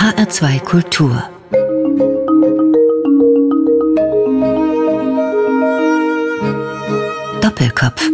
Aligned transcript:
HR2 0.00 0.60
Kultur 0.60 1.22
Doppelkopf 7.42 8.08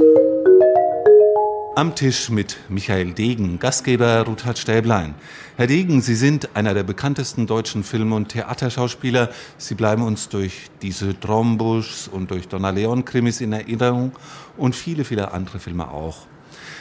am 1.76 1.94
Tisch 1.94 2.28
mit 2.28 2.56
Michael 2.68 3.12
Degen, 3.12 3.60
Gastgeber 3.60 4.22
Ruthard 4.22 4.58
Stäblein. 4.58 5.14
Herr 5.56 5.68
Degen, 5.68 6.00
Sie 6.00 6.16
sind 6.16 6.56
einer 6.56 6.74
der 6.74 6.82
bekanntesten 6.82 7.46
deutschen 7.46 7.84
Film- 7.84 8.12
und 8.12 8.30
Theaterschauspieler. 8.30 9.30
Sie 9.56 9.76
bleiben 9.76 10.02
uns 10.02 10.28
durch 10.28 10.70
diese 10.82 11.20
Trombusch 11.20 12.08
und 12.08 12.32
durch 12.32 12.48
Donna 12.48 12.70
Leon-Krimis 12.70 13.40
in 13.40 13.52
Erinnerung 13.52 14.10
und 14.56 14.74
viele, 14.74 15.04
viele 15.04 15.30
andere 15.30 15.60
Filme 15.60 15.88
auch. 15.88 16.26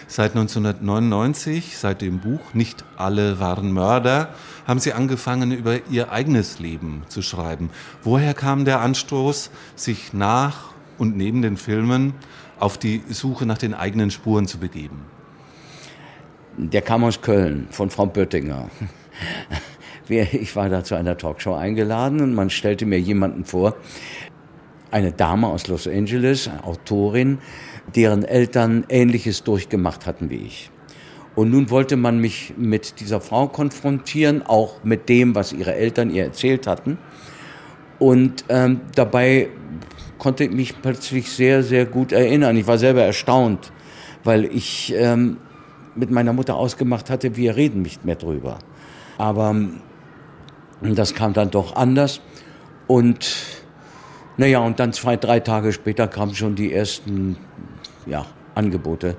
Seit 0.07 0.31
1999, 0.31 1.77
seit 1.77 2.01
dem 2.01 2.19
Buch 2.19 2.53
Nicht 2.53 2.83
alle 2.97 3.39
waren 3.39 3.71
Mörder, 3.71 4.29
haben 4.67 4.79
Sie 4.79 4.93
angefangen, 4.93 5.51
über 5.51 5.79
Ihr 5.89 6.11
eigenes 6.11 6.59
Leben 6.59 7.03
zu 7.07 7.21
schreiben. 7.21 7.69
Woher 8.03 8.33
kam 8.33 8.65
der 8.65 8.81
Anstoß, 8.81 9.51
sich 9.75 10.13
nach 10.13 10.69
und 10.97 11.17
neben 11.17 11.41
den 11.41 11.57
Filmen 11.57 12.13
auf 12.59 12.77
die 12.77 13.03
Suche 13.09 13.45
nach 13.45 13.57
den 13.57 13.73
eigenen 13.73 14.11
Spuren 14.11 14.47
zu 14.47 14.57
begeben? 14.57 15.01
Der 16.57 16.81
kam 16.81 17.03
aus 17.03 17.21
Köln 17.21 17.67
von 17.71 17.89
Frau 17.89 18.05
Böttinger. 18.05 18.69
Ich 20.07 20.55
war 20.55 20.69
da 20.69 20.83
zu 20.83 20.93
einer 20.93 21.17
Talkshow 21.17 21.55
eingeladen 21.55 22.21
und 22.21 22.35
man 22.35 22.51
stellte 22.51 22.85
mir 22.85 22.99
jemanden 22.99 23.43
vor, 23.43 23.75
eine 24.91 25.11
Dame 25.11 25.47
aus 25.47 25.67
Los 25.67 25.87
Angeles, 25.87 26.49
Autorin, 26.61 27.39
deren 27.93 28.23
Eltern 28.23 28.85
Ähnliches 28.89 29.43
durchgemacht 29.43 30.05
hatten 30.05 30.29
wie 30.29 30.37
ich. 30.37 30.71
Und 31.35 31.51
nun 31.51 31.69
wollte 31.69 31.97
man 31.97 32.19
mich 32.19 32.53
mit 32.57 32.99
dieser 33.01 33.19
Frau 33.19 33.47
konfrontieren, 33.47 34.41
auch 34.41 34.83
mit 34.83 35.09
dem, 35.09 35.35
was 35.35 35.51
ihre 35.51 35.75
Eltern 35.75 36.09
ihr 36.09 36.23
erzählt 36.23 36.65
hatten. 36.65 36.97
Und 37.99 38.45
ähm, 38.49 38.81
dabei 38.95 39.49
konnte 40.17 40.45
ich 40.45 40.51
mich 40.51 40.81
plötzlich 40.81 41.29
sehr, 41.29 41.61
sehr 41.63 41.85
gut 41.85 42.11
erinnern. 42.11 42.55
Ich 42.55 42.67
war 42.67 42.77
selber 42.77 43.03
erstaunt, 43.03 43.71
weil 44.23 44.45
ich 44.45 44.93
ähm, 44.95 45.37
mit 45.95 46.09
meiner 46.09 46.33
Mutter 46.33 46.55
ausgemacht 46.55 47.09
hatte, 47.09 47.35
wir 47.35 47.55
reden 47.55 47.81
nicht 47.81 48.05
mehr 48.05 48.15
drüber. 48.15 48.59
Aber 49.17 49.49
ähm, 49.49 49.81
das 50.81 51.13
kam 51.13 51.33
dann 51.33 51.51
doch 51.51 51.75
anders. 51.75 52.21
Und 52.87 53.35
naja, 54.37 54.59
und 54.59 54.79
dann 54.79 54.93
zwei, 54.93 55.15
drei 55.15 55.39
Tage 55.39 55.71
später 55.71 56.07
kamen 56.07 56.35
schon 56.35 56.55
die 56.55 56.73
ersten 56.73 57.37
ja, 58.05 58.25
Angebote 58.53 59.15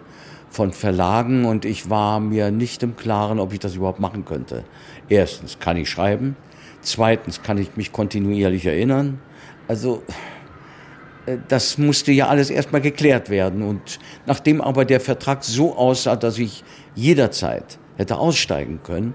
von 0.50 0.72
Verlagen 0.72 1.44
und 1.44 1.64
ich 1.64 1.90
war 1.90 2.20
mir 2.20 2.50
nicht 2.50 2.82
im 2.82 2.96
Klaren, 2.96 3.38
ob 3.38 3.52
ich 3.52 3.58
das 3.58 3.74
überhaupt 3.74 4.00
machen 4.00 4.24
könnte. 4.24 4.64
Erstens 5.08 5.58
kann 5.58 5.76
ich 5.76 5.90
schreiben, 5.90 6.36
zweitens 6.80 7.42
kann 7.42 7.58
ich 7.58 7.76
mich 7.76 7.92
kontinuierlich 7.92 8.64
erinnern. 8.64 9.20
Also 9.68 10.02
äh, 11.26 11.38
das 11.48 11.78
musste 11.78 12.12
ja 12.12 12.28
alles 12.28 12.50
erstmal 12.50 12.80
geklärt 12.80 13.28
werden. 13.28 13.62
Und 13.62 13.98
nachdem 14.24 14.60
aber 14.60 14.84
der 14.84 15.00
Vertrag 15.00 15.44
so 15.44 15.76
aussah, 15.76 16.16
dass 16.16 16.38
ich 16.38 16.64
jederzeit 16.94 17.78
hätte 17.96 18.16
aussteigen 18.16 18.80
können, 18.82 19.14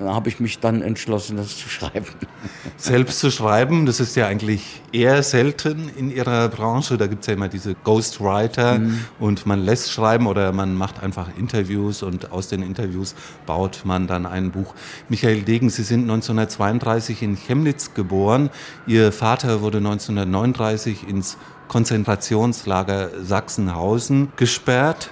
habe 0.00 0.28
ich 0.28 0.40
mich 0.40 0.58
dann 0.58 0.82
entschlossen, 0.82 1.36
das 1.36 1.56
zu 1.56 1.68
schreiben. 1.68 2.06
Selbst 2.76 3.20
zu 3.20 3.30
schreiben, 3.30 3.86
das 3.86 4.00
ist 4.00 4.16
ja 4.16 4.26
eigentlich 4.26 4.82
eher 4.92 5.22
selten 5.22 5.88
in 5.96 6.10
Ihrer 6.10 6.48
Branche. 6.48 6.98
Da 6.98 7.06
gibt 7.06 7.22
es 7.22 7.26
ja 7.28 7.34
immer 7.34 7.48
diese 7.48 7.74
Ghostwriter 7.74 8.78
mhm. 8.78 9.04
und 9.18 9.46
man 9.46 9.60
lässt 9.60 9.92
schreiben 9.92 10.26
oder 10.26 10.52
man 10.52 10.74
macht 10.74 11.02
einfach 11.02 11.28
Interviews 11.38 12.02
und 12.02 12.32
aus 12.32 12.48
den 12.48 12.62
Interviews 12.62 13.14
baut 13.46 13.82
man 13.84 14.06
dann 14.06 14.26
ein 14.26 14.50
Buch. 14.50 14.74
Michael 15.08 15.42
Degen, 15.42 15.70
Sie 15.70 15.82
sind 15.84 16.02
1932 16.02 17.22
in 17.22 17.36
Chemnitz 17.36 17.94
geboren. 17.94 18.50
Ihr 18.86 19.12
Vater 19.12 19.60
wurde 19.60 19.78
1939 19.78 21.08
ins 21.08 21.36
Konzentrationslager 21.68 23.10
Sachsenhausen 23.22 24.32
gesperrt. 24.36 25.10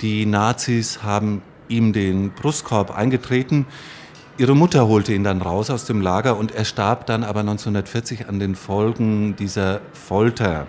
Die 0.00 0.24
Nazis 0.24 1.02
haben 1.02 1.42
ihm 1.68 1.92
den 1.92 2.30
Brustkorb 2.30 2.96
eingetreten. 2.96 3.66
Ihre 4.40 4.56
Mutter 4.56 4.88
holte 4.88 5.12
ihn 5.12 5.22
dann 5.22 5.42
raus 5.42 5.68
aus 5.68 5.84
dem 5.84 6.00
Lager 6.00 6.38
und 6.38 6.50
er 6.50 6.64
starb 6.64 7.04
dann 7.04 7.24
aber 7.24 7.40
1940 7.40 8.26
an 8.26 8.38
den 8.38 8.54
Folgen 8.54 9.36
dieser 9.36 9.82
Folter. 9.92 10.66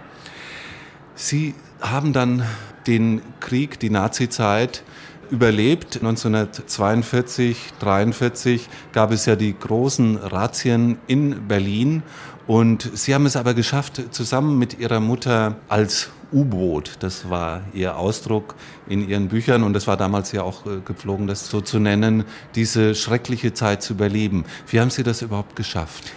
Sie 1.15 1.55
haben 1.79 2.11
dann 2.11 2.43
den 2.85 3.21
Krieg, 3.39 3.79
die 3.79 3.89
Nazizeit 3.89 4.83
überlebt. 5.29 5.95
1942, 5.95 7.71
1943 7.75 8.67
gab 8.91 9.13
es 9.13 9.25
ja 9.25 9.37
die 9.37 9.57
großen 9.57 10.17
Razzien 10.17 10.97
in 11.07 11.47
Berlin 11.47 12.03
und 12.47 12.89
Sie 12.93 13.13
haben 13.13 13.25
es 13.25 13.35
aber 13.35 13.53
geschafft, 13.53 14.01
zusammen 14.11 14.57
mit 14.57 14.79
Ihrer 14.79 14.99
Mutter 14.99 15.55
als 15.69 16.09
U-Boot, 16.33 16.97
das 16.99 17.29
war 17.29 17.61
Ihr 17.73 17.97
Ausdruck 17.97 18.55
in 18.87 19.07
Ihren 19.07 19.27
Büchern 19.27 19.63
und 19.63 19.73
das 19.73 19.87
war 19.87 19.97
damals 19.97 20.31
ja 20.31 20.43
auch 20.43 20.65
äh, 20.65 20.79
gepflogen, 20.83 21.27
das 21.27 21.49
so 21.49 21.61
zu 21.61 21.79
nennen, 21.79 22.23
diese 22.55 22.95
schreckliche 22.95 23.53
Zeit 23.53 23.83
zu 23.83 23.93
überleben. 23.93 24.45
Wie 24.67 24.79
haben 24.79 24.89
Sie 24.89 25.03
das 25.03 25.21
überhaupt 25.21 25.55
geschafft? 25.55 26.13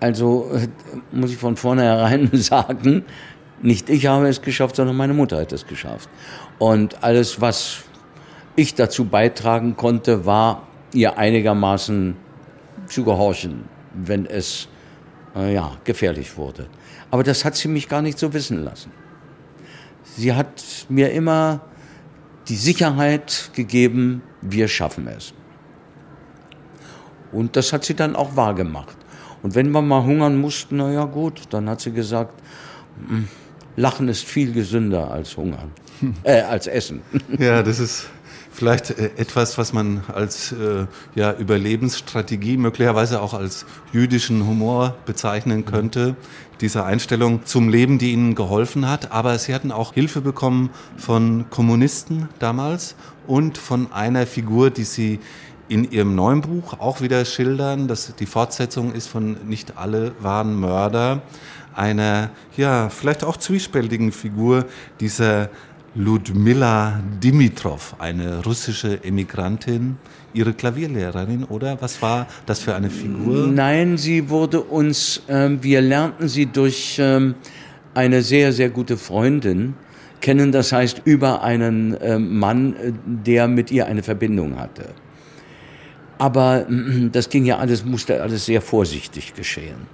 Also 0.00 0.50
äh, 0.52 0.68
muss 1.12 1.30
ich 1.30 1.38
von 1.38 1.56
vornherein 1.56 2.30
sagen, 2.32 3.04
nicht 3.62 3.88
ich 3.90 4.06
habe 4.06 4.28
es 4.28 4.42
geschafft, 4.42 4.76
sondern 4.76 4.96
meine 4.96 5.14
Mutter 5.14 5.38
hat 5.38 5.52
es 5.52 5.66
geschafft. 5.66 6.08
Und 6.58 7.02
alles, 7.04 7.40
was 7.40 7.84
ich 8.56 8.74
dazu 8.74 9.04
beitragen 9.04 9.76
konnte, 9.76 10.26
war 10.26 10.66
ihr 10.92 11.18
einigermaßen 11.18 12.16
zu 12.86 13.04
gehorchen, 13.04 13.64
wenn 13.94 14.26
es 14.26 14.68
äh, 15.34 15.54
ja, 15.54 15.76
gefährlich 15.84 16.36
wurde. 16.36 16.66
Aber 17.10 17.22
das 17.22 17.44
hat 17.44 17.56
sie 17.56 17.68
mich 17.68 17.88
gar 17.88 18.02
nicht 18.02 18.18
so 18.18 18.32
wissen 18.32 18.64
lassen. 18.64 18.92
Sie 20.16 20.32
hat 20.34 20.86
mir 20.88 21.12
immer 21.12 21.60
die 22.48 22.56
Sicherheit 22.56 23.50
gegeben, 23.54 24.22
wir 24.42 24.68
schaffen 24.68 25.06
es. 25.06 25.32
Und 27.32 27.56
das 27.56 27.72
hat 27.72 27.84
sie 27.84 27.94
dann 27.94 28.16
auch 28.16 28.34
wahrgemacht. 28.36 28.96
Und 29.42 29.54
wenn 29.54 29.70
wir 29.70 29.82
mal 29.82 30.02
hungern 30.02 30.38
mussten, 30.38 30.76
na 30.76 30.90
ja 30.92 31.04
gut, 31.04 31.42
dann 31.50 31.68
hat 31.68 31.80
sie 31.80 31.92
gesagt, 31.92 32.34
hm, 33.08 33.28
Lachen 33.76 34.08
ist 34.08 34.24
viel 34.24 34.52
gesünder 34.52 35.10
als 35.10 35.36
Hungern, 35.36 35.70
äh, 36.22 36.42
als 36.42 36.66
Essen. 36.66 37.02
Ja, 37.38 37.62
das 37.62 37.78
ist 37.78 38.08
vielleicht 38.52 38.90
äh, 38.90 39.10
etwas, 39.16 39.58
was 39.58 39.72
man 39.72 40.02
als 40.12 40.52
äh, 40.52 40.86
ja, 41.14 41.32
Überlebensstrategie, 41.32 42.56
möglicherweise 42.56 43.22
auch 43.22 43.34
als 43.34 43.64
jüdischen 43.92 44.46
Humor 44.46 44.96
bezeichnen 45.06 45.64
könnte. 45.64 46.16
Diese 46.60 46.84
Einstellung 46.84 47.46
zum 47.46 47.70
Leben, 47.70 47.98
die 47.98 48.12
ihnen 48.12 48.34
geholfen 48.34 48.88
hat. 48.88 49.12
Aber 49.12 49.38
sie 49.38 49.54
hatten 49.54 49.72
auch 49.72 49.94
Hilfe 49.94 50.20
bekommen 50.20 50.70
von 50.96 51.46
Kommunisten 51.48 52.28
damals 52.38 52.96
und 53.26 53.56
von 53.56 53.92
einer 53.92 54.26
Figur, 54.26 54.70
die 54.70 54.84
sie 54.84 55.20
in 55.68 55.90
ihrem 55.90 56.14
neuen 56.16 56.42
Buch 56.42 56.74
auch 56.80 57.00
wieder 57.00 57.24
schildern. 57.24 57.88
dass 57.88 58.14
die 58.16 58.26
Fortsetzung 58.26 58.92
ist 58.92 59.06
von 59.06 59.38
Nicht 59.46 59.78
alle 59.78 60.12
waren 60.20 60.58
Mörder. 60.58 61.22
Einer, 61.74 62.30
ja, 62.56 62.90
vielleicht 62.90 63.22
auch 63.22 63.36
zwiespältigen 63.36 64.10
Figur 64.10 64.66
dieser 64.98 65.48
Ludmila 65.96 67.00
Dimitrov, 67.20 67.96
eine 67.98 68.44
russische 68.44 69.02
Emigrantin, 69.02 69.96
ihre 70.32 70.52
Klavierlehrerin, 70.52 71.42
oder? 71.44 71.82
Was 71.82 72.00
war 72.00 72.28
das 72.46 72.60
für 72.60 72.76
eine 72.76 72.90
Figur? 72.90 73.48
Nein, 73.48 73.96
sie 73.96 74.28
wurde 74.28 74.60
uns, 74.60 75.22
äh, 75.26 75.50
wir 75.60 75.80
lernten 75.80 76.28
sie 76.28 76.46
durch 76.46 76.96
ähm, 77.00 77.34
eine 77.92 78.22
sehr, 78.22 78.52
sehr 78.52 78.70
gute 78.70 78.96
Freundin 78.96 79.74
kennen, 80.20 80.52
das 80.52 80.70
heißt 80.70 81.02
über 81.06 81.42
einen 81.42 81.94
äh, 81.94 82.20
Mann, 82.20 82.76
der 83.04 83.48
mit 83.48 83.72
ihr 83.72 83.86
eine 83.86 84.04
Verbindung 84.04 84.60
hatte. 84.60 84.90
Aber 86.18 86.66
das 87.12 87.30
ging 87.30 87.46
ja 87.46 87.58
alles, 87.58 87.84
musste 87.84 88.22
alles 88.22 88.46
sehr 88.46 88.62
vorsichtig 88.62 89.34
geschehen. 89.34 89.88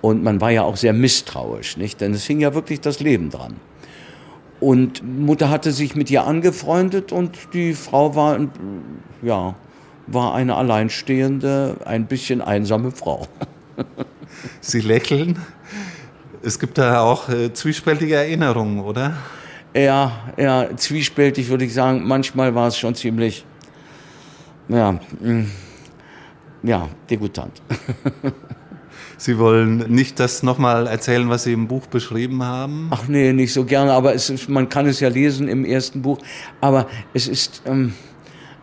Und 0.00 0.22
man 0.22 0.40
war 0.40 0.50
ja 0.50 0.62
auch 0.62 0.78
sehr 0.78 0.94
misstrauisch, 0.94 1.76
nicht? 1.76 2.00
Denn 2.00 2.14
es 2.14 2.24
hing 2.24 2.40
ja 2.40 2.54
wirklich 2.54 2.80
das 2.80 3.00
Leben 3.00 3.28
dran. 3.28 3.56
Und 4.62 5.02
Mutter 5.02 5.50
hatte 5.50 5.72
sich 5.72 5.96
mit 5.96 6.08
ihr 6.08 6.24
angefreundet 6.24 7.10
und 7.10 7.36
die 7.52 7.74
Frau 7.74 8.14
war, 8.14 8.38
ja, 9.20 9.56
war 10.06 10.34
eine 10.36 10.54
alleinstehende, 10.54 11.78
ein 11.84 12.06
bisschen 12.06 12.40
einsame 12.40 12.92
Frau. 12.92 13.26
Sie 14.60 14.78
lächeln. 14.78 15.40
Es 16.42 16.60
gibt 16.60 16.78
da 16.78 17.00
auch 17.00 17.28
äh, 17.28 17.52
zwiespältige 17.52 18.14
Erinnerungen, 18.14 18.78
oder? 18.78 19.16
Ja, 19.74 20.12
ja, 20.36 20.68
zwiespältig 20.76 21.48
würde 21.48 21.64
ich 21.64 21.74
sagen. 21.74 22.06
Manchmal 22.06 22.54
war 22.54 22.68
es 22.68 22.78
schon 22.78 22.94
ziemlich, 22.94 23.44
ja, 24.68 24.92
mm, 24.92 25.50
ja, 26.62 26.88
degutant. 27.10 27.60
Sie 29.22 29.38
wollen 29.38 29.76
nicht 29.88 30.18
das 30.18 30.42
nochmal 30.42 30.88
erzählen, 30.88 31.28
was 31.28 31.44
Sie 31.44 31.52
im 31.52 31.68
Buch 31.68 31.86
beschrieben 31.86 32.42
haben? 32.42 32.88
Ach 32.90 33.06
nee, 33.06 33.32
nicht 33.32 33.52
so 33.52 33.64
gerne, 33.64 33.92
aber 33.92 34.14
ist, 34.14 34.48
man 34.48 34.68
kann 34.68 34.86
es 34.86 34.98
ja 34.98 35.08
lesen 35.10 35.46
im 35.46 35.64
ersten 35.64 36.02
Buch. 36.02 36.18
Aber 36.60 36.88
es 37.14 37.28
ist, 37.28 37.62
ähm, 37.64 37.92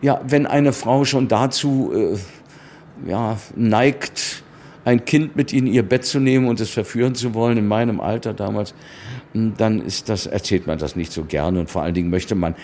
ja, 0.02 0.20
wenn 0.22 0.46
eine 0.46 0.74
Frau 0.74 1.06
schon 1.06 1.28
dazu 1.28 1.92
äh, 1.94 3.08
ja, 3.08 3.38
neigt, 3.56 4.42
ein 4.84 5.02
Kind 5.06 5.34
mit 5.34 5.54
in 5.54 5.66
ihr 5.66 5.82
Bett 5.82 6.04
zu 6.04 6.20
nehmen 6.20 6.46
und 6.46 6.60
es 6.60 6.68
verführen 6.68 7.14
zu 7.14 7.32
wollen, 7.32 7.56
in 7.56 7.66
meinem 7.66 7.98
Alter 7.98 8.34
damals, 8.34 8.74
dann 9.32 9.80
ist 9.80 10.10
das, 10.10 10.26
erzählt 10.26 10.66
man 10.66 10.76
das 10.76 10.94
nicht 10.94 11.10
so 11.10 11.24
gerne 11.24 11.60
und 11.60 11.70
vor 11.70 11.80
allen 11.80 11.94
Dingen 11.94 12.10
möchte 12.10 12.34
man, 12.34 12.54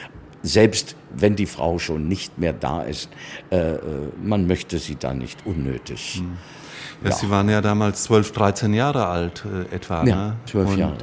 selbst 0.42 0.96
wenn 1.16 1.34
die 1.34 1.46
Frau 1.46 1.78
schon 1.78 2.08
nicht 2.08 2.38
mehr 2.38 2.52
da 2.52 2.82
ist, 2.82 3.08
äh, 3.50 3.56
äh 3.56 3.80
man 4.22 4.46
möchte 4.46 4.78
sie 4.78 4.96
da 4.96 5.14
nicht 5.14 5.46
unnötig. 5.46 6.16
Hm. 6.18 6.36
Ja. 7.04 7.12
Sie 7.12 7.30
waren 7.30 7.48
ja 7.48 7.60
damals 7.60 8.04
12, 8.04 8.32
13 8.32 8.74
Jahre 8.74 9.06
alt 9.06 9.44
äh, 9.44 9.74
etwa. 9.74 10.04
Ja, 10.04 10.16
ne? 10.16 10.36
12 10.46 10.76
Jahre. 10.76 10.96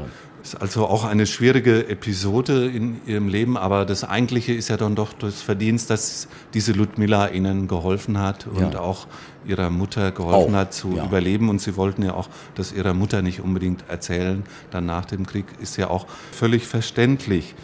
Ist 0.44 0.62
also 0.62 0.88
auch 0.88 1.06
eine 1.06 1.25
schwierige 1.25 1.88
Episode 1.88 2.68
in 2.68 3.00
Ihrem 3.06 3.30
Leben, 3.30 3.56
aber 3.56 3.85
das 3.85 4.03
Eigentliche 4.03 4.51
ist 4.53 4.68
ja 4.68 4.75
dann 4.75 4.94
doch 4.94 5.13
das 5.13 5.41
Verdienst, 5.41 5.89
dass 5.89 6.27
diese 6.53 6.74
Ludmilla 6.74 7.27
Ihnen 7.27 7.69
geholfen 7.69 8.19
hat 8.19 8.47
und 8.47 8.74
ja. 8.74 8.80
auch 8.81 9.07
Ihrer 9.45 9.69
Mutter 9.69 10.12
geholfen 10.12 10.56
auch, 10.56 10.60
hat 10.60 10.74
zu 10.74 10.95
ja. 10.95 11.06
überleben. 11.06 11.50
Und 11.50 11.62
Sie 11.62 11.75
wollten 11.78 12.04
ja 12.04 12.13
auch 12.13 12.30
das 12.56 12.72
Ihrer 12.72 12.94
Mutter 12.94 13.22
nicht 13.22 13.42
unbedingt 13.42 13.84
erzählen, 13.88 14.44
dann 14.72 14.86
nach 14.86 15.06
dem 15.06 15.25
Krieg, 15.25 15.45
ist 15.62 15.78
ja 15.78 15.90
auch 15.90 16.07
völlig 16.31 16.68
verständlich. 16.68 17.56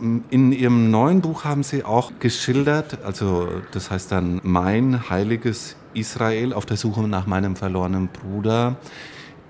In 0.00 0.52
Ihrem 0.52 0.90
neuen 0.90 1.20
Buch 1.20 1.44
haben 1.44 1.62
Sie 1.62 1.84
auch 1.84 2.12
geschildert, 2.20 2.98
also 3.04 3.48
das 3.72 3.90
heißt 3.90 4.12
dann 4.12 4.40
Mein 4.44 5.10
heiliges 5.10 5.76
Israel 5.94 6.52
auf 6.52 6.66
der 6.66 6.76
Suche 6.76 7.02
nach 7.08 7.26
meinem 7.26 7.56
verlorenen 7.56 8.08
Bruder 8.08 8.76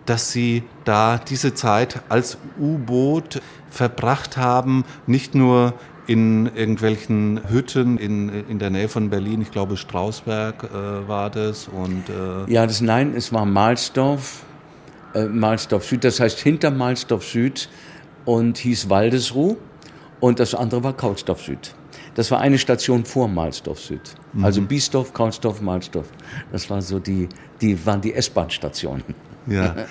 dass 0.09 0.33
sie 0.33 0.63
da 0.87 1.19
diese 1.19 1.53
Zeit 1.53 2.01
als 2.09 2.39
U-Boot 2.59 3.43
verbracht 3.69 4.39
haben, 4.39 4.85
nicht 5.07 5.35
nur 5.35 5.75
in 6.09 6.47
irgendwelchen 6.47 7.41
Hütten 7.51 7.99
in, 7.99 8.31
in 8.49 8.59
der 8.59 8.71
Nähe 8.71 8.89
von 8.89 9.11
Berlin, 9.11 9.43
ich 9.43 9.51
glaube 9.51 9.77
Strausberg 9.77 10.65
äh, 10.65 11.07
war 11.07 11.29
das. 11.29 11.69
Und, 11.69 12.05
äh 12.09 12.51
ja, 12.51 12.67
das 12.67 12.81
nein, 12.81 13.13
es 13.15 13.31
war 13.31 13.45
Mahlsdorf, 13.45 14.43
äh, 15.15 15.27
Mahlsdorf 15.27 15.85
Süd, 15.85 16.05
das 16.05 16.19
heißt 16.19 16.41
hinter 16.41 16.71
Mahlsdorf 16.71 17.25
Süd 17.25 17.69
und 18.25 18.57
hieß 18.57 18.89
Waldesruh 18.89 19.59
und 20.19 20.41
das 20.41 20.55
andere 20.55 20.83
war 20.83 20.95
Kautsdorf 20.95 21.43
Süd. 21.43 21.75
Das 22.15 22.31
war 22.31 22.41
eine 22.41 22.57
Station 22.57 23.05
vor 23.05 23.29
Mahlsdorf 23.29 23.79
Süd. 23.79 24.01
Mhm. 24.33 24.45
Also 24.47 24.63
Biesdorf, 24.63 25.13
Kautsdorf, 25.13 25.61
Mahlsdorf. 25.61 26.09
Das 26.51 26.71
war 26.71 26.81
so 26.81 26.99
die, 26.99 27.29
die 27.61 27.85
waren 27.85 28.01
die 28.01 28.15
S-Bahn-Stationen. 28.15 29.05
Ja. 29.47 29.77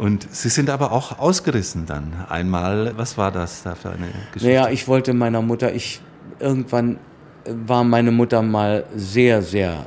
Und 0.00 0.26
Sie 0.34 0.48
sind 0.48 0.70
aber 0.70 0.92
auch 0.92 1.18
ausgerissen 1.18 1.84
dann 1.84 2.24
einmal. 2.26 2.94
Was 2.96 3.18
war 3.18 3.30
das 3.30 3.62
da 3.64 3.74
für 3.74 3.90
eine 3.90 4.06
Geschichte? 4.32 4.46
Naja, 4.46 4.70
ich 4.70 4.88
wollte 4.88 5.12
meiner 5.12 5.42
Mutter, 5.42 5.74
ich 5.74 6.00
irgendwann 6.38 6.98
war 7.44 7.84
meine 7.84 8.10
Mutter 8.10 8.40
mal 8.40 8.86
sehr, 8.96 9.42
sehr 9.42 9.84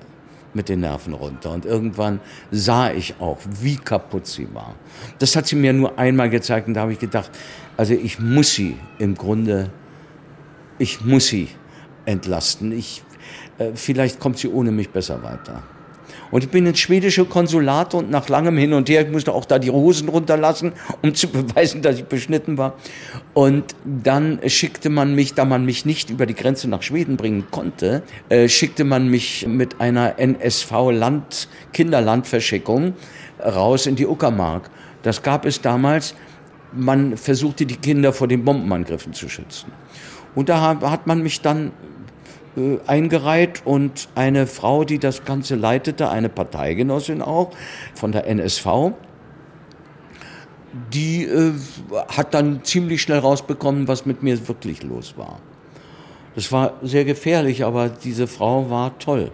mit 0.53 0.69
den 0.69 0.81
Nerven 0.81 1.15
runter. 1.15 1.49
Und 1.49 1.65
irgendwann 1.65 2.19
sah 2.51 2.91
ich 2.91 3.15
auch, 3.19 3.39
wie 3.59 3.75
kaputt 3.75 4.27
sie 4.27 4.47
war. 4.53 4.75
Das 5.17 5.35
hat 5.35 5.47
sie 5.47 5.55
mir 5.55 5.73
nur 5.73 5.97
einmal 5.97 6.29
gezeigt 6.29 6.67
und 6.67 6.75
da 6.75 6.81
habe 6.81 6.93
ich 6.93 6.99
gedacht, 6.99 7.31
also 7.75 7.95
ich 7.95 8.19
muss 8.19 8.53
sie 8.53 8.77
im 8.99 9.15
Grunde, 9.15 9.71
ich 10.77 11.03
muss 11.03 11.25
sie 11.25 11.47
entlasten. 12.05 12.71
Ich, 12.71 13.01
äh, 13.57 13.71
vielleicht 13.73 14.19
kommt 14.19 14.37
sie 14.37 14.47
ohne 14.47 14.71
mich 14.71 14.91
besser 14.91 15.23
weiter. 15.23 15.63
Und 16.33 16.43
ich 16.43 16.49
bin 16.49 16.65
ins 16.65 16.79
schwedische 16.79 17.25
Konsulat 17.25 17.93
und 17.93 18.09
nach 18.09 18.27
langem 18.27 18.57
Hin 18.57 18.73
und 18.73 18.89
Her, 18.89 19.03
ich 19.03 19.11
musste 19.11 19.31
auch 19.31 19.45
da 19.45 19.59
die 19.59 19.69
Hosen 19.69 20.09
runterlassen, 20.09 20.71
um 21.03 21.13
zu 21.13 21.27
beweisen, 21.31 21.83
dass 21.83 21.99
ich 21.99 22.05
beschnitten 22.05 22.57
war. 22.57 22.73
Und 23.35 23.75
dann 23.85 24.39
schickte 24.47 24.89
man 24.89 25.13
mich, 25.13 25.35
da 25.35 25.45
man 25.45 25.63
mich 25.63 25.85
nicht 25.85 26.09
über 26.09 26.25
die 26.25 26.33
Grenze 26.33 26.67
nach 26.67 26.81
Schweden 26.81 27.17
bringen 27.17 27.45
konnte, 27.51 28.01
äh, 28.29 28.49
schickte 28.49 28.83
man 28.83 29.09
mich 29.09 29.45
mit 29.47 29.79
einer 29.79 30.17
NSV-Land, 30.17 31.49
Kinderlandverschickung 31.71 32.95
raus 33.39 33.85
in 33.85 33.95
die 33.95 34.07
Uckermark. 34.07 34.71
Das 35.03 35.21
gab 35.21 35.45
es 35.45 35.61
damals. 35.61 36.15
Man 36.71 37.15
versuchte 37.15 37.67
die 37.67 37.75
Kinder 37.75 38.11
vor 38.11 38.27
den 38.27 38.43
Bombenangriffen 38.43 39.13
zu 39.13 39.29
schützen. 39.29 39.71
Und 40.33 40.49
da 40.49 40.79
hat 40.81 41.05
man 41.05 41.21
mich 41.21 41.41
dann 41.41 41.73
äh, 42.55 42.77
eingereiht 42.87 43.61
und 43.65 44.09
eine 44.15 44.47
Frau, 44.47 44.83
die 44.83 44.99
das 44.99 45.25
Ganze 45.25 45.55
leitete, 45.55 46.09
eine 46.09 46.29
Parteigenossin 46.29 47.21
auch 47.21 47.51
von 47.95 48.11
der 48.11 48.27
NSV, 48.27 48.93
die 50.93 51.25
äh, 51.25 51.53
hat 52.09 52.33
dann 52.33 52.63
ziemlich 52.63 53.01
schnell 53.01 53.19
rausbekommen, 53.19 53.87
was 53.87 54.05
mit 54.05 54.23
mir 54.23 54.47
wirklich 54.47 54.83
los 54.83 55.15
war. 55.17 55.39
Das 56.35 56.51
war 56.51 56.73
sehr 56.81 57.05
gefährlich, 57.05 57.63
aber 57.63 57.89
diese 57.89 58.27
Frau 58.27 58.69
war 58.69 58.97
toll. 58.97 59.31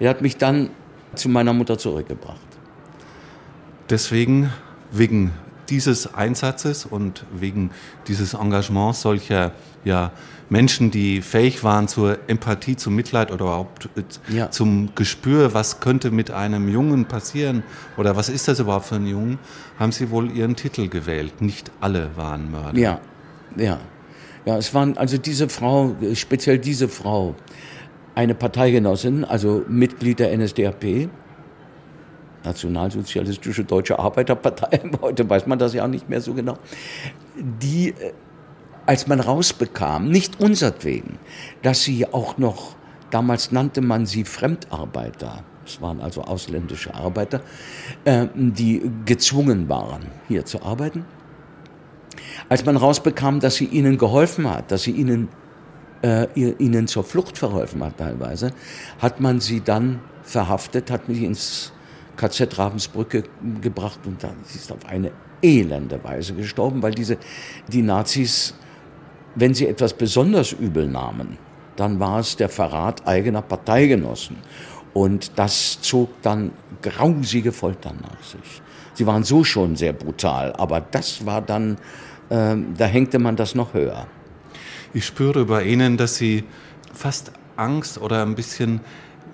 Die 0.00 0.08
hat 0.08 0.22
mich 0.22 0.36
dann 0.36 0.70
zu 1.14 1.28
meiner 1.28 1.52
Mutter 1.52 1.78
zurückgebracht. 1.78 2.40
Deswegen, 3.90 4.52
wegen 4.90 5.32
dieses 5.68 6.12
Einsatzes 6.14 6.84
und 6.86 7.24
wegen 7.32 7.70
dieses 8.08 8.34
Engagements 8.34 9.02
solcher 9.02 9.52
ja, 9.84 10.12
Menschen, 10.52 10.90
die 10.90 11.22
fähig 11.22 11.64
waren 11.64 11.88
zur 11.88 12.18
Empathie, 12.28 12.76
zum 12.76 12.94
Mitleid 12.94 13.32
oder 13.32 13.46
überhaupt 13.46 13.88
äh, 13.96 14.02
ja. 14.36 14.50
zum 14.50 14.94
Gespür, 14.94 15.54
was 15.54 15.80
könnte 15.80 16.10
mit 16.10 16.30
einem 16.30 16.68
Jungen 16.68 17.06
passieren 17.06 17.62
oder 17.96 18.16
was 18.16 18.28
ist 18.28 18.48
das 18.48 18.60
überhaupt 18.60 18.84
für 18.84 18.96
ein 18.96 19.06
Jungen, 19.06 19.38
haben 19.78 19.92
sie 19.92 20.10
wohl 20.10 20.30
ihren 20.30 20.54
Titel 20.54 20.88
gewählt. 20.88 21.40
Nicht 21.40 21.72
alle 21.80 22.10
waren 22.16 22.50
Mörder. 22.50 22.78
Ja, 22.78 23.00
ja. 23.56 23.80
Ja, 24.44 24.58
es 24.58 24.74
waren 24.74 24.98
also 24.98 25.16
diese 25.18 25.48
Frau, 25.48 25.96
speziell 26.14 26.58
diese 26.58 26.88
Frau, 26.88 27.34
eine 28.14 28.34
Parteigenossin, 28.34 29.24
also 29.24 29.64
Mitglied 29.68 30.18
der 30.18 30.36
NSDAP, 30.36 31.08
Nationalsozialistische 32.44 33.64
Deutsche 33.64 33.98
Arbeiterpartei, 33.98 34.80
heute 35.00 35.30
weiß 35.30 35.46
man 35.46 35.58
das 35.58 35.72
ja 35.72 35.84
auch 35.84 35.88
nicht 35.88 36.10
mehr 36.10 36.20
so 36.20 36.34
genau, 36.34 36.58
die, 37.36 37.90
äh, 37.90 38.12
als 38.86 39.06
man 39.06 39.20
rausbekam, 39.20 40.08
nicht 40.08 40.40
unsertwegen, 40.40 41.18
dass 41.62 41.82
sie 41.82 42.06
auch 42.06 42.38
noch, 42.38 42.76
damals 43.10 43.52
nannte 43.52 43.80
man 43.80 44.06
sie 44.06 44.24
Fremdarbeiter, 44.24 45.44
es 45.64 45.80
waren 45.80 46.00
also 46.00 46.22
ausländische 46.22 46.94
Arbeiter, 46.94 47.40
äh, 48.04 48.26
die 48.34 48.82
gezwungen 49.04 49.68
waren, 49.68 50.06
hier 50.28 50.44
zu 50.44 50.62
arbeiten. 50.62 51.04
Als 52.48 52.64
man 52.64 52.76
rausbekam, 52.76 53.40
dass 53.40 53.56
sie 53.56 53.66
ihnen 53.66 53.98
geholfen 53.98 54.50
hat, 54.50 54.70
dass 54.72 54.82
sie 54.82 54.90
ihnen, 54.90 55.28
äh, 56.02 56.26
ihnen 56.34 56.88
zur 56.88 57.04
Flucht 57.04 57.38
verholfen 57.38 57.82
hat 57.84 57.98
teilweise, 57.98 58.52
hat 58.98 59.20
man 59.20 59.40
sie 59.40 59.60
dann 59.60 60.00
verhaftet, 60.22 60.90
hat 60.90 61.08
mich 61.08 61.22
ins 61.22 61.72
KZ 62.16 62.58
Ravensbrücke 62.58 63.24
gebracht 63.60 64.00
und 64.06 64.22
dann 64.22 64.36
sie 64.44 64.58
ist 64.58 64.70
auf 64.72 64.84
eine 64.86 65.12
elende 65.42 66.02
Weise 66.04 66.34
gestorben, 66.34 66.82
weil 66.82 66.92
diese, 66.92 67.18
die 67.68 67.82
Nazis, 67.82 68.54
wenn 69.34 69.54
sie 69.54 69.66
etwas 69.66 69.94
besonders 69.94 70.52
übel 70.52 70.86
nahmen, 70.88 71.38
dann 71.76 72.00
war 72.00 72.20
es 72.20 72.36
der 72.36 72.48
Verrat 72.48 73.06
eigener 73.06 73.42
Parteigenossen. 73.42 74.36
Und 74.94 75.38
das 75.38 75.80
zog 75.80 76.10
dann 76.22 76.52
grausige 76.82 77.52
Folter 77.52 77.92
nach 77.94 78.22
sich. 78.22 78.62
Sie 78.94 79.06
waren 79.06 79.24
so 79.24 79.42
schon 79.42 79.76
sehr 79.76 79.94
brutal, 79.94 80.52
aber 80.52 80.80
das 80.80 81.24
war 81.24 81.40
dann, 81.40 81.78
äh, 82.28 82.56
da 82.76 82.84
hängte 82.84 83.18
man 83.18 83.36
das 83.36 83.54
noch 83.54 83.72
höher. 83.72 84.06
Ich 84.92 85.06
spüre 85.06 85.46
bei 85.46 85.64
Ihnen, 85.64 85.96
dass 85.96 86.16
Sie 86.16 86.44
fast 86.92 87.32
Angst 87.56 87.98
oder 87.98 88.22
ein 88.22 88.34
bisschen 88.34 88.80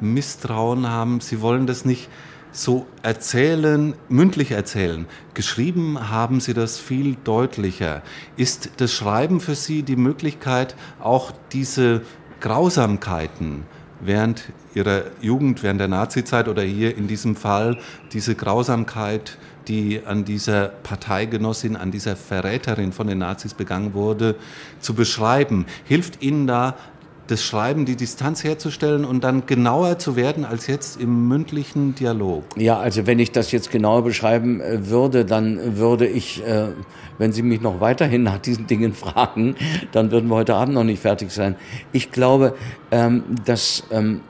Misstrauen 0.01 0.89
haben. 0.89 1.21
Sie 1.21 1.41
wollen 1.41 1.67
das 1.67 1.85
nicht 1.85 2.09
so 2.53 2.87
erzählen, 3.03 3.95
mündlich 4.09 4.51
erzählen. 4.51 5.07
Geschrieben 5.35 6.11
haben 6.11 6.41
Sie 6.41 6.55
das 6.55 6.79
viel 6.79 7.17
deutlicher. 7.25 8.03
Ist 8.37 8.71
das 8.79 8.93
Schreiben 8.93 9.41
für 9.41 9.55
Sie 9.55 9.83
die 9.83 9.97
Möglichkeit, 9.97 10.75
auch 11.01 11.33
diese 11.53 12.03
Grausamkeiten 12.41 13.65
während 14.01 14.45
Ihrer 14.75 15.05
Jugend, 15.21 15.63
während 15.63 15.81
der 15.81 15.89
Nazizeit 15.89 16.49
oder 16.49 16.63
hier 16.63 16.97
in 16.97 17.09
diesem 17.09 17.37
Fall, 17.37 17.79
diese 18.13 18.35
Grausamkeit, 18.35 19.39
die 19.67 20.03
an 20.07 20.25
dieser 20.25 20.69
Parteigenossin, 20.69 21.77
an 21.77 21.91
dieser 21.91 22.17
Verräterin 22.17 22.93
von 22.93 23.07
den 23.07 23.19
Nazis 23.19 23.55
begangen 23.55 23.95
wurde, 23.95 24.37
zu 24.81 24.95
beschreiben? 24.95 25.67
Hilft 25.85 26.23
Ihnen 26.23 26.47
da 26.47 26.77
das 27.31 27.43
Schreiben, 27.43 27.85
die 27.85 27.97
Distanz 27.97 28.43
herzustellen 28.43 29.05
und 29.05 29.23
dann 29.23 29.47
genauer 29.47 29.99
zu 29.99 30.17
werden 30.17 30.45
als 30.45 30.67
jetzt 30.67 31.01
im 31.01 31.29
mündlichen 31.29 31.95
Dialog? 31.95 32.45
Ja, 32.57 32.79
also 32.79 33.07
wenn 33.07 33.19
ich 33.19 33.33
das 33.33 33.53
jetzt 33.53 33.71
genauer 33.71 34.03
beschreiben 34.03 34.61
äh, 34.61 34.89
würde, 34.89 35.25
dann 35.25 35.77
würde 35.77 36.07
ich, 36.07 36.45
äh, 36.45 36.69
wenn 37.19 37.33
Sie 37.33 37.43
mich 37.43 37.61
noch 37.61 37.81
weiterhin 37.81 38.23
nach 38.23 38.39
diesen 38.39 38.67
Dingen 38.67 38.93
fragen, 38.95 39.57
dann 39.93 40.11
würden 40.11 40.29
wir 40.29 40.37
heute 40.37 40.55
Abend 40.55 40.75
noch 40.75 40.85
nicht 40.85 41.01
fertig 41.01 41.31
sein. 41.31 41.57
Ich 41.93 42.11
glaube, 42.11 42.55
ähm, 42.91 43.23
dass, 43.45 43.85
ähm, 43.91 44.23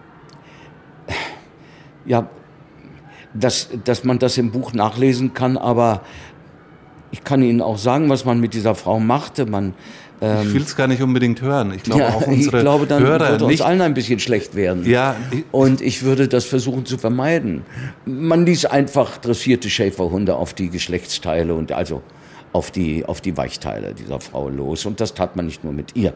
ja, 2.05 2.29
dass, 3.33 3.69
dass 3.85 4.05
man 4.05 4.19
das 4.19 4.37
im 4.39 4.51
Buch 4.51 4.73
nachlesen 4.73 5.35
kann, 5.35 5.57
aber 5.57 6.03
ich 7.11 7.25
kann 7.25 7.43
Ihnen 7.43 7.63
auch 7.63 7.79
sagen, 7.79 8.09
was 8.11 8.25
man 8.25 8.41
mit 8.41 8.55
dieser 8.55 8.75
Frau 8.75 9.01
machte. 9.01 9.47
Man 9.47 9.75
ich 10.21 10.53
will 10.55 10.63
es 10.63 10.75
gar 10.75 10.87
nicht 10.89 11.01
unbedingt 11.03 11.41
hören. 11.43 11.73
Ich 11.75 11.83
glaube 11.85 12.01
ja, 12.03 12.09
auch 12.09 12.27
unsere 12.27 12.57
ich 12.59 12.63
glaube, 12.63 12.87
dann 12.87 13.03
Hörer 13.03 13.31
würde 13.31 13.45
uns 13.45 13.53
nicht. 13.53 13.63
allen 13.63 13.81
ein 13.81 13.95
bisschen 13.95 14.19
schlecht 14.19 14.55
werden. 14.57 14.85
Ja, 14.85 15.15
ich- 15.31 15.45
Und 15.53 15.81
ich 15.81 16.03
würde 16.03 16.27
das 16.29 16.45
versuchen 16.45 16.85
zu 16.87 16.99
vermeiden. 16.99 17.63
Man 18.05 18.45
ließ 18.45 18.65
einfach 18.67 19.19
dressierte 19.19 19.71
Schäferhunde 19.71 20.35
auf 20.37 20.55
die 20.55 20.71
Geschlechtsteile 20.71 21.55
und 21.55 21.71
also 21.73 22.03
auf 22.53 22.71
die, 22.71 23.05
auf 23.05 23.21
die 23.21 23.37
Weichteile 23.37 23.95
dieser 23.95 24.21
Frau 24.21 24.49
los. 24.49 24.87
Und 24.87 25.01
das 25.01 25.15
tat 25.15 25.37
man 25.37 25.47
nicht 25.47 25.63
nur 25.65 25.73
mit 25.73 25.95
ihr. 25.95 26.15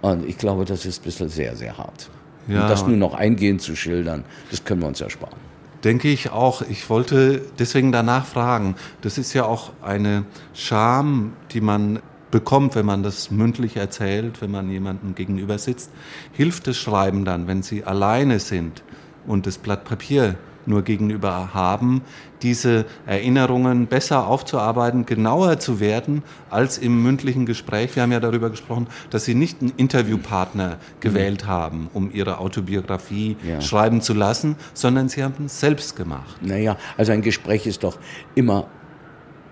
Und 0.00 0.26
ich 0.28 0.38
glaube, 0.38 0.64
das 0.64 0.86
ist 0.86 1.02
ein 1.02 1.04
bisschen 1.04 1.28
sehr, 1.28 1.56
sehr 1.56 1.76
hart. 1.76 2.08
Ja. 2.46 2.62
Und 2.62 2.70
das 2.70 2.86
nur 2.86 2.96
noch 2.96 3.14
eingehend 3.14 3.60
zu 3.60 3.76
schildern, 3.76 4.24
das 4.50 4.64
können 4.64 4.80
wir 4.80 4.88
uns 4.88 5.00
ersparen. 5.00 5.36
Denke 5.84 6.08
ich 6.08 6.30
auch. 6.30 6.62
Ich 6.62 6.88
wollte 6.88 7.42
deswegen 7.58 7.92
danach 7.92 8.26
fragen. 8.26 8.74
Das 9.02 9.18
ist 9.18 9.32
ja 9.34 9.44
auch 9.44 9.72
eine 9.82 10.24
Scham, 10.54 11.32
die 11.52 11.60
man 11.60 12.00
bekommt, 12.30 12.74
wenn 12.74 12.86
man 12.86 13.02
das 13.02 13.30
mündlich 13.30 13.76
erzählt, 13.76 14.40
wenn 14.42 14.50
man 14.50 14.70
jemandem 14.70 15.14
gegenüber 15.14 15.58
sitzt. 15.58 15.90
Hilft 16.32 16.66
das 16.66 16.76
Schreiben 16.76 17.24
dann, 17.24 17.46
wenn 17.46 17.62
Sie 17.62 17.84
alleine 17.84 18.38
sind 18.38 18.82
und 19.26 19.46
das 19.46 19.58
Blatt 19.58 19.84
Papier 19.84 20.36
nur 20.66 20.82
gegenüber 20.82 21.54
haben, 21.54 22.02
diese 22.42 22.84
Erinnerungen 23.06 23.86
besser 23.86 24.26
aufzuarbeiten, 24.26 25.06
genauer 25.06 25.58
zu 25.58 25.80
werden 25.80 26.22
als 26.50 26.76
im 26.76 27.02
mündlichen 27.02 27.46
Gespräch. 27.46 27.96
Wir 27.96 28.02
haben 28.02 28.12
ja 28.12 28.20
darüber 28.20 28.50
gesprochen, 28.50 28.86
dass 29.08 29.24
Sie 29.24 29.34
nicht 29.34 29.62
einen 29.62 29.72
Interviewpartner 29.78 30.76
gewählt 31.00 31.46
haben, 31.46 31.88
um 31.94 32.12
Ihre 32.12 32.38
Autobiografie 32.38 33.36
Ja. 33.42 33.60
schreiben 33.62 34.02
zu 34.02 34.12
lassen, 34.12 34.56
sondern 34.74 35.08
Sie 35.08 35.24
haben 35.24 35.46
es 35.46 35.58
selbst 35.58 35.96
gemacht. 35.96 36.36
Naja, 36.42 36.76
also 36.98 37.12
ein 37.12 37.22
Gespräch 37.22 37.66
ist 37.66 37.82
doch 37.82 37.98
immer 38.34 38.66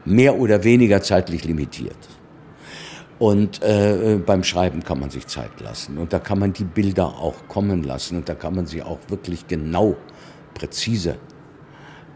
mehr 0.04 0.36
oder 0.38 0.62
weniger 0.64 1.02
zeitlich 1.02 1.44
limitiert. 1.44 1.96
Und 3.18 3.62
äh, 3.62 4.20
beim 4.24 4.44
Schreiben 4.44 4.82
kann 4.84 5.00
man 5.00 5.08
sich 5.08 5.26
Zeit 5.26 5.60
lassen 5.60 5.96
und 5.96 6.12
da 6.12 6.18
kann 6.18 6.38
man 6.38 6.52
die 6.52 6.64
Bilder 6.64 7.06
auch 7.06 7.48
kommen 7.48 7.82
lassen 7.82 8.18
und 8.18 8.28
da 8.28 8.34
kann 8.34 8.54
man 8.54 8.66
sie 8.66 8.82
auch 8.82 8.98
wirklich 9.08 9.46
genau, 9.46 9.96
präzise 10.52 11.16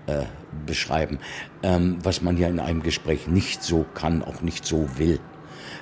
äh, 0.06 0.24
beschreiben, 0.66 1.18
ähm, 1.62 1.98
was 2.02 2.20
man 2.20 2.36
ja 2.36 2.48
in 2.48 2.60
einem 2.60 2.82
Gespräch 2.82 3.28
nicht 3.28 3.62
so 3.62 3.86
kann, 3.94 4.22
auch 4.22 4.42
nicht 4.42 4.66
so 4.66 4.88
will. 4.98 5.20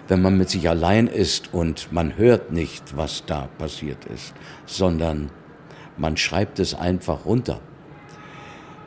Wenn 0.06 0.22
man 0.22 0.38
mit 0.38 0.50
sich 0.50 0.68
allein 0.68 1.08
ist 1.08 1.52
und 1.52 1.92
man 1.92 2.16
hört 2.16 2.52
nicht, 2.52 2.96
was 2.96 3.25
da 3.26 3.48
passiert 3.58 4.04
ist, 4.04 4.34
sondern 4.66 5.30
man 5.96 6.16
schreibt 6.16 6.60
es 6.60 6.75
einfach 6.75 7.25
runter, 7.25 7.60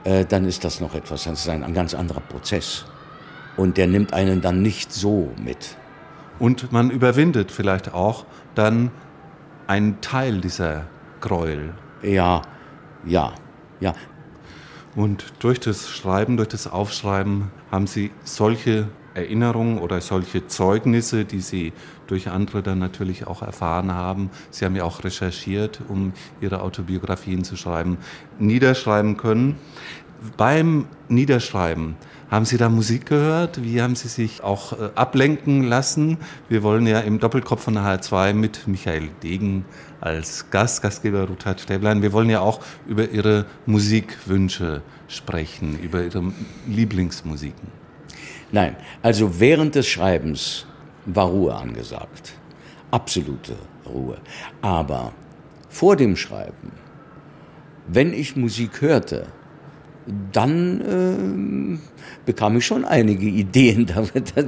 äh, 0.06 0.26
dann 0.26 0.46
ist 0.46 0.64
das 0.64 0.80
noch 0.80 0.96
etwas, 0.96 1.26
das 1.26 1.42
ist 1.42 1.50
ein, 1.50 1.64
ein 1.64 1.74
ganz 1.74 1.94
anderer 1.94 2.22
Prozess. 2.22 2.86
Und 3.58 3.78
der 3.78 3.88
nimmt 3.88 4.14
einen 4.14 4.42
dann 4.42 4.62
nicht 4.62 4.94
so 4.94 5.30
mit. 5.44 5.76
Und 6.42 6.72
man 6.72 6.90
überwindet 6.90 7.52
vielleicht 7.52 7.94
auch 7.94 8.26
dann 8.56 8.90
einen 9.68 10.02
Teil 10.02 10.42
dieser 10.42 10.88
Gräuel. 11.20 11.76
Ja, 12.02 12.42
ja, 13.06 13.34
ja. 13.80 13.94
Und 14.96 15.34
durch 15.38 15.60
das 15.60 15.92
Schreiben, 15.92 16.38
durch 16.38 16.50
das 16.50 16.66
Aufschreiben 16.66 17.52
haben 17.70 17.86
Sie 17.86 18.10
solche 18.24 18.88
Erinnerungen 19.14 19.78
oder 19.78 20.02
solche 20.02 20.48
Zeugnisse, 20.48 21.26
die 21.26 21.42
Sie 21.42 21.74
durch 22.08 22.28
andere 22.28 22.64
dann 22.64 22.80
natürlich 22.80 23.28
auch 23.28 23.44
erfahren 23.44 23.92
haben. 23.92 24.32
Sie 24.50 24.66
haben 24.66 24.76
ja 24.76 24.84
auch 24.84 25.04
recherchiert, 25.04 25.82
um 25.90 26.12
Ihre 26.42 26.64
Autobiografien 26.64 27.44
zu 27.44 27.56
schreiben, 27.56 28.00
niederschreiben 28.40 29.16
können. 29.16 29.58
Beim 30.38 30.88
Niederschreiben, 31.08 31.98
haben 32.32 32.46
Sie 32.46 32.58
da 32.58 32.70
Musik 32.70 33.08
gehört? 33.08 33.62
Wie 33.62 33.82
haben 33.82 33.96
Sie 33.96 34.08
sich 34.08 34.42
auch 34.42 34.72
äh, 34.72 34.90
ablenken 34.96 35.64
lassen? 35.64 36.18
Wir 36.48 36.64
wollen 36.64 36.88
ja 36.88 37.02
im 37.02 37.20
Doppelkopf 37.20 37.64
von 37.64 37.78
HR2 37.78 38.34
mit 38.34 38.68
Michael 38.68 39.10
Degen 39.22 39.66
als 40.00 40.50
Gast, 40.50 40.82
Gastgeber 40.82 41.28
Ruthard 41.28 41.60
Stäblein, 41.60 42.02
wir 42.02 42.14
wollen 42.14 42.30
ja 42.30 42.40
auch 42.40 42.62
über 42.88 43.10
Ihre 43.10 43.46
Musikwünsche 43.66 44.82
sprechen, 45.10 45.78
über 45.78 46.02
Ihre 46.04 46.32
Lieblingsmusiken. 46.68 47.68
Nein, 48.52 48.78
also 49.02 49.40
während 49.40 49.76
des 49.76 49.88
Schreibens 49.88 50.66
war 51.06 51.28
Ruhe 51.28 51.54
angesagt. 51.54 52.34
Absolute 52.92 53.58
Ruhe. 53.86 54.18
Aber 54.62 55.12
vor 55.70 55.98
dem 55.98 56.16
Schreiben, 56.16 56.72
wenn 57.88 58.14
ich 58.14 58.38
Musik 58.38 58.82
hörte, 58.82 59.28
dann 60.32 60.82
ähm, 60.88 61.80
bekam 62.26 62.58
ich 62.58 62.66
schon 62.66 62.86
einige 62.86 63.26
Ideen. 63.28 63.88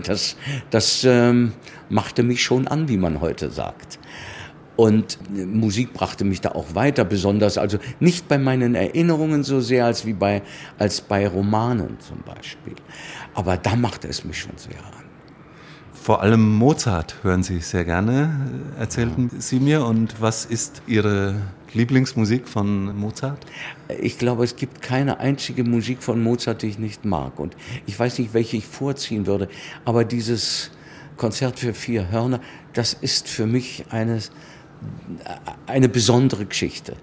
Das, 0.04 0.36
das 0.70 1.04
ähm, 1.04 1.54
machte 1.90 2.24
mich 2.24 2.44
schon 2.44 2.68
an, 2.68 2.88
wie 2.88 2.98
man 2.98 3.22
heute 3.22 3.50
sagt. 3.52 4.00
Und 4.76 5.20
äh, 5.36 5.46
Musik 5.46 5.94
brachte 5.94 6.26
mich 6.26 6.42
da 6.42 6.50
auch 6.50 6.74
weiter, 6.74 7.06
besonders 7.06 7.58
also 7.58 7.78
nicht 8.00 8.28
bei 8.28 8.38
meinen 8.38 8.76
Erinnerungen 8.76 9.44
so 9.44 9.62
sehr 9.62 9.86
als 9.86 10.06
wie 10.06 10.14
bei, 10.14 10.42
als 10.80 11.02
bei 11.02 11.28
Romanen 11.28 12.00
zum 12.00 12.22
Beispiel. 12.22 12.76
Aber 13.36 13.58
da 13.58 13.76
machte 13.76 14.08
es 14.08 14.24
mich 14.24 14.40
schon 14.40 14.58
sehr 14.58 14.80
an. 14.80 15.04
Vor 15.94 16.22
allem 16.22 16.56
Mozart 16.58 17.16
hören 17.24 17.44
Sie 17.44 17.60
sehr 17.60 17.86
gerne, 17.86 18.30
erzählten 18.78 19.30
Sie 19.38 19.60
mir. 19.60 19.86
Und 19.86 20.20
was 20.20 20.44
ist 20.44 20.82
Ihre 20.86 21.36
Lieblingsmusik 21.74 22.48
von 22.48 22.96
Mozart? 22.98 23.46
Ich 24.02 24.18
glaube, 24.18 24.44
es 24.44 24.56
gibt 24.56 24.82
keine 24.82 25.20
einzige 25.20 25.64
Musik 25.64 26.04
von 26.04 26.22
Mozart, 26.22 26.62
die 26.62 26.68
ich 26.68 26.80
nicht 26.80 27.06
mag. 27.06 27.40
Und 27.40 27.56
ich 27.86 27.98
weiß 27.98 28.20
nicht, 28.20 28.34
welche 28.34 28.58
ich 28.58 28.66
vorziehen 28.66 29.26
würde. 29.26 29.50
Aber 29.86 30.06
dieses 30.06 30.72
Konzert 31.18 31.60
für 31.60 31.74
vier 31.74 32.12
Hörner, 32.12 32.40
das 32.74 32.94
ist 32.94 33.28
für 33.28 33.46
mich 33.46 33.86
eine, 33.90 34.20
eine 35.68 35.90
besondere 35.90 36.46
Geschichte. 36.46 36.96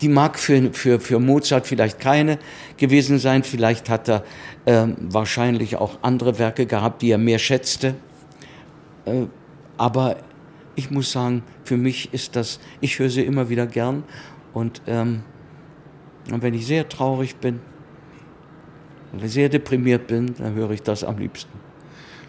Die 0.00 0.08
mag 0.08 0.38
für, 0.38 0.72
für, 0.72 0.98
für 0.98 1.18
Mozart 1.18 1.66
vielleicht 1.66 2.00
keine 2.00 2.38
gewesen 2.76 3.18
sein. 3.18 3.42
Vielleicht 3.42 3.90
hat 3.90 4.08
er 4.08 4.24
ähm, 4.66 4.96
wahrscheinlich 4.98 5.76
auch 5.76 5.98
andere 6.02 6.38
Werke 6.38 6.66
gehabt, 6.66 7.02
die 7.02 7.10
er 7.10 7.18
mehr 7.18 7.38
schätzte. 7.38 7.94
Äh, 9.04 9.26
aber 9.76 10.16
ich 10.76 10.90
muss 10.90 11.12
sagen, 11.12 11.42
für 11.64 11.76
mich 11.76 12.12
ist 12.12 12.36
das, 12.36 12.60
ich 12.80 12.98
höre 12.98 13.10
sie 13.10 13.24
immer 13.24 13.48
wieder 13.48 13.66
gern. 13.66 14.04
Und, 14.52 14.82
ähm, 14.86 15.22
und 16.30 16.42
wenn 16.42 16.54
ich 16.54 16.66
sehr 16.66 16.88
traurig 16.88 17.36
bin, 17.36 17.60
wenn 19.12 19.28
sehr 19.28 19.48
deprimiert 19.48 20.06
bin, 20.06 20.34
dann 20.38 20.54
höre 20.54 20.70
ich 20.70 20.82
das 20.82 21.02
am 21.04 21.18
liebsten. 21.18 21.50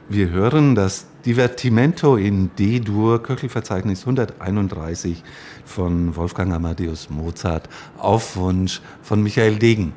Wir 0.10 0.30
hören 0.30 0.76
das 0.76 1.08
Divertimento 1.26 2.18
in 2.18 2.50
D-Dur, 2.58 3.24
Köchelverzeichnis 3.24 4.02
131 4.02 5.24
von 5.64 6.16
Wolfgang 6.16 6.52
Amadeus 6.54 7.10
Mozart 7.10 7.70
auf 7.98 8.36
Wunsch 8.36 8.82
von 9.02 9.24
Michael 9.24 9.58
Degen. 9.58 9.94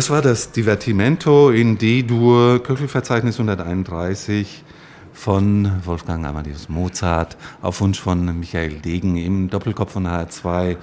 Das 0.00 0.08
war 0.08 0.22
das 0.22 0.50
Divertimento 0.50 1.50
in 1.50 1.76
D-Dur, 1.76 2.62
Köchelverzeichnis 2.62 3.34
131 3.34 4.64
von 5.12 5.70
Wolfgang 5.84 6.24
Amadeus 6.24 6.70
Mozart 6.70 7.36
auf 7.60 7.82
Wunsch 7.82 8.00
von 8.00 8.40
Michael 8.40 8.80
Degen 8.80 9.18
im 9.18 9.50
Doppelkopf 9.50 9.92
von 9.92 10.06
HR2. 10.06 10.78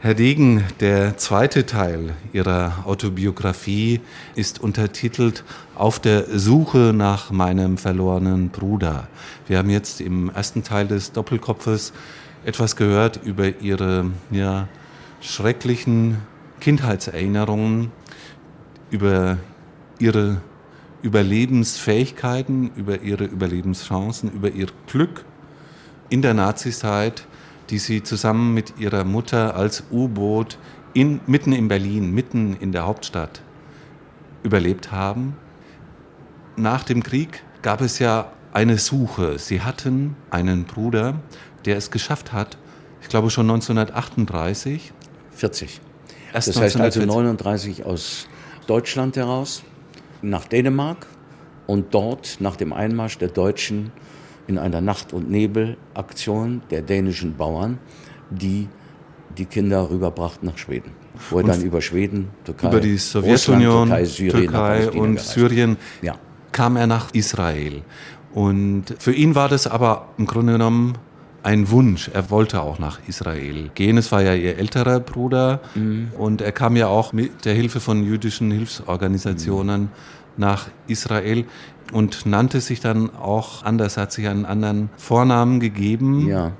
Herr 0.00 0.14
Degen, 0.14 0.64
der 0.80 1.16
zweite 1.16 1.64
Teil 1.64 2.14
Ihrer 2.32 2.82
Autobiografie 2.86 4.00
ist 4.34 4.60
untertitelt 4.60 5.44
Auf 5.76 6.00
der 6.00 6.24
Suche 6.36 6.92
nach 6.92 7.30
meinem 7.30 7.78
verlorenen 7.78 8.48
Bruder. 8.48 9.06
Wir 9.46 9.58
haben 9.58 9.70
jetzt 9.70 10.00
im 10.00 10.28
ersten 10.28 10.64
Teil 10.64 10.88
des 10.88 11.12
Doppelkopfes 11.12 11.92
etwas 12.44 12.74
gehört 12.74 13.20
über 13.24 13.60
Ihre 13.60 14.06
ja, 14.32 14.66
schrecklichen 15.20 16.16
Kindheitserinnerungen, 16.58 17.92
über 18.94 19.38
Ihre 19.98 20.40
Überlebensfähigkeiten, 21.02 22.70
über 22.76 23.00
Ihre 23.02 23.24
Überlebenschancen, 23.24 24.30
über 24.30 24.50
Ihr 24.50 24.68
Glück 24.86 25.24
in 26.08 26.22
der 26.22 26.34
Nazizeit 26.34 27.26
die 27.70 27.78
sie 27.78 28.02
zusammen 28.02 28.54
mit 28.54 28.78
ihrer 28.78 29.04
Mutter 29.04 29.56
als 29.56 29.84
U-Boot 29.90 30.58
in, 30.92 31.20
mitten 31.26 31.52
in 31.52 31.68
Berlin, 31.68 32.12
mitten 32.12 32.56
in 32.60 32.72
der 32.72 32.86
Hauptstadt 32.86 33.42
überlebt 34.42 34.92
haben. 34.92 35.36
Nach 36.56 36.84
dem 36.84 37.02
Krieg 37.02 37.42
gab 37.62 37.80
es 37.80 37.98
ja 37.98 38.30
eine 38.52 38.78
Suche. 38.78 39.38
Sie 39.38 39.62
hatten 39.62 40.16
einen 40.30 40.64
Bruder, 40.64 41.20
der 41.64 41.76
es 41.76 41.90
geschafft 41.90 42.32
hat, 42.32 42.58
ich 43.02 43.08
glaube 43.08 43.30
schon 43.30 43.50
1938. 43.50 44.92
40. 45.32 45.80
Erst 46.32 46.48
das 46.48 46.56
heißt 46.56 46.80
also 46.80 47.04
39 47.04 47.84
aus 47.84 48.28
Deutschland 48.66 49.16
heraus, 49.16 49.62
nach 50.22 50.46
Dänemark 50.46 51.06
und 51.66 51.94
dort 51.94 52.38
nach 52.40 52.56
dem 52.56 52.72
Einmarsch 52.72 53.18
der 53.18 53.28
Deutschen 53.28 53.92
in 54.46 54.58
einer 54.58 54.80
Nacht- 54.80 55.12
und 55.12 55.30
Nebelaktion 55.30 56.62
der 56.70 56.82
dänischen 56.82 57.36
Bauern, 57.36 57.78
die 58.30 58.68
die 59.36 59.46
Kinder 59.46 59.90
rüberbrachten 59.90 60.48
nach 60.48 60.58
Schweden. 60.58 60.92
Wo 61.30 61.38
er 61.38 61.44
dann 61.44 61.62
über 61.62 61.80
Schweden, 61.80 62.30
Türkei, 62.44 62.68
über 62.68 62.80
die 62.80 62.96
Sowjetunion, 62.96 63.88
Türkei, 63.88 64.04
Syrien, 64.04 64.32
Türkei 64.32 64.90
und 64.90 65.14
gereist. 65.14 65.28
Syrien 65.30 65.76
ja. 66.02 66.14
kam 66.52 66.76
er 66.76 66.86
nach 66.86 67.12
Israel. 67.12 67.82
Und 68.32 68.94
für 68.98 69.12
ihn 69.12 69.34
war 69.34 69.48
das 69.48 69.66
aber 69.66 70.08
im 70.18 70.26
Grunde 70.26 70.54
genommen 70.54 70.98
ein 71.44 71.70
Wunsch. 71.70 72.10
Er 72.12 72.30
wollte 72.30 72.62
auch 72.62 72.78
nach 72.78 72.98
Israel 73.06 73.70
gehen. 73.74 73.98
Es 73.98 74.10
war 74.10 74.22
ja 74.22 74.34
ihr 74.34 74.58
älterer 74.58 74.98
Bruder 74.98 75.60
mhm. 75.74 76.10
und 76.18 76.40
er 76.40 76.52
kam 76.52 76.74
ja 76.74 76.88
auch 76.88 77.12
mit 77.12 77.44
der 77.44 77.54
Hilfe 77.54 77.80
von 77.80 78.02
jüdischen 78.02 78.50
Hilfsorganisationen 78.50 79.82
mhm. 79.82 79.88
nach 80.38 80.68
Israel 80.88 81.44
und 81.92 82.24
nannte 82.24 82.60
sich 82.60 82.80
dann 82.80 83.14
auch 83.14 83.62
anders, 83.62 83.98
hat 83.98 84.10
sich 84.10 84.26
einen 84.26 84.46
anderen 84.46 84.88
Vornamen 84.96 85.60
gegeben. 85.60 86.26
Ja. 86.26 86.52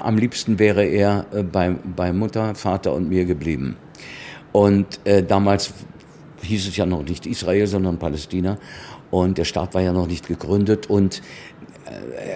Am 0.00 0.18
liebsten 0.18 0.58
wäre 0.58 0.84
er 0.84 1.26
äh, 1.32 1.42
bei, 1.42 1.70
bei 1.70 2.12
Mutter, 2.12 2.54
Vater 2.54 2.92
und 2.92 3.08
mir 3.08 3.24
geblieben. 3.24 3.76
Und 4.52 5.00
äh, 5.04 5.22
damals 5.22 5.72
hieß 6.42 6.68
es 6.68 6.76
ja 6.76 6.84
noch 6.84 7.02
nicht 7.02 7.26
Israel, 7.26 7.66
sondern 7.66 7.98
Palästina. 7.98 8.58
Und 9.10 9.38
der 9.38 9.44
Staat 9.44 9.74
war 9.74 9.80
ja 9.80 9.92
noch 9.92 10.08
nicht 10.08 10.26
gegründet 10.26 10.90
und 10.90 11.22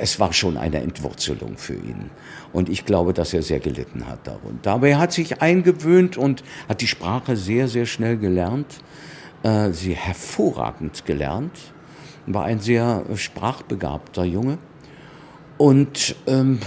es 0.01 0.21
war 0.21 0.33
schon 0.33 0.57
eine 0.57 0.81
Entwurzelung 0.81 1.57
für 1.57 1.75
ihn. 1.75 2.11
Und 2.53 2.69
ich 2.69 2.85
glaube, 2.85 3.13
dass 3.13 3.33
er 3.33 3.43
sehr 3.43 3.61
gelitten 3.61 4.07
hat 4.07 4.27
darunter. 4.27 4.73
Aber 4.73 4.89
er 4.89 4.99
hat 4.99 5.13
sich 5.13 5.41
eingewöhnt 5.41 6.17
und 6.17 6.43
hat 6.69 6.81
die 6.81 6.87
Sprache 6.87 7.37
sehr, 7.37 7.69
sehr 7.69 7.87
schnell 7.87 8.17
gelernt. 8.17 8.81
Äh, 9.43 9.71
sie 9.71 9.95
hervorragend 9.95 11.07
gelernt 11.07 11.59
war 12.27 12.45
ein 12.45 12.61
sehr 12.61 13.05
sprachbegabter 13.15 14.25
Junge. 14.25 14.59
Und 15.57 16.15
ähm, 16.27 16.61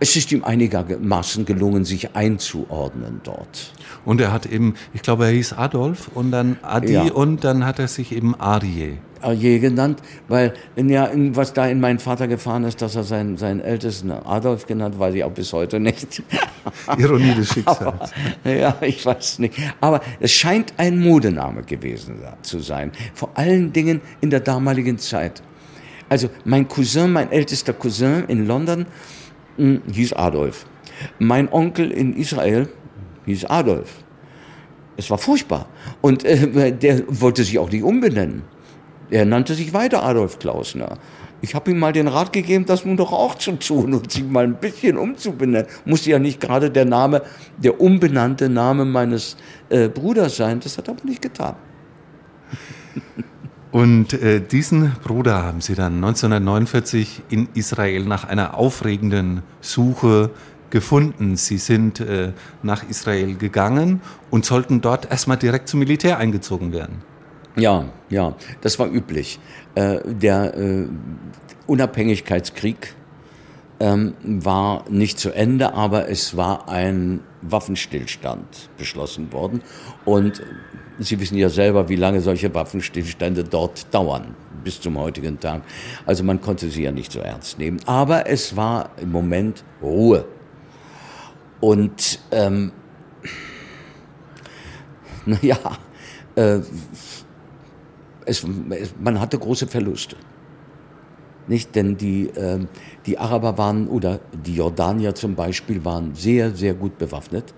es 0.00 0.16
ist 0.16 0.30
ihm 0.32 0.44
einigermaßen 0.44 1.44
gelungen, 1.44 1.84
sich 1.84 2.14
einzuordnen 2.14 3.20
dort. 3.24 3.72
Und 4.04 4.20
er 4.20 4.32
hat 4.32 4.46
eben, 4.46 4.74
ich 4.94 5.02
glaube, 5.02 5.26
er 5.26 5.32
hieß 5.32 5.54
Adolf 5.54 6.10
und 6.14 6.30
dann 6.30 6.56
Adi 6.62 6.92
ja. 6.92 7.12
und 7.12 7.44
dann 7.44 7.64
hat 7.64 7.78
er 7.78 7.88
sich 7.88 8.12
eben 8.12 8.34
Arie. 8.36 8.98
Arie 9.20 9.58
genannt, 9.58 10.00
weil 10.28 10.54
ja, 10.76 11.10
was 11.32 11.52
da 11.52 11.66
in 11.66 11.80
meinen 11.80 11.98
Vater 11.98 12.28
gefahren 12.28 12.62
ist, 12.62 12.80
dass 12.82 12.94
er 12.94 13.02
seinen, 13.02 13.36
seinen 13.36 13.60
Ältesten 13.60 14.12
Adolf 14.12 14.66
genannt, 14.66 14.98
weiß 14.98 15.14
ich 15.14 15.24
auch 15.24 15.32
bis 15.32 15.52
heute 15.52 15.80
nicht. 15.80 16.22
Ironie 16.98 17.34
des 17.34 17.48
Schicksals. 17.52 17.80
Aber, 17.80 18.10
ja, 18.44 18.76
ich 18.80 19.04
weiß 19.04 19.40
nicht. 19.40 19.54
Aber 19.80 20.00
es 20.20 20.30
scheint 20.30 20.74
ein 20.76 21.00
Modename 21.00 21.62
gewesen 21.62 22.16
zu 22.42 22.60
sein. 22.60 22.92
Vor 23.14 23.30
allen 23.34 23.72
Dingen 23.72 24.00
in 24.20 24.30
der 24.30 24.40
damaligen 24.40 24.98
Zeit. 24.98 25.42
Also 26.08 26.30
mein 26.44 26.68
Cousin, 26.68 27.12
mein 27.12 27.30
ältester 27.32 27.72
Cousin 27.72 28.24
in 28.28 28.46
London, 28.46 28.86
hm, 29.58 29.82
hieß 29.92 30.14
Adolf. 30.14 30.66
Mein 31.18 31.52
Onkel 31.52 31.90
in 31.90 32.16
Israel 32.16 32.68
hieß 33.26 33.44
Adolf. 33.46 34.04
Es 34.96 35.10
war 35.10 35.18
furchtbar. 35.18 35.68
Und 36.00 36.24
äh, 36.24 36.72
der 36.72 37.02
wollte 37.08 37.44
sich 37.44 37.58
auch 37.58 37.70
nicht 37.70 37.84
umbenennen. 37.84 38.42
Er 39.10 39.24
nannte 39.24 39.54
sich 39.54 39.72
weiter 39.72 40.02
Adolf 40.02 40.38
Klausner. 40.38 40.98
Ich 41.40 41.54
habe 41.54 41.70
ihm 41.70 41.78
mal 41.78 41.92
den 41.92 42.08
Rat 42.08 42.32
gegeben, 42.32 42.66
das 42.66 42.84
nun 42.84 42.96
doch 42.96 43.12
auch 43.12 43.36
zu 43.36 43.52
tun 43.52 43.94
und 43.94 44.10
sich 44.10 44.24
mal 44.24 44.44
ein 44.44 44.56
bisschen 44.56 44.98
umzubenennen. 44.98 45.68
Musste 45.84 46.10
ja 46.10 46.18
nicht 46.18 46.40
gerade 46.40 46.70
der 46.70 46.84
Name, 46.84 47.22
der 47.56 47.80
umbenannte 47.80 48.48
Name 48.48 48.84
meines 48.84 49.36
äh, 49.68 49.88
Bruders 49.88 50.36
sein. 50.36 50.58
Das 50.60 50.76
hat 50.76 50.88
er 50.88 50.94
aber 50.94 51.04
nicht 51.04 51.22
getan. 51.22 51.54
Und 53.70 54.14
äh, 54.14 54.40
diesen 54.40 54.92
Bruder 55.04 55.42
haben 55.42 55.60
Sie 55.60 55.74
dann 55.74 55.96
1949 55.96 57.22
in 57.28 57.48
Israel 57.54 58.04
nach 58.04 58.24
einer 58.24 58.56
aufregenden 58.56 59.42
Suche 59.60 60.30
gefunden. 60.70 61.36
Sie 61.36 61.58
sind 61.58 62.00
äh, 62.00 62.32
nach 62.62 62.88
Israel 62.88 63.34
gegangen 63.34 64.00
und 64.30 64.44
sollten 64.44 64.80
dort 64.80 65.10
erstmal 65.10 65.36
direkt 65.36 65.68
zum 65.68 65.80
Militär 65.80 66.18
eingezogen 66.18 66.72
werden. 66.72 67.02
Ja, 67.56 67.86
ja, 68.08 68.34
das 68.60 68.78
war 68.78 68.88
üblich. 68.90 69.38
Äh, 69.74 69.98
der 70.04 70.56
äh, 70.56 70.86
Unabhängigkeitskrieg 71.66 72.94
ähm, 73.80 74.14
war 74.22 74.84
nicht 74.88 75.18
zu 75.18 75.30
Ende, 75.30 75.74
aber 75.74 76.08
es 76.08 76.36
war 76.36 76.68
ein 76.68 77.20
Waffenstillstand 77.42 78.70
beschlossen 78.76 79.32
worden. 79.32 79.62
Und 80.04 80.42
Sie 80.98 81.20
wissen 81.20 81.38
ja 81.38 81.48
selber, 81.48 81.88
wie 81.88 81.96
lange 81.96 82.20
solche 82.20 82.52
Waffenstillstände 82.52 83.44
dort 83.44 83.92
dauern, 83.94 84.34
bis 84.64 84.80
zum 84.80 84.98
heutigen 84.98 85.38
Tag. 85.38 85.62
Also 86.06 86.24
man 86.24 86.40
konnte 86.40 86.68
sie 86.70 86.82
ja 86.82 86.92
nicht 86.92 87.12
so 87.12 87.20
ernst 87.20 87.58
nehmen. 87.58 87.78
Aber 87.86 88.28
es 88.28 88.56
war 88.56 88.90
im 89.00 89.12
Moment 89.12 89.64
Ruhe. 89.80 90.24
Und 91.60 92.18
ähm, 92.32 92.72
naja, 95.26 95.58
äh, 96.34 96.60
es, 98.24 98.46
man 99.00 99.20
hatte 99.20 99.38
große 99.38 99.66
Verluste. 99.66 100.16
Nicht, 101.48 101.74
denn 101.74 101.96
die, 101.96 102.28
äh, 102.28 102.60
die 103.06 103.18
Araber 103.18 103.58
waren, 103.58 103.88
oder 103.88 104.20
die 104.32 104.54
Jordanier 104.54 105.14
zum 105.14 105.34
Beispiel, 105.34 105.84
waren 105.84 106.14
sehr, 106.14 106.54
sehr 106.54 106.74
gut 106.74 106.98
bewaffnet. 106.98 107.54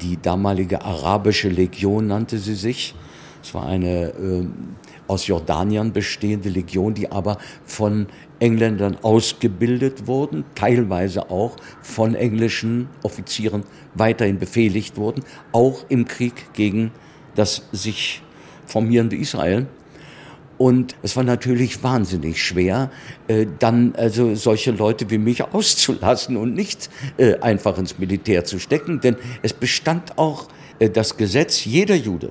Die 0.00 0.20
damalige 0.20 0.82
arabische 0.82 1.48
Legion 1.48 2.06
nannte 2.06 2.38
sie 2.38 2.54
sich. 2.54 2.94
Es 3.42 3.52
war 3.54 3.66
eine 3.66 4.08
äh, 4.08 4.46
aus 5.06 5.26
Jordaniern 5.26 5.92
bestehende 5.92 6.48
Legion, 6.48 6.94
die 6.94 7.12
aber 7.12 7.38
von 7.64 8.06
Engländern 8.38 8.96
ausgebildet 9.02 10.06
wurden, 10.06 10.44
teilweise 10.54 11.30
auch 11.30 11.56
von 11.82 12.14
englischen 12.14 12.88
Offizieren 13.02 13.64
weiterhin 13.94 14.38
befehligt 14.38 14.96
wurden, 14.96 15.22
auch 15.52 15.84
im 15.88 16.06
Krieg 16.06 16.52
gegen 16.54 16.90
das 17.34 17.68
sich 17.72 18.22
formierende 18.66 19.16
Israel. 19.16 19.66
Und 20.56 20.94
es 21.02 21.16
war 21.16 21.24
natürlich 21.24 21.82
wahnsinnig 21.82 22.42
schwer, 22.42 22.90
äh, 23.26 23.46
dann 23.58 23.94
also 23.96 24.34
solche 24.34 24.70
Leute 24.70 25.10
wie 25.10 25.18
mich 25.18 25.42
auszulassen 25.52 26.36
und 26.36 26.54
nicht 26.54 26.90
äh, 27.16 27.38
einfach 27.40 27.76
ins 27.78 27.98
Militär 27.98 28.44
zu 28.44 28.58
stecken. 28.58 29.00
Denn 29.00 29.16
es 29.42 29.52
bestand 29.52 30.18
auch 30.18 30.48
äh, 30.78 30.90
das 30.90 31.16
Gesetz, 31.16 31.64
jeder 31.64 31.96
Jude, 31.96 32.30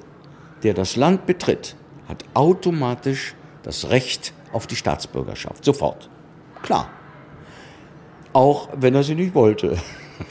der 0.63 0.73
das 0.73 0.95
Land 0.95 1.25
betritt, 1.25 1.75
hat 2.07 2.23
automatisch 2.33 3.35
das 3.63 3.89
Recht 3.89 4.33
auf 4.51 4.67
die 4.67 4.75
Staatsbürgerschaft. 4.75 5.65
Sofort. 5.65 6.09
Klar. 6.61 6.89
Auch 8.31 8.69
wenn 8.77 8.95
er 8.95 9.03
sie 9.03 9.15
nicht 9.15 9.35
wollte. 9.35 9.77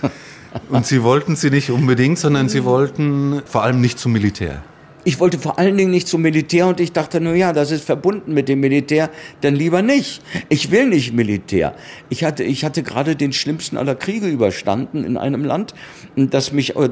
Und 0.68 0.86
Sie 0.86 1.02
wollten 1.02 1.34
sie 1.34 1.50
nicht 1.50 1.70
unbedingt, 1.70 2.18
sondern 2.18 2.48
Sie 2.48 2.64
wollten 2.64 3.42
vor 3.46 3.62
allem 3.62 3.80
nicht 3.80 3.98
zum 3.98 4.12
Militär. 4.12 4.62
Ich 5.04 5.18
wollte 5.18 5.38
vor 5.38 5.58
allen 5.58 5.76
Dingen 5.76 5.90
nicht 5.90 6.06
zum 6.06 6.22
Militär 6.22 6.68
und 6.68 6.78
ich 6.78 6.92
dachte, 6.92 7.20
nur 7.20 7.34
ja, 7.34 7.52
das 7.52 7.72
ist 7.72 7.84
verbunden 7.84 8.34
mit 8.34 8.48
dem 8.48 8.60
Militär, 8.60 9.10
dann 9.40 9.56
lieber 9.56 9.82
nicht. 9.82 10.22
Ich 10.48 10.70
will 10.70 10.88
nicht 10.88 11.12
Militär. 11.12 11.74
Ich 12.08 12.22
hatte, 12.22 12.44
ich 12.44 12.64
hatte 12.64 12.84
gerade 12.84 13.16
den 13.16 13.32
schlimmsten 13.32 13.76
aller 13.76 13.96
Kriege 13.96 14.28
überstanden 14.28 15.04
in 15.04 15.16
einem 15.16 15.44
Land, 15.44 15.74
das 16.14 16.52
mich 16.52 16.76
äh, 16.76 16.88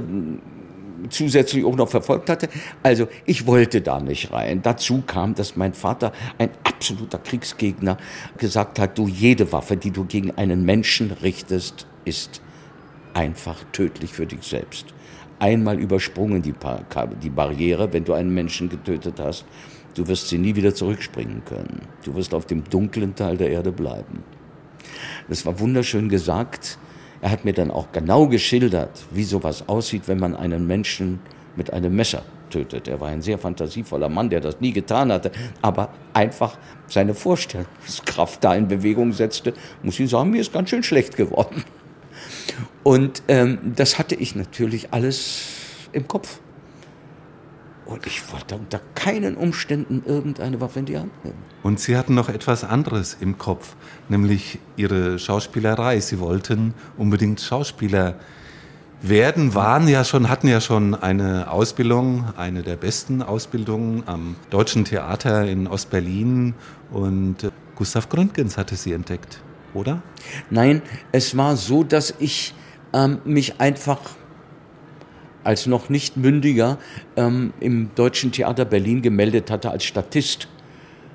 zusätzlich 1.09 1.65
auch 1.65 1.77
noch 1.77 1.89
verfolgt 1.89 2.29
hatte. 2.31 2.49
Also 2.83 3.07
ich 3.27 3.47
wollte 3.47 3.81
da 3.81 4.01
nicht 4.01 4.33
rein. 4.33 4.61
Dazu 4.63 5.03
kam, 5.07 5.37
dass 5.37 5.55
mein 5.55 5.75
Vater, 5.75 6.13
ein 6.39 6.51
absoluter 6.65 7.19
Kriegsgegner, 7.19 7.97
gesagt 8.39 8.81
hat, 8.81 8.99
du 8.99 9.07
jede 9.07 9.53
Waffe, 9.53 9.77
die 9.77 9.93
du 9.93 10.05
gegen 10.05 10.33
einen 10.33 10.65
Menschen 10.65 11.13
richtest, 11.13 11.87
ist 12.05 12.43
einfach 13.15 13.63
tödlich 13.73 14.13
für 14.13 14.27
dich 14.27 14.43
selbst. 14.43 14.87
Einmal 15.41 15.81
übersprungen 15.81 16.43
die, 16.43 16.55
die 17.23 17.31
Barriere, 17.31 17.93
wenn 17.93 18.05
du 18.05 18.13
einen 18.13 18.33
Menschen 18.33 18.69
getötet 18.69 19.19
hast, 19.19 19.47
du 19.95 20.07
wirst 20.07 20.29
sie 20.29 20.39
nie 20.39 20.55
wieder 20.55 20.75
zurückspringen 20.75 21.43
können. 21.47 21.81
Du 22.05 22.15
wirst 22.15 22.35
auf 22.35 22.45
dem 22.45 22.63
dunklen 22.65 23.15
Teil 23.15 23.37
der 23.39 23.51
Erde 23.51 23.73
bleiben. 23.73 24.23
Das 25.29 25.47
war 25.47 25.59
wunderschön 25.59 26.11
gesagt. 26.11 26.79
Er 27.23 27.31
hat 27.31 27.45
mir 27.45 27.55
dann 27.55 27.71
auch 27.71 27.91
genau 27.91 28.29
geschildert, 28.29 29.03
wie 29.13 29.25
sowas 29.25 29.69
aussieht, 29.69 30.09
wenn 30.09 30.19
man 30.19 30.37
einen 30.37 30.67
Menschen 30.67 31.21
mit 31.57 31.73
einem 31.73 31.97
Messer 31.97 32.23
tötet. 32.51 32.87
Er 32.87 33.01
war 33.01 33.09
ein 33.09 33.23
sehr 33.23 33.39
fantasievoller 33.39 34.11
Mann, 34.11 34.29
der 34.29 34.41
das 34.41 34.61
nie 34.61 34.73
getan 34.73 35.11
hatte, 35.11 35.31
aber 35.63 35.91
einfach 36.13 36.59
seine 36.87 37.15
Vorstellungskraft 37.15 38.45
da 38.45 38.55
in 38.55 38.69
Bewegung 38.69 39.13
setzte. 39.13 39.55
Muss 39.83 39.99
ich 39.99 40.11
sagen, 40.11 40.31
mir 40.31 40.41
ist 40.43 40.53
ganz 40.53 40.69
schön 40.69 40.83
schlecht 40.83 41.17
geworden. 41.17 41.65
Und 42.83 43.23
ähm, 43.29 43.59
das 43.77 43.99
hatte 43.99 44.15
ich 44.15 44.35
natürlich 44.35 44.93
alles 44.93 45.47
im 45.93 46.07
Kopf. 46.09 46.41
Und 47.87 48.07
ich 48.07 48.33
wollte 48.33 48.55
unter 48.55 48.81
keinen 48.95 49.37
Umständen 49.37 50.03
irgendeine 50.07 50.61
Waffe 50.61 50.79
in 50.79 50.87
die 50.87 50.97
Hand 50.97 51.25
nehmen. 51.25 51.39
Und 51.65 51.81
Sie 51.81 51.97
hatten 51.97 52.15
noch 52.15 52.29
etwas 52.29 52.63
anderes 52.63 53.17
im 53.21 53.37
Kopf, 53.37 53.75
nämlich 54.09 54.61
Ihre 54.77 55.19
Schauspielerei. 55.19 55.99
Sie 55.99 56.21
wollten 56.21 56.75
unbedingt 56.97 57.41
Schauspieler 57.41 58.15
werden, 59.03 59.55
waren 59.55 59.89
ja 59.89 60.05
schon, 60.05 60.29
hatten 60.29 60.47
ja 60.47 60.61
schon 60.61 60.95
eine 60.95 61.51
Ausbildung, 61.51 62.27
eine 62.37 62.63
der 62.63 62.77
besten 62.77 63.23
Ausbildungen 63.23 64.05
am 64.07 64.37
Deutschen 64.51 64.85
Theater 64.85 65.47
in 65.47 65.67
Ostberlin. 65.67 66.55
Und 66.93 67.45
äh, 67.45 67.51
Gustav 67.75 68.09
Gründgens 68.09 68.57
hatte 68.57 68.77
Sie 68.77 68.93
entdeckt, 68.93 69.41
oder? 69.75 70.03
Nein, 70.51 70.83
es 71.13 71.37
war 71.37 71.57
so, 71.57 71.83
dass 71.83 72.15
ich 72.19 72.55
ähm, 72.93 73.19
mich 73.25 73.61
einfach 73.61 74.01
als 75.45 75.67
noch 75.67 75.89
nicht 75.89 76.17
mündiger 76.17 76.79
ähm, 77.17 77.53
im 77.61 77.91
Deutschen 77.95 78.33
Theater 78.33 78.65
Berlin 78.65 79.03
gemeldet 79.03 79.51
hatte 79.51 79.71
als 79.71 79.85
Statist 79.85 80.49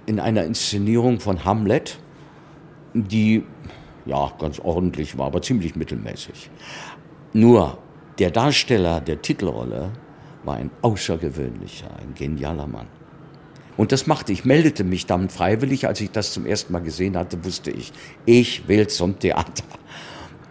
in 0.06 0.20
einer 0.20 0.44
Inszenierung 0.44 1.20
von 1.20 1.46
Hamlet, 1.46 2.00
die 2.94 3.44
ja 4.06 4.32
ganz 4.40 4.60
ordentlich 4.60 5.18
war, 5.18 5.28
aber 5.28 5.42
ziemlich 5.42 5.76
mittelmäßig. 5.76 6.50
Nur 7.34 7.78
der 8.20 8.32
Darsteller 8.32 9.02
der 9.02 9.22
Titelrolle 9.22 9.92
war 10.44 10.56
ein 10.56 10.72
außergewöhnlicher, 10.82 11.88
ein 12.00 12.14
genialer 12.14 12.68
Mann. 12.68 12.88
Und 13.78 13.92
das 13.92 14.08
machte 14.08 14.32
ich, 14.32 14.46
meldete 14.46 14.84
mich 14.84 15.06
dann 15.06 15.30
freiwillig, 15.30 15.88
als 15.88 16.02
ich 16.02 16.12
das 16.12 16.34
zum 16.34 16.46
ersten 16.46 16.74
Mal 16.74 16.80
gesehen 16.80 17.18
hatte, 17.18 17.44
wusste 17.44 17.72
ich, 17.72 17.92
ich 18.26 18.68
will 18.68 18.88
zum 18.88 19.20
Theater. 19.20 19.64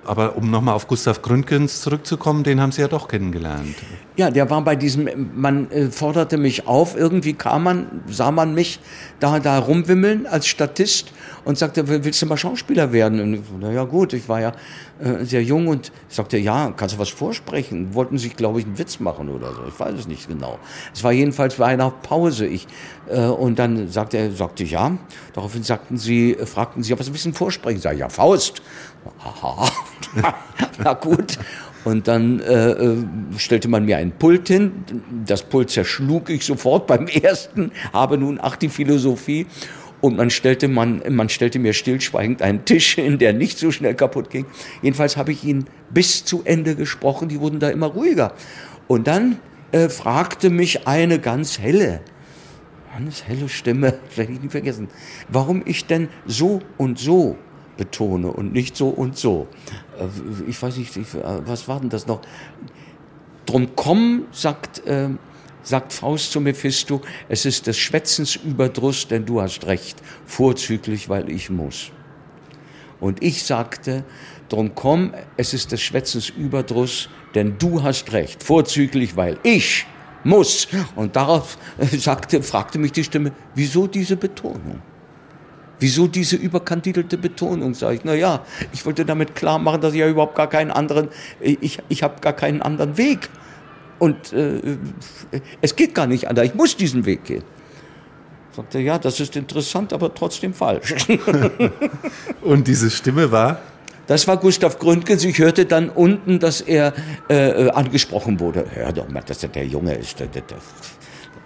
Aber 0.07 0.37
um 0.37 0.51
nochmal 0.51 0.75
auf 0.75 0.87
Gustav 0.87 1.23
Gründgens 1.23 1.81
zurückzukommen, 1.81 2.45
den 2.45 2.61
haben 2.61 2.73
Sie 2.73 2.81
ja 2.81 2.89
doch 2.89 3.09
kennengelernt. 3.09 3.77
Ja, 4.17 4.31
der 4.31 4.49
war 4.51 4.63
bei 4.63 4.77
diesem, 4.77 5.09
man 5.35 5.71
äh, 5.71 5.91
forderte 5.91 6.37
mich 6.37 6.67
auf, 6.67 6.97
irgendwie 6.97 7.33
kam 7.33 7.65
man, 7.65 8.03
sah 8.09 8.31
man 8.31 8.55
mich 8.55 8.81
da, 9.21 9.41
da 9.41 9.59
rumwimmeln 9.59 10.27
als 10.27 10.47
Statist 10.47 11.13
und 11.45 11.59
sagte, 11.59 11.89
willst 11.89 12.23
du 12.23 12.27
mal 12.27 12.37
Schauspieler 12.37 12.93
werden? 12.93 13.21
Und 13.21 13.61
na 13.61 13.73
ja 13.73 13.85
gut, 13.85 14.13
ich 14.13 14.29
war 14.29 14.41
ja 14.41 14.53
äh, 15.01 15.25
sehr 15.25 15.43
jung 15.43 15.67
und 15.67 15.91
sagte, 16.09 16.39
ja, 16.39 16.73
kannst 16.77 16.95
du 16.95 16.99
was 16.99 17.09
vorsprechen? 17.09 17.95
Wollten 17.95 18.17
sich, 18.17 18.37
glaube 18.37 18.61
ich, 18.61 18.67
einen 18.67 18.79
Witz 18.79 19.01
machen 19.01 19.29
oder 19.29 19.53
so, 19.53 19.63
ich 19.67 19.79
weiß 19.79 19.95
es 19.95 20.07
nicht 20.07 20.29
genau. 20.29 20.59
Es 20.95 21.03
war 21.03 21.13
jedenfalls 21.13 21.57
bei 21.57 21.67
einer 21.67 21.91
Pause. 21.91 22.47
Ich, 22.47 22.69
äh, 23.09 23.27
und 23.27 23.59
dann 23.59 23.89
sagte 23.89 24.19
er, 24.19 24.31
sagte 24.31 24.65
ja, 24.65 24.97
daraufhin 25.33 25.65
sagten 25.65 25.97
sie, 25.97 26.35
äh, 26.35 26.47
fragten 26.47 26.83
sie, 26.83 26.99
was 26.99 27.09
ein 27.09 27.13
bisschen 27.13 27.35
vorsprechen? 27.35 27.79
Ich 27.79 27.83
sage, 27.83 27.99
ja, 27.99 28.09
Faust. 28.09 28.63
Aha, 29.19 29.71
na 30.79 30.93
gut. 30.95 31.39
Und 31.85 32.09
dann 32.09 32.41
äh, 32.41 32.71
äh, 32.71 32.97
stellte 33.37 33.69
man 33.69 33.85
mir 33.85 33.99
ein 33.99 34.13
Pult 34.13 34.49
hin. 34.49 34.73
Das 35.27 35.43
Pult 35.43 35.71
zerschlug 35.71 36.31
ich 36.31 36.45
sofort 36.45 36.87
beim 36.89 37.07
ersten, 37.07 37.73
habe 37.93 38.19
nun 38.19 38.39
ach 38.41 38.57
die 38.57 38.69
Philosophie. 38.69 39.47
Und 40.01 40.19
man 40.19 40.29
stellte, 40.29 40.69
man, 40.69 41.03
man 41.09 41.31
stellte 41.31 41.59
mir 41.59 41.73
stillschweigend 41.73 42.43
einen 42.43 42.67
Tisch 42.67 42.95
hin, 42.97 43.19
der 43.19 43.33
nicht 43.33 43.59
so 43.59 43.71
schnell 43.71 43.95
kaputt 43.95 44.29
ging. 44.29 44.45
Jedenfalls 44.83 45.17
habe 45.17 45.33
ich 45.33 45.45
ihn 45.45 45.65
bis 45.89 46.25
zu 46.27 46.43
Ende 46.45 46.75
gesprochen. 46.75 47.29
Die 47.29 47.41
wurden 47.41 47.59
da 47.59 47.71
immer 47.71 47.87
ruhiger. 47.87 48.35
Und 48.87 49.07
dann 49.07 49.39
äh, 49.73 49.89
fragte 49.89 50.51
mich 50.51 50.87
eine 50.87 51.19
ganz 51.19 51.59
helle, 51.59 52.01
ganz 52.95 53.25
helle 53.25 53.49
Stimme, 53.49 53.95
werde 54.17 54.33
ich 54.33 54.43
nie 54.43 54.51
vergessen, 54.51 54.89
warum 55.29 55.63
ich 55.65 55.87
denn 55.87 56.09
so 56.27 56.61
und 56.77 56.99
so 56.99 57.39
betone 57.77 58.29
und 58.29 58.53
nicht 58.53 58.77
so 58.77 58.89
und 58.89 59.17
so. 59.17 59.49
Äh, 59.99 60.49
ich 60.49 60.61
weiß 60.61 60.77
nicht, 60.77 60.97
äh, 60.97 61.03
was 61.45 61.69
war 61.69 61.81
denn 61.81 61.91
das 61.91 62.07
noch? 62.07 62.21
Drum 63.47 63.69
komm, 63.77 64.25
sagt, 64.33 64.87
äh, 64.87 65.11
sagt 65.63 65.93
Faust 65.93 66.33
zu 66.33 66.41
Mephisto, 66.41 67.01
es 67.29 67.45
ist 67.45 67.67
des 67.67 67.77
Schwätzens 67.79 68.37
Überdruss, 68.37 69.09
denn 69.09 69.27
du 69.27 69.41
hast 69.41 69.67
recht, 69.67 69.99
vorzüglich, 70.27 71.09
weil 71.09 71.31
ich 71.31 71.51
muss. 71.51 71.91
Und 73.01 73.23
ich 73.23 73.43
sagte, 73.43 74.05
drum 74.49 74.75
komm, 74.75 75.13
es 75.37 75.53
ist 75.53 75.73
des 75.73 75.83
Schwätzens 75.83 76.31
Überdruss, 76.31 77.09
denn 77.35 77.59
du 77.59 77.83
hast 77.83 78.13
recht, 78.13 78.43
vorzüglich, 78.43 79.17
weil 79.17 79.39
ich 79.43 79.87
muss. 80.23 80.69
Und 80.97 81.17
darauf 81.17 81.59
äh, 81.79 81.87
sagte, 81.87 82.43
fragte 82.43 82.79
mich 82.79 82.93
die 82.93 83.05
Stimme, 83.05 83.33
wieso 83.55 83.87
diese 83.87 84.17
Betonung? 84.17 84.81
Wieso 85.81 86.07
diese 86.07 86.37
überkandidelte 86.37 87.19
Betonung, 87.19 87.75
sage 87.75 87.97
ich. 87.97 88.05
Naja, 88.05 88.45
ich 88.73 88.87
wollte 88.87 89.05
damit 89.05 89.35
klar 89.35 89.59
machen, 89.59 89.81
dass 89.81 89.93
ich 89.93 90.01
ja 90.01 90.09
überhaupt 90.09 90.37
gar 90.37 90.49
keinen 90.49 90.71
anderen, 90.71 91.09
ich, 91.41 91.79
ich 91.89 92.03
habe 92.03 92.21
gar 92.21 92.33
keinen 92.33 92.63
anderen 92.63 92.97
Weg. 92.97 93.29
Und 93.99 94.33
äh, 94.33 94.61
es 95.61 95.77
geht 95.77 95.95
gar 95.95 96.07
nicht 96.07 96.29
anders, 96.29 96.47
ich 96.47 96.55
muss 96.55 96.77
diesen 96.77 97.07
Weg 97.07 97.25
gehen. 97.25 97.45
Sagte, 98.53 98.79
ja, 98.79 98.99
das 98.99 99.19
ist 99.19 99.35
interessant, 99.35 99.93
aber 99.93 100.15
trotzdem 100.15 100.55
falsch. 100.55 100.95
Und 102.43 102.69
diese 102.69 102.89
Stimme 102.89 103.33
war? 103.33 103.61
Das 104.07 104.29
war 104.29 104.37
Gustav 104.37 104.79
Gründgens. 104.79 105.25
Ich 105.25 105.39
hörte 105.39 105.65
dann 105.67 105.89
unten, 105.89 106.39
dass 106.39 106.61
er 106.61 106.93
äh, 107.29 107.71
angesprochen 107.71 108.39
wurde. 108.39 108.67
Hör 108.71 108.93
doch 108.93 109.09
mal, 109.09 109.23
dass 109.23 109.43
er 109.43 109.49
der 109.49 109.67
Junge 109.67 109.95
ist. 109.95 110.21
Der, 110.21 110.27
der, 110.27 110.43
der 110.43 110.59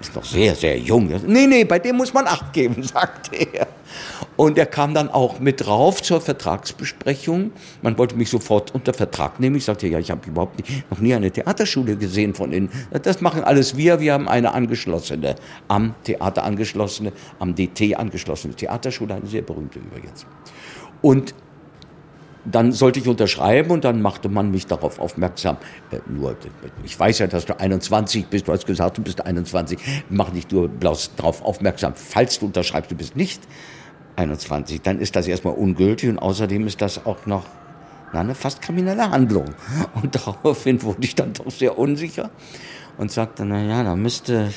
ist 0.01 0.15
noch 0.15 0.25
sehr, 0.25 0.55
sehr 0.55 0.79
jung. 0.79 1.09
Nee, 1.27 1.47
nee, 1.47 1.65
bei 1.65 1.79
dem 1.79 1.97
muss 1.97 2.15
man 2.15 2.27
Acht 2.27 2.53
geben, 2.53 2.83
sagte 2.83 3.37
er. 3.37 3.67
Und 4.37 4.57
er 4.57 4.67
kam 4.67 4.95
dann 4.95 5.09
auch 5.09 5.41
mit 5.41 5.67
drauf 5.67 6.01
zur 6.01 6.21
Vertragsbesprechung. 6.21 7.51
Man 7.83 7.99
wollte 7.99 8.15
mich 8.15 8.31
sofort 8.31 8.73
unter 8.73 8.95
Vertrag 8.95 9.41
nehmen. 9.41 9.57
Ich 9.57 9.65
sagte, 9.65 9.89
ja, 9.89 9.99
ich 9.99 10.13
habe 10.13 10.29
überhaupt 10.29 10.59
nicht, 10.59 10.89
noch 10.91 11.01
nie 11.01 11.13
eine 11.15 11.31
Theaterschule 11.31 11.97
gesehen 11.97 12.35
von 12.35 12.53
Ihnen. 12.53 12.71
Das 13.03 13.21
machen 13.21 13.43
alles 13.43 13.77
wir. 13.77 13.99
Wir 13.99 14.13
haben 14.13 14.29
eine 14.29 14.55
angeschlossene, 14.55 15.35
am 15.67 15.95
Theater 16.05 16.45
angeschlossene, 16.45 17.13
am 17.41 17.57
DT 17.57 17.97
angeschlossene 17.97 18.55
Theaterschule, 18.55 19.15
eine 19.15 19.27
sehr 19.27 19.43
berühmte 19.43 19.81
übrigens. 19.81 20.25
Und 21.03 21.35
dann 22.51 22.73
sollte 22.73 23.01
ich 23.01 23.09
unterschreiben 23.09 23.71
und 23.71 23.85
dann 23.85 24.01
machte 24.03 24.29
man 24.29 24.51
mich 24.51 24.67
darauf 24.67 24.99
aufmerksam. 24.99 25.57
Äh, 25.91 25.99
nur, 26.07 26.37
ich 26.85 26.99
weiß 26.99 27.21
ja, 27.21 27.27
dass 27.27 27.45
du 27.45 27.59
21 27.59 28.27
bist, 28.27 28.49
du 28.49 28.53
hast 28.53 28.67
gesagt, 28.67 28.99
du 28.99 29.03
bist 29.03 29.25
21, 29.25 29.79
mach 30.11 30.31
dich 30.31 30.51
nur 30.51 30.69
bloß 30.69 31.13
darauf 31.17 31.43
aufmerksam, 31.45 31.93
falls 31.95 32.39
du 32.39 32.47
unterschreibst, 32.47 32.91
du 32.91 32.97
bist 32.97 33.17
nicht 33.17 33.43
21, 34.17 34.83
dann 34.83 34.99
ist 34.99 35.15
das 35.17 35.27
erstmal 35.27 35.55
ungültig 35.55 36.11
und 36.11 36.19
außerdem 36.19 36.67
ist 36.67 36.81
das 36.81 37.07
auch 37.07 37.27
noch 37.27 37.45
na, 38.13 38.21
eine 38.21 38.35
fast 38.35 38.63
kriminelle 38.63 39.11
Handlung. 39.11 39.55
Und 40.03 40.15
daraufhin 40.15 40.83
wurde 40.83 41.01
ich 41.03 41.15
dann 41.15 41.35
doch 41.35 41.51
sehr 41.51 41.79
unsicher 41.79 42.31
und 42.97 43.13
sagte, 43.13 43.45
na 43.45 43.63
ja, 43.63 43.83
da 43.83 43.95
müsste, 43.95 44.51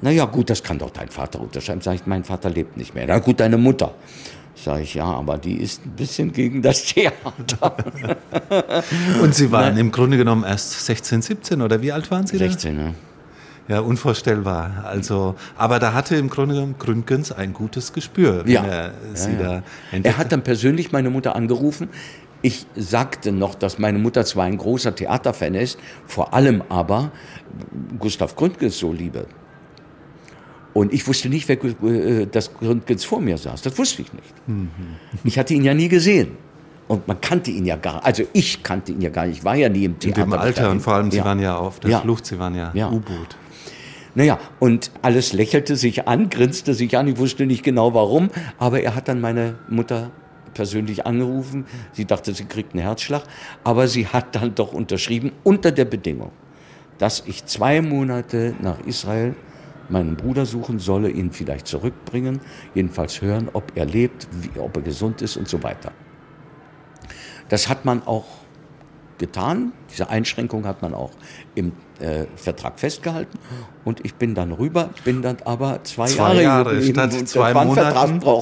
na 0.00 0.10
ja, 0.10 0.24
gut, 0.24 0.50
das 0.50 0.62
kann 0.62 0.78
doch 0.78 0.90
dein 0.90 1.08
Vater 1.08 1.40
unterschreiben. 1.40 1.80
Sag 1.80 1.94
ich, 1.94 2.06
mein 2.06 2.24
Vater 2.24 2.50
lebt 2.50 2.76
nicht 2.76 2.94
mehr. 2.94 3.04
Na 3.06 3.18
gut, 3.18 3.40
deine 3.40 3.58
Mutter. 3.58 3.94
Sag 4.54 4.80
ich, 4.80 4.94
ja, 4.94 5.04
aber 5.04 5.38
die 5.38 5.56
ist 5.56 5.84
ein 5.86 5.92
bisschen 5.92 6.32
gegen 6.32 6.62
das 6.62 6.84
Theater. 6.84 7.76
Und 9.22 9.34
Sie 9.34 9.50
waren 9.50 9.74
Nein. 9.74 9.78
im 9.78 9.92
Grunde 9.92 10.16
genommen 10.16 10.44
erst 10.44 10.84
16, 10.86 11.22
17 11.22 11.62
oder 11.62 11.80
wie 11.82 11.90
alt 11.90 12.10
waren 12.10 12.26
Sie 12.26 12.36
16, 12.36 12.76
da? 12.76 12.82
ja. 12.84 12.94
Ja, 13.68 13.80
unvorstellbar. 13.80 14.84
Also, 14.84 15.36
aber 15.56 15.78
da 15.78 15.92
hatte 15.92 16.16
im 16.16 16.28
Grunde 16.28 16.56
genommen 16.56 16.74
Gründgens 16.78 17.30
ein 17.30 17.52
gutes 17.52 17.92
Gespür, 17.92 18.42
ja. 18.46 18.64
er 18.64 18.92
sie 19.14 19.32
ja, 19.34 19.40
ja. 19.40 19.62
da 19.92 19.98
Er 20.02 20.18
hat 20.18 20.32
dann 20.32 20.42
persönlich 20.42 20.90
meine 20.90 21.10
Mutter 21.10 21.36
angerufen. 21.36 21.88
Ich 22.42 22.66
sagte 22.74 23.30
noch, 23.30 23.54
dass 23.54 23.78
meine 23.78 23.98
Mutter 24.00 24.24
zwar 24.24 24.46
ein 24.46 24.58
großer 24.58 24.96
Theaterfan 24.96 25.54
ist, 25.54 25.78
vor 26.06 26.34
allem 26.34 26.62
aber 26.68 27.12
Gustav 28.00 28.34
Gründgens 28.34 28.78
so 28.78 28.92
liebe. 28.92 29.26
Und 30.74 30.92
ich 30.92 31.06
wusste 31.06 31.28
nicht, 31.28 31.48
wer 31.48 31.62
äh, 31.62 32.26
das 32.26 32.54
Gründgens 32.54 33.04
vor 33.04 33.20
mir 33.20 33.36
saß. 33.36 33.62
Das 33.62 33.76
wusste 33.78 34.02
ich 34.02 34.12
nicht. 34.12 34.48
Mhm. 34.48 34.70
Ich 35.24 35.38
hatte 35.38 35.54
ihn 35.54 35.64
ja 35.64 35.74
nie 35.74 35.88
gesehen. 35.88 36.36
Und 36.88 37.06
man 37.08 37.20
kannte 37.20 37.50
ihn 37.50 37.64
ja 37.64 37.76
gar 37.76 38.04
Also 38.04 38.24
ich 38.32 38.62
kannte 38.62 38.92
ihn 38.92 39.00
ja 39.00 39.10
gar 39.10 39.26
nicht. 39.26 39.38
Ich 39.38 39.44
war 39.44 39.54
ja 39.54 39.68
nie 39.68 39.84
im 39.84 39.98
Theater. 39.98 40.22
In 40.24 40.30
dem 40.30 40.38
Alter 40.38 40.70
und 40.70 40.80
vor 40.80 40.94
allem, 40.94 41.10
Sie 41.10 41.18
ja. 41.18 41.24
waren 41.24 41.40
ja 41.40 41.56
auf 41.56 41.80
der 41.80 41.90
Ja. 41.90 42.00
Flucht, 42.00 42.26
Sie 42.26 42.38
waren 42.38 42.54
ja, 42.54 42.70
Ja. 42.74 42.90
U-Boot. 42.90 43.36
Naja, 44.14 44.38
und 44.60 44.90
alles 45.00 45.32
lächelte 45.32 45.76
sich 45.76 46.06
an, 46.06 46.28
grinste 46.28 46.74
sich 46.74 46.98
an. 46.98 47.08
Ich 47.08 47.16
wusste 47.18 47.46
nicht 47.46 47.62
genau 47.62 47.94
warum, 47.94 48.28
aber 48.58 48.80
er 48.82 48.94
hat 48.94 49.08
dann 49.08 49.22
meine 49.22 49.54
Mutter 49.68 50.10
persönlich 50.52 51.06
angerufen. 51.06 51.64
Sie 51.92 52.04
dachte, 52.04 52.34
sie 52.34 52.44
kriegt 52.44 52.74
einen 52.74 52.82
Herzschlag, 52.82 53.22
aber 53.64 53.88
sie 53.88 54.06
hat 54.06 54.34
dann 54.34 54.54
doch 54.54 54.74
unterschrieben 54.74 55.32
unter 55.44 55.72
der 55.72 55.86
Bedingung, 55.86 56.30
dass 56.98 57.22
ich 57.26 57.46
zwei 57.46 57.80
Monate 57.80 58.54
nach 58.60 58.80
Israel 58.86 59.34
meinen 59.90 60.16
Bruder 60.16 60.46
suchen 60.46 60.78
solle, 60.78 61.10
ihn 61.10 61.32
vielleicht 61.32 61.66
zurückbringen, 61.66 62.40
jedenfalls 62.74 63.20
hören, 63.20 63.48
ob 63.52 63.72
er 63.74 63.84
lebt, 63.84 64.28
wie, 64.32 64.58
ob 64.58 64.76
er 64.76 64.82
gesund 64.82 65.22
ist 65.22 65.36
und 65.36 65.48
so 65.48 65.62
weiter. 65.62 65.92
Das 67.48 67.68
hat 67.68 67.84
man 67.84 68.02
auch 68.06 68.26
getan. 69.18 69.72
Diese 69.90 70.08
Einschränkung 70.08 70.66
hat 70.66 70.82
man 70.82 70.94
auch 70.94 71.12
im 71.54 71.72
äh, 72.02 72.26
Vertrag 72.36 72.78
festgehalten. 72.78 73.38
Und 73.84 74.04
ich 74.04 74.14
bin 74.14 74.34
dann 74.34 74.52
rüber, 74.52 74.90
bin 75.04 75.22
dann 75.22 75.38
aber 75.44 75.82
zwei, 75.84 76.06
Zwei 76.06 76.42
Jahre, 76.42 76.74
Jahre 76.74 76.82
statt 76.82 77.28
zwei 77.28 77.54
Monaten. 77.54 78.22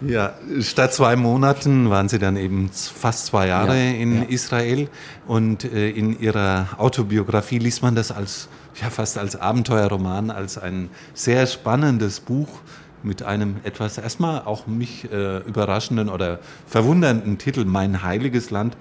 Ja, 0.00 0.34
statt 0.60 0.94
zwei 0.94 1.16
Monaten 1.16 1.90
waren 1.90 2.08
Sie 2.08 2.20
dann 2.20 2.36
eben 2.36 2.70
fast 2.70 3.26
zwei 3.26 3.48
Jahre 3.48 3.76
Ja, 3.76 3.90
in 3.90 4.22
ja. 4.22 4.28
Israel 4.28 4.88
und 5.26 5.64
äh, 5.64 5.90
in 5.90 6.20
Ihrer 6.20 6.68
Autobiografie 6.78 7.58
liest 7.58 7.82
man 7.82 7.96
das 7.96 8.12
als 8.12 8.48
ja 8.80 8.90
fast 8.90 9.18
als 9.18 9.34
Abenteuerroman, 9.34 10.30
als 10.30 10.56
ein 10.56 10.90
sehr 11.14 11.46
spannendes 11.46 12.20
Buch 12.20 12.48
mit 13.02 13.22
einem 13.22 13.56
etwas 13.64 13.98
erstmal 13.98 14.42
auch 14.42 14.66
mich 14.66 15.10
äh, 15.12 15.38
überraschenden 15.38 16.08
oder 16.08 16.40
verwundernden 16.66 17.38
Titel 17.38 17.64
Mein 17.64 18.02
heiliges 18.02 18.50
Land. 18.50 18.76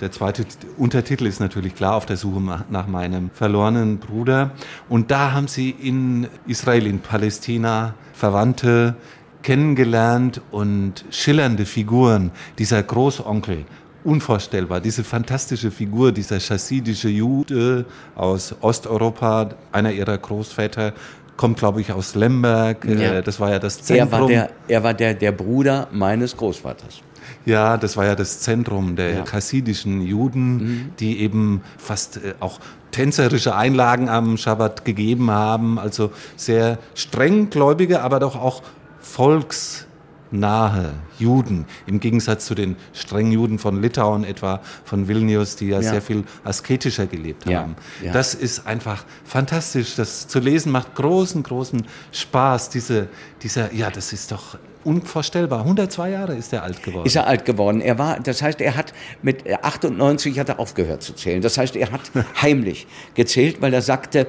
Der 0.00 0.12
zweite 0.12 0.44
Untertitel 0.76 1.26
ist 1.26 1.40
natürlich 1.40 1.74
klar 1.74 1.94
auf 1.96 2.06
der 2.06 2.16
Suche 2.16 2.40
nach 2.70 2.86
meinem 2.86 3.30
verlorenen 3.34 3.98
Bruder. 3.98 4.52
Und 4.88 5.10
da 5.10 5.32
haben 5.32 5.48
sie 5.48 5.70
in 5.70 6.28
Israel, 6.46 6.86
in 6.86 7.00
Palästina 7.00 7.94
Verwandte 8.12 8.94
kennengelernt 9.42 10.40
und 10.52 11.04
schillernde 11.10 11.64
Figuren. 11.66 12.30
Dieser 12.58 12.82
Großonkel, 12.82 13.64
unvorstellbar, 14.04 14.80
diese 14.80 15.02
fantastische 15.02 15.70
Figur, 15.72 16.12
dieser 16.12 16.38
chassidische 16.38 17.08
Jude 17.08 17.84
aus 18.14 18.54
Osteuropa, 18.60 19.50
einer 19.72 19.90
ihrer 19.90 20.16
Großväter, 20.18 20.92
kommt, 21.36 21.58
glaube 21.58 21.80
ich, 21.80 21.92
aus 21.92 22.14
Lemberg. 22.14 22.84
Äh, 22.84 23.14
Ja. 23.14 23.22
Das 23.22 23.40
war 23.40 23.50
ja 23.50 23.58
das 23.58 23.82
Zentrum. 23.82 24.08
Er 24.08 24.20
war, 24.20 24.26
der, 24.28 24.50
er 24.68 24.82
war 24.82 24.94
der, 24.94 25.14
der 25.14 25.32
Bruder 25.32 25.88
meines 25.92 26.36
Großvaters. 26.36 27.00
Ja, 27.46 27.76
das 27.76 27.96
war 27.96 28.04
ja 28.06 28.14
das 28.14 28.40
Zentrum 28.40 28.96
der 28.96 29.10
Ja. 29.14 29.20
Mhm. 29.20 29.24
chassidischen 29.26 30.00
Juden, 30.02 30.92
die 31.00 31.20
eben 31.20 31.62
fast 31.78 32.18
äh, 32.18 32.34
auch 32.40 32.60
tänzerische 32.90 33.54
Einlagen 33.54 34.08
am 34.08 34.36
Schabbat 34.36 34.84
gegeben 34.84 35.30
haben. 35.30 35.78
Also 35.78 36.10
sehr 36.36 36.78
strenggläubige, 36.94 38.02
aber 38.02 38.18
doch 38.18 38.34
auch 38.36 38.62
volksnahe 39.00 40.94
Juden. 41.18 41.66
Im 41.86 42.00
Gegensatz 42.00 42.46
zu 42.46 42.54
den 42.54 42.76
strengen 42.92 43.32
Juden 43.32 43.58
von 43.58 43.82
Litauen, 43.82 44.24
etwa 44.24 44.60
von 44.84 45.08
Vilnius, 45.08 45.56
die 45.56 45.68
ja, 45.68 45.80
Ja. 45.80 45.90
sehr 45.90 46.02
viel 46.02 46.24
asketischer 46.44 47.06
gelebt 47.06 47.48
Ja, 47.48 47.60
haben. 47.60 47.76
ja. 48.02 48.12
Das 48.12 48.34
ist 48.34 48.66
einfach 48.66 49.04
fantastisch. 49.24 49.96
Das 49.96 50.28
zu 50.28 50.38
lesen 50.38 50.70
macht 50.72 50.94
großen, 50.94 51.42
großen 51.42 51.84
Spaß. 52.12 52.70
Diese, 52.70 53.08
dieser, 53.42 53.72
ja, 53.74 53.90
das 53.90 54.12
ist 54.12 54.32
doch 54.32 54.58
unvorstellbar. 54.84 55.60
102 55.60 56.10
Jahre 56.10 56.34
ist 56.34 56.52
er 56.52 56.62
alt 56.62 56.82
geworden. 56.82 57.06
Ist 57.06 57.16
er 57.16 57.26
alt 57.26 57.44
geworden. 57.44 57.80
Er 57.80 57.98
war, 57.98 58.20
das 58.20 58.42
heißt, 58.42 58.60
er 58.60 58.76
hat 58.76 58.92
mit 59.22 59.44
98 59.62 60.38
hat 60.38 60.48
er 60.48 60.58
aufgehört 60.58 61.02
zu 61.02 61.14
zählen. 61.14 61.42
Das 61.42 61.58
heißt, 61.58 61.76
er 61.76 61.90
hat 61.90 62.10
heimlich 62.42 62.86
gezählt, 63.14 63.60
weil 63.60 63.74
er 63.74 63.82
sagte, 63.82 64.26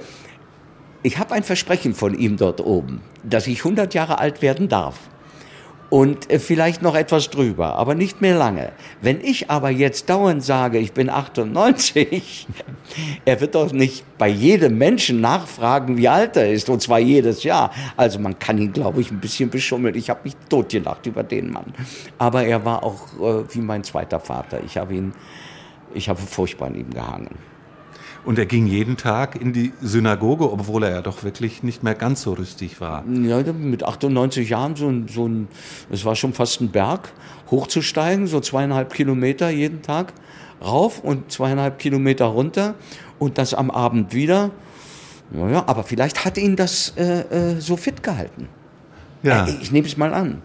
ich 1.02 1.18
habe 1.18 1.34
ein 1.34 1.44
Versprechen 1.44 1.94
von 1.94 2.18
ihm 2.18 2.38
dort 2.38 2.62
oben, 2.62 3.02
dass 3.24 3.48
ich 3.48 3.60
100 3.60 3.94
Jahre 3.94 4.20
alt 4.20 4.42
werden 4.42 4.68
darf. 4.68 4.98
Und 5.90 6.30
äh, 6.30 6.38
vielleicht 6.38 6.82
noch 6.82 6.96
etwas 6.96 7.30
drüber, 7.30 7.76
aber 7.76 7.96
nicht 7.96 8.22
mehr 8.22 8.36
lange. 8.36 8.72
Wenn 9.02 9.22
ich 9.22 9.50
aber 9.50 9.72
jetzt 9.72 10.10
dauernd 10.10 10.44
sage, 10.44 10.78
ich 10.78 10.94
bin 10.94 11.10
98, 11.10 12.48
er 13.26 13.42
wird 13.42 13.56
doch 13.56 13.72
nicht 13.72 14.06
bei 14.18 14.28
jedem 14.28 14.78
Menschen 14.78 15.20
nachfragen, 15.20 15.98
wie 15.98 16.08
alt 16.08 16.36
er 16.36 16.52
ist, 16.52 16.70
und 16.70 16.82
zwar 16.82 17.00
jedes 17.00 17.44
Jahr. 17.44 17.72
Also 17.98 18.20
man 18.20 18.38
kann 18.38 18.60
ihn, 18.60 18.72
glaube 18.72 19.02
ich, 19.02 19.10
ein 19.10 19.20
bisschen 19.20 19.50
beschummeln. 19.50 19.96
Ich 19.96 20.10
habe 20.10 20.22
mich 20.24 20.36
totgelacht 20.48 21.06
über 21.08 21.24
den 21.24 21.52
Mann. 21.52 21.74
Aber 22.20 22.44
er 22.44 22.64
war 22.66 22.84
auch 22.84 23.08
äh, 23.20 23.44
wie 23.54 23.62
mein 23.62 23.84
zweiter 23.84 24.20
Vater. 24.20 24.62
Ich 24.64 24.78
habe 24.78 24.94
ihn, 24.94 25.14
ich 25.94 26.08
habe 26.08 26.20
furchtbar 26.22 26.68
an 26.68 26.76
ihm 26.76 26.92
gehangen. 26.92 27.36
Und 28.26 28.38
er 28.38 28.46
ging 28.46 28.68
jeden 28.68 28.98
Tag 28.98 29.40
in 29.42 29.54
die 29.54 29.72
Synagoge, 29.82 30.52
obwohl 30.52 30.84
er 30.84 30.92
ja 30.92 31.02
doch 31.02 31.24
wirklich 31.24 31.64
nicht 31.64 31.84
mehr 31.84 31.96
ganz 31.96 32.22
so 32.24 32.34
rüstig 32.34 32.82
war. 32.82 33.04
Ja, 33.08 33.42
mit 33.54 33.84
98 33.84 34.50
Jahren 34.50 34.76
so 34.76 34.88
ein, 34.90 35.08
so 35.08 35.28
ein, 35.28 35.48
es 35.90 36.04
war 36.06 36.16
schon 36.16 36.34
fast 36.34 36.62
ein 36.62 36.70
Berg, 36.70 37.12
hochzusteigen, 37.50 38.28
so 38.28 38.40
zweieinhalb 38.40 38.94
Kilometer 38.94 39.50
jeden 39.50 39.82
Tag 39.82 40.14
rauf 40.62 41.00
und 41.00 41.32
zweieinhalb 41.32 41.80
Kilometer 41.80 42.26
runter 42.26 42.76
und 43.20 43.38
das 43.38 43.54
am 43.54 43.72
Abend 43.72 44.14
wieder. 44.14 44.52
Naja, 45.32 45.64
aber 45.68 45.84
vielleicht 45.84 46.26
hat 46.26 46.38
ihn 46.38 46.56
das 46.56 46.94
äh, 46.98 47.22
äh, 47.56 47.62
so 47.62 47.78
fit 47.78 48.04
gehalten. 48.04 48.50
Ja. 49.24 49.46
Äh, 49.48 49.56
Ich 49.62 49.72
nehme 49.72 49.88
es 49.88 49.96
mal 49.96 50.14
an. 50.14 50.42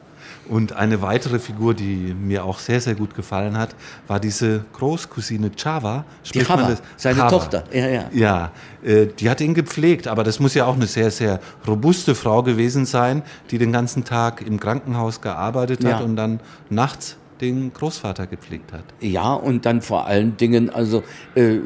Und 0.49 0.75
eine 0.75 1.01
weitere 1.01 1.39
Figur, 1.39 1.73
die 1.75 2.15
mir 2.15 2.45
auch 2.45 2.59
sehr, 2.59 2.81
sehr 2.81 2.95
gut 2.95 3.15
gefallen 3.15 3.57
hat, 3.57 3.75
war 4.07 4.21
diese 4.21 4.65
Großcousine 4.75 5.51
Chava. 5.57 6.05
Die 6.35 6.41
Chava, 6.45 6.69
das? 6.69 6.83
seine 6.97 7.17
Chava. 7.21 7.31
Tochter. 7.31 7.65
Ja, 7.73 7.89
ja. 7.89 8.05
Ja, 8.13 8.51
äh, 8.85 9.07
die 9.07 9.31
hat 9.31 9.41
ihn 9.41 9.55
gepflegt, 9.55 10.07
aber 10.07 10.23
das 10.23 10.41
muss 10.41 10.55
ja 10.55 10.67
auch 10.67 10.75
eine 10.75 10.87
sehr, 10.87 11.11
sehr 11.11 11.41
robuste 11.67 12.15
Frau 12.15 12.43
gewesen 12.43 12.85
sein, 12.85 13.23
die 13.51 13.59
den 13.59 13.73
ganzen 13.73 14.05
Tag 14.05 14.43
im 14.47 14.61
Krankenhaus 14.61 15.21
gearbeitet 15.21 15.83
Ja. 15.83 15.97
hat 15.97 16.05
und 16.05 16.17
dann 16.17 16.41
nachts 16.69 17.17
den 17.41 17.73
Großvater 17.73 18.27
gepflegt 18.27 18.73
hat. 18.73 18.85
Ja, 19.01 19.33
und 19.33 19.67
dann 19.67 19.83
vor 19.83 20.07
allen 20.07 20.37
Dingen 20.37 20.71
also 20.71 21.03
äh, 21.35 21.41
äh, 21.41 21.59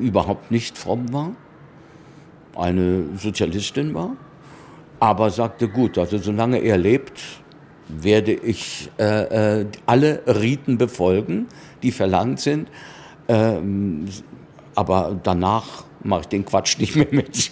überhaupt 0.00 0.50
nicht 0.50 0.76
fromm 0.76 1.12
war, 1.12 1.30
eine 2.56 3.04
Sozialistin 3.16 3.94
war, 3.94 4.10
aber 5.00 5.30
sagte, 5.30 5.68
gut, 5.68 5.98
also 5.98 6.18
solange 6.18 6.58
er 6.58 6.76
lebt, 6.78 7.20
werde 7.88 8.32
ich 8.32 8.90
äh, 8.98 9.60
äh, 9.60 9.66
alle 9.86 10.22
Riten 10.26 10.78
befolgen, 10.78 11.46
die 11.82 11.92
verlangt 11.92 12.40
sind, 12.40 12.68
ähm, 13.28 14.06
aber 14.74 15.18
danach 15.22 15.84
mache 16.02 16.22
ich 16.22 16.28
den 16.28 16.44
Quatsch 16.44 16.78
nicht 16.78 16.96
mehr 16.96 17.08
mit. 17.10 17.50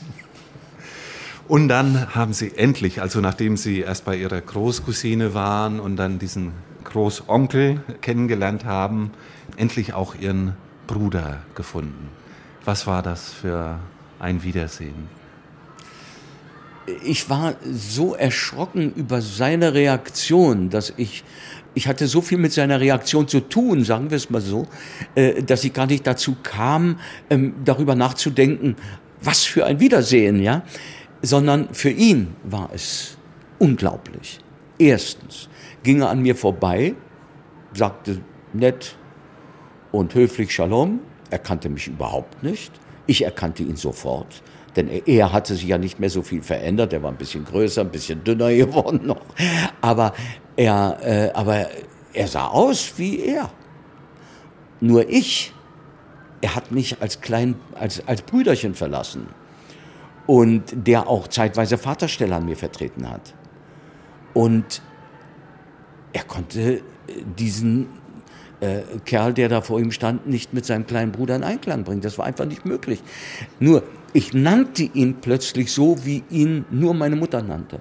Und 1.48 1.68
dann 1.68 2.14
haben 2.14 2.32
sie 2.32 2.56
endlich, 2.56 3.02
also 3.02 3.20
nachdem 3.20 3.56
sie 3.56 3.80
erst 3.80 4.04
bei 4.04 4.16
ihrer 4.16 4.40
Großcousine 4.40 5.34
waren 5.34 5.80
und 5.80 5.96
dann 5.96 6.18
diesen 6.18 6.52
Großonkel 6.84 7.82
kennengelernt 8.00 8.64
haben, 8.64 9.10
endlich 9.56 9.92
auch 9.92 10.14
ihren 10.14 10.54
Bruder 10.86 11.42
gefunden. 11.54 12.08
Was 12.64 12.86
war 12.86 13.02
das 13.02 13.32
für 13.32 13.78
ein 14.18 14.42
Wiedersehen? 14.42 15.08
Ich 17.04 17.28
war 17.30 17.54
so 17.70 18.14
erschrocken 18.14 18.92
über 18.94 19.20
seine 19.20 19.74
Reaktion, 19.74 20.70
dass 20.70 20.92
ich, 20.96 21.24
ich 21.74 21.86
hatte 21.86 22.06
so 22.06 22.20
viel 22.20 22.38
mit 22.38 22.52
seiner 22.52 22.80
Reaktion 22.80 23.28
zu 23.28 23.40
tun, 23.40 23.84
sagen 23.84 24.10
wir 24.10 24.16
es 24.16 24.30
mal 24.30 24.40
so, 24.40 24.66
äh, 25.14 25.42
dass 25.42 25.64
ich 25.64 25.72
gar 25.72 25.86
nicht 25.86 26.06
dazu 26.06 26.36
kam, 26.42 26.98
ähm, 27.30 27.54
darüber 27.64 27.94
nachzudenken, 27.94 28.76
was 29.20 29.44
für 29.44 29.64
ein 29.64 29.80
Wiedersehen, 29.80 30.42
ja, 30.42 30.62
sondern 31.22 31.72
für 31.72 31.90
ihn 31.90 32.34
war 32.42 32.70
es 32.74 33.16
unglaublich. 33.58 34.40
Erstens 34.78 35.48
ging 35.84 36.00
er 36.00 36.10
an 36.10 36.22
mir 36.22 36.34
vorbei, 36.34 36.94
sagte 37.72 38.20
nett 38.52 38.96
und 39.92 40.14
höflich 40.14 40.52
Shalom, 40.52 41.00
er 41.30 41.38
kannte 41.38 41.68
mich 41.68 41.86
überhaupt 41.86 42.42
nicht, 42.42 42.72
ich 43.06 43.22
erkannte 43.22 43.62
ihn 43.62 43.76
sofort. 43.76 44.42
Denn 44.76 44.88
er- 44.88 45.32
hatte 45.32 45.54
sich 45.54 45.64
ja 45.64 45.78
nicht 45.78 46.00
mehr 46.00 46.10
so 46.10 46.22
viel 46.22 46.42
verändert. 46.42 46.92
Er 46.92 47.02
war 47.02 47.10
ein 47.10 47.16
bisschen 47.16 47.44
größer, 47.44 47.82
ein 47.82 47.90
bisschen 47.90 48.24
dünner 48.24 48.52
geworden 48.54 49.00
noch. 49.04 49.20
Aber 49.80 50.14
er, 50.56 50.98
äh, 51.02 51.30
aber 51.34 51.66
er 52.14 52.28
sah 52.28 52.48
aus 52.48 52.94
wie 52.96 53.20
er. 53.20 53.50
Nur 54.80 55.08
ich, 55.08 55.52
er 56.40 56.54
hat 56.54 56.72
mich 56.72 57.00
als 57.00 57.20
klein, 57.20 57.54
als, 57.74 58.06
als 58.06 58.22
Brüderchen 58.22 58.74
verlassen. 58.74 59.28
Und 60.26 60.62
der 60.72 61.08
auch 61.08 61.28
zeitweise 61.28 61.76
Vaterstelle 61.78 62.34
an 62.34 62.46
mir 62.46 62.56
vertreten 62.56 63.10
hat. 63.10 63.34
Und 64.34 64.80
er 66.12 66.24
konnte 66.24 66.60
äh, 66.60 66.80
diesen 67.38 67.88
äh, 68.60 68.82
Kerl, 69.04 69.34
der 69.34 69.48
da 69.48 69.60
vor 69.60 69.80
ihm 69.80 69.90
stand, 69.90 70.26
nicht 70.26 70.54
mit 70.54 70.64
seinem 70.64 70.86
kleinen 70.86 71.12
Bruder 71.12 71.36
in 71.36 71.42
Einklang 71.44 71.84
bringen. 71.84 72.00
Das 72.00 72.18
war 72.18 72.24
einfach 72.26 72.44
nicht 72.44 72.64
möglich. 72.64 73.02
Nur, 73.58 73.82
ich 74.12 74.34
nannte 74.34 74.82
ihn 74.82 75.16
plötzlich 75.20 75.72
so, 75.72 76.04
wie 76.04 76.22
ihn 76.30 76.64
nur 76.70 76.94
meine 76.94 77.16
Mutter 77.16 77.42
nannte. 77.42 77.78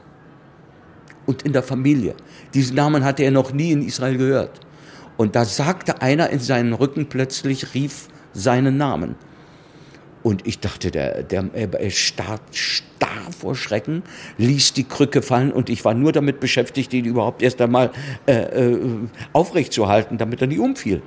Und 1.26 1.44
in 1.44 1.54
der 1.54 1.64
Familie. 1.64 2.16
Diesen 2.54 2.76
Namen 2.76 3.04
hatte 3.04 3.24
er 3.24 3.32
noch 3.32 3.54
nie 3.54 3.72
in 3.72 3.86
Israel 3.86 4.18
gehört. 4.18 4.60
Und 5.18 5.36
da 5.36 5.46
sagte 5.46 6.02
einer 6.02 6.30
in 6.30 6.40
seinen 6.40 6.74
Rücken 6.74 7.08
plötzlich, 7.08 7.74
rief 7.74 8.08
seinen 8.34 8.78
Namen. 8.78 9.16
Und 10.24 10.46
ich 10.48 10.60
dachte, 10.60 10.92
der, 10.92 11.24
der, 11.24 11.50
er 11.54 11.90
starr, 11.90 12.40
starr 12.52 13.32
vor 13.38 13.56
Schrecken, 13.56 14.04
ließ 14.38 14.74
die 14.74 14.84
Krücke 14.84 15.22
fallen 15.22 15.52
und 15.52 15.70
ich 15.70 15.84
war 15.84 15.94
nur 15.94 16.12
damit 16.12 16.40
beschäftigt, 16.40 16.94
ihn 16.94 17.06
überhaupt 17.06 17.42
erst 17.42 17.60
einmal 17.60 17.92
äh, 18.28 18.34
äh, 18.34 18.80
aufrecht 19.34 19.74
zu 19.74 19.88
halten, 19.88 20.18
damit 20.18 20.42
er 20.42 20.48
nicht 20.48 20.60
umfiel. 20.60 21.02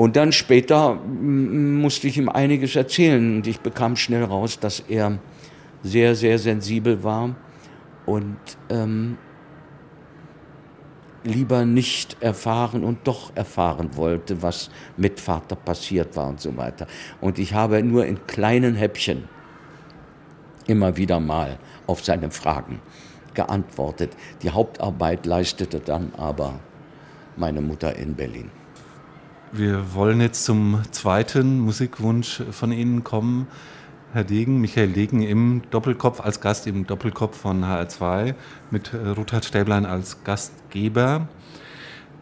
Und 0.00 0.16
dann 0.16 0.32
später 0.32 0.94
musste 0.94 2.08
ich 2.08 2.16
ihm 2.16 2.30
einiges 2.30 2.74
erzählen 2.74 3.36
und 3.36 3.46
ich 3.46 3.60
bekam 3.60 3.96
schnell 3.96 4.24
raus, 4.24 4.58
dass 4.58 4.80
er 4.80 5.18
sehr, 5.82 6.14
sehr 6.14 6.38
sensibel 6.38 7.04
war 7.04 7.36
und 8.06 8.38
ähm, 8.70 9.18
lieber 11.22 11.66
nicht 11.66 12.16
erfahren 12.22 12.82
und 12.82 13.06
doch 13.06 13.36
erfahren 13.36 13.94
wollte, 13.94 14.40
was 14.40 14.70
mit 14.96 15.20
Vater 15.20 15.54
passiert 15.54 16.16
war 16.16 16.30
und 16.30 16.40
so 16.40 16.56
weiter. 16.56 16.86
Und 17.20 17.38
ich 17.38 17.52
habe 17.52 17.82
nur 17.82 18.06
in 18.06 18.26
kleinen 18.26 18.76
Häppchen 18.76 19.28
immer 20.66 20.96
wieder 20.96 21.20
mal 21.20 21.58
auf 21.86 22.02
seine 22.02 22.30
Fragen 22.30 22.80
geantwortet. 23.34 24.16
Die 24.40 24.48
Hauptarbeit 24.48 25.26
leistete 25.26 25.78
dann 25.78 26.14
aber 26.16 26.58
meine 27.36 27.60
Mutter 27.60 27.94
in 27.96 28.14
Berlin. 28.14 28.50
Wir 29.52 29.94
wollen 29.94 30.20
jetzt 30.20 30.44
zum 30.44 30.80
zweiten 30.92 31.58
Musikwunsch 31.58 32.40
von 32.52 32.70
Ihnen 32.70 33.02
kommen. 33.02 33.48
Herr 34.12 34.22
Degen, 34.22 34.60
Michael 34.60 34.92
Degen 34.92 35.22
im 35.22 35.62
Doppelkopf, 35.70 36.20
als 36.20 36.40
Gast 36.40 36.68
im 36.68 36.86
Doppelkopf 36.86 37.36
von 37.36 37.64
HR2 37.64 38.34
mit 38.70 38.92
Ruthard 38.94 39.44
Stäblein 39.44 39.86
als 39.86 40.22
Gastgeber. 40.22 41.28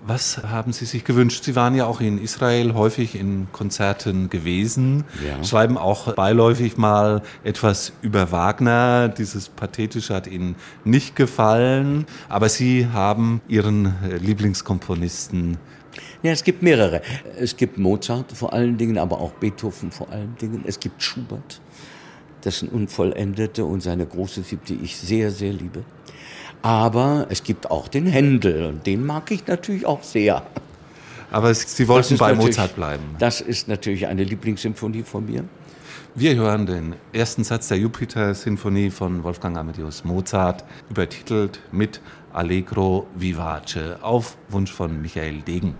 Was 0.06 0.42
haben 0.42 0.72
Sie 0.72 0.86
sich 0.86 1.04
gewünscht? 1.04 1.44
Sie 1.44 1.54
waren 1.54 1.74
ja 1.74 1.84
auch 1.84 2.00
in 2.00 2.16
Israel 2.16 2.72
häufig 2.72 3.14
in 3.14 3.48
Konzerten 3.52 4.30
gewesen, 4.30 5.04
ja. 5.26 5.44
schreiben 5.44 5.76
auch 5.76 6.14
beiläufig 6.14 6.78
mal 6.78 7.20
etwas 7.44 7.92
über 8.00 8.32
Wagner. 8.32 9.08
Dieses 9.08 9.50
Pathetische 9.50 10.14
hat 10.14 10.26
Ihnen 10.28 10.56
nicht 10.84 11.14
gefallen, 11.14 12.06
aber 12.30 12.48
Sie 12.48 12.86
haben 12.86 13.42
Ihren 13.48 13.96
Lieblingskomponisten 14.18 15.58
ja, 16.22 16.32
es 16.32 16.44
gibt 16.44 16.62
mehrere. 16.62 17.02
Es 17.38 17.56
gibt 17.56 17.78
Mozart 17.78 18.32
vor 18.32 18.52
allen 18.52 18.76
Dingen, 18.76 18.98
aber 18.98 19.20
auch 19.20 19.32
Beethoven 19.32 19.90
vor 19.90 20.10
allen 20.10 20.36
Dingen. 20.36 20.64
Es 20.66 20.80
gibt 20.80 21.02
Schubert, 21.02 21.60
dessen 22.44 22.68
Unvollendete 22.68 23.64
und 23.64 23.82
seine 23.82 24.06
große 24.06 24.42
Siebte 24.42 24.74
ich 24.74 24.96
sehr, 24.96 25.30
sehr 25.30 25.52
liebe. 25.52 25.84
Aber 26.62 27.26
es 27.30 27.42
gibt 27.42 27.70
auch 27.70 27.88
den 27.88 28.06
Händel 28.06 28.64
und 28.66 28.86
den 28.86 29.06
mag 29.06 29.30
ich 29.30 29.46
natürlich 29.46 29.86
auch 29.86 30.02
sehr. 30.02 30.42
Aber 31.30 31.52
Sie 31.54 31.86
wollten 31.86 32.16
bei 32.16 32.34
Mozart 32.34 32.74
bleiben. 32.74 33.04
Das 33.18 33.40
ist 33.40 33.68
natürlich 33.68 34.06
eine 34.06 34.24
Lieblingssymphonie 34.24 35.02
von 35.02 35.26
mir. 35.26 35.44
Wir 36.14 36.34
hören 36.34 36.66
den 36.66 36.94
ersten 37.12 37.44
Satz 37.44 37.68
der 37.68 37.78
Jupiter-Sinfonie 37.78 38.90
von 38.90 39.22
Wolfgang 39.22 39.56
Amadeus 39.56 40.04
Mozart, 40.04 40.64
übertitelt 40.90 41.60
mit 41.70 42.00
Allegro 42.38 43.08
Vivace 43.16 44.00
auf 44.00 44.36
Wunsch 44.48 44.70
von 44.70 45.02
Michael 45.02 45.40
Degen. 45.40 45.74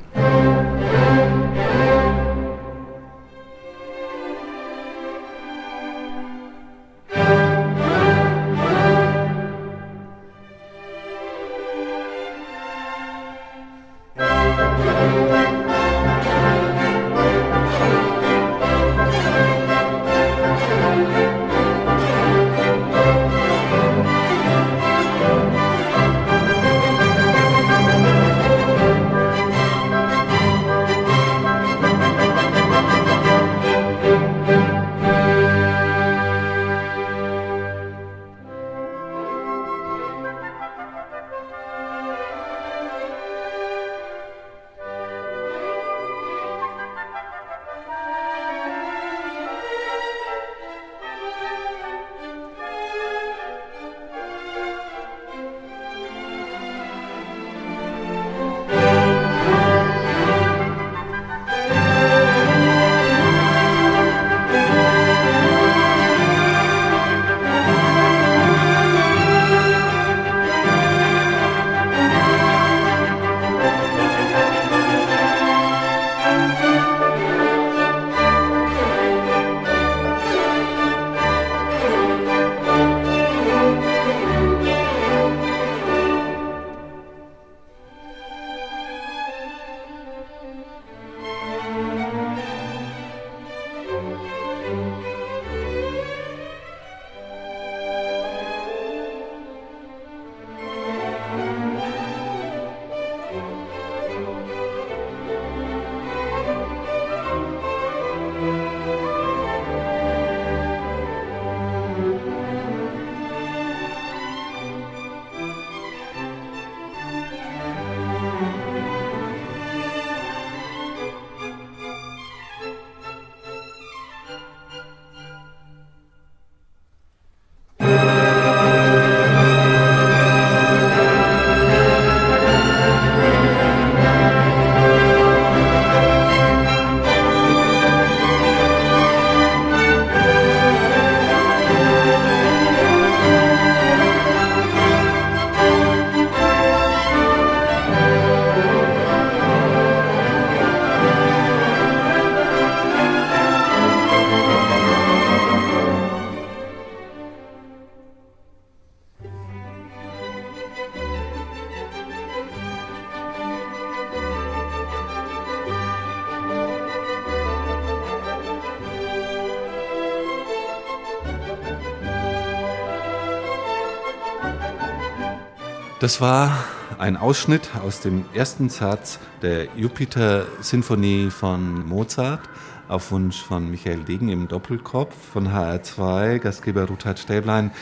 Das 176.01 176.21
war 176.21 176.65
ein 176.99 177.17
Ausschnitt 177.17 177.71
aus 177.85 177.99
dem 178.01 178.25
ersten 178.33 178.69
Satz 178.69 179.19
der 179.43 179.67
Jupiter-Sinfonie 179.77 181.29
von 181.29 181.89
Mozart 181.89 182.49
auf 182.87 183.11
Wunsch 183.11 183.43
von 183.43 183.69
Michael 183.69 184.05
Degen 184.05 184.29
im 184.29 184.47
Doppelkopf 184.47 185.13
von 185.33 185.49
HR2, 185.49 186.39
Gastgeber 186.39 186.85
Ruthard 186.85 187.19
Stäblein. 187.19 187.73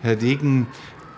Herr 0.00 0.16
Degen, 0.16 0.68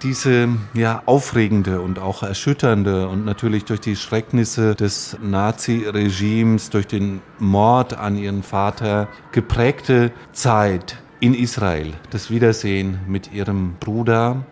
diese 0.03 0.49
ja, 0.75 1.01
aufregende 1.07 1.81
und 1.81 2.01
auch 2.01 2.25
erschütternde 2.25 3.07
und 3.07 3.25
natürlich 3.25 3.65
durch 3.65 3.81
die 3.81 3.95
Schrecknisse 3.95 4.75
des 4.75 5.17
Nazi-Regimes, 5.23 6.71
durch 6.71 6.89
den 6.89 7.23
Mord 7.39 7.97
an 7.97 8.17
ihren 8.17 8.43
Vater 8.43 9.07
geprägte 9.31 10.11
Zeit 10.33 10.99
in 11.21 11.35
Israel, 11.35 11.93
das 12.11 12.33
Wiedersehen 12.33 12.99
mit 13.07 13.33
ihrem 13.33 13.75
Bruder, 13.79 14.45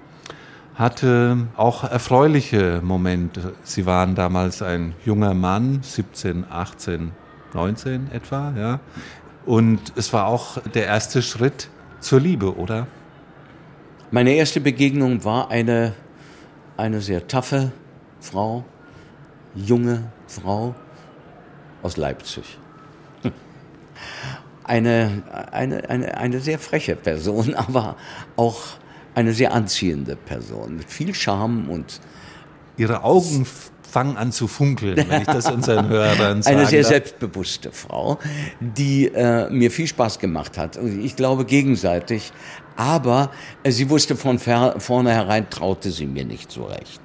hatte 0.77 1.49
auch 1.57 1.85
erfreuliche 1.85 2.81
Momente. 2.83 3.55
Sie 3.63 3.87
waren 3.87 4.15
damals 4.15 4.61
ein 4.63 4.95
junger 5.05 5.33
Mann, 5.35 5.81
17, 5.83 6.45
18, 6.51 7.13
19 7.55 8.13
etwa, 8.13 8.53
ja. 8.57 8.81
Und 9.47 9.93
es 9.97 10.13
war 10.13 10.27
auch 10.27 10.59
der 10.75 10.87
erste 10.87 11.23
Schritt 11.23 11.71
zur 12.01 12.21
Liebe, 12.21 12.57
oder? 12.57 12.87
Meine 14.11 14.33
erste 14.33 14.61
Begegnung 14.61 15.25
war 15.25 15.51
eine, 15.51 15.95
eine 16.77 17.01
sehr 17.01 17.27
taffe 17.27 17.73
Frau, 18.21 18.65
junge 19.55 20.11
Frau 20.27 20.75
aus 21.83 21.97
Leipzig. 21.97 22.59
Eine, 24.65 25.23
eine, 25.53 25.89
eine, 25.89 26.17
eine 26.17 26.41
sehr 26.41 26.59
freche 26.59 26.97
Person, 26.97 27.55
aber 27.57 27.95
auch 28.35 28.61
eine 29.17 29.33
sehr 29.33 29.53
anziehende 29.53 30.15
Person 30.15 30.77
mit 30.77 30.91
viel 30.91 31.15
Charme 31.15 31.69
und 31.69 32.01
Ihre 32.77 33.03
Augen 33.03 33.47
fangen 33.91 34.19
an 34.19 34.31
zu 34.31 34.47
funkeln, 34.47 35.03
wenn 35.09 35.23
ich 35.23 35.27
das 35.27 35.51
unseren 35.51 35.89
Hörern 35.91 36.43
sage. 36.43 36.57
Eine 36.59 36.67
sehr 36.67 36.85
selbstbewusste 36.85 37.73
Frau, 37.73 38.19
die 38.61 39.07
äh, 39.07 39.49
mir 39.49 39.71
viel 39.71 39.87
Spaß 39.87 40.19
gemacht 40.19 40.59
hat. 40.59 40.79
Ich 41.01 41.17
glaube 41.17 41.47
gegenseitig. 41.47 42.33
Aber 42.77 43.31
äh, 43.63 43.71
sie 43.71 43.89
wusste 43.89 44.17
von 44.17 44.39
vornherein, 44.39 45.49
traute 45.49 45.91
sie 45.91 46.05
mir 46.05 46.27
nicht 46.27 46.53
so 46.53 46.65
recht. 46.65 47.01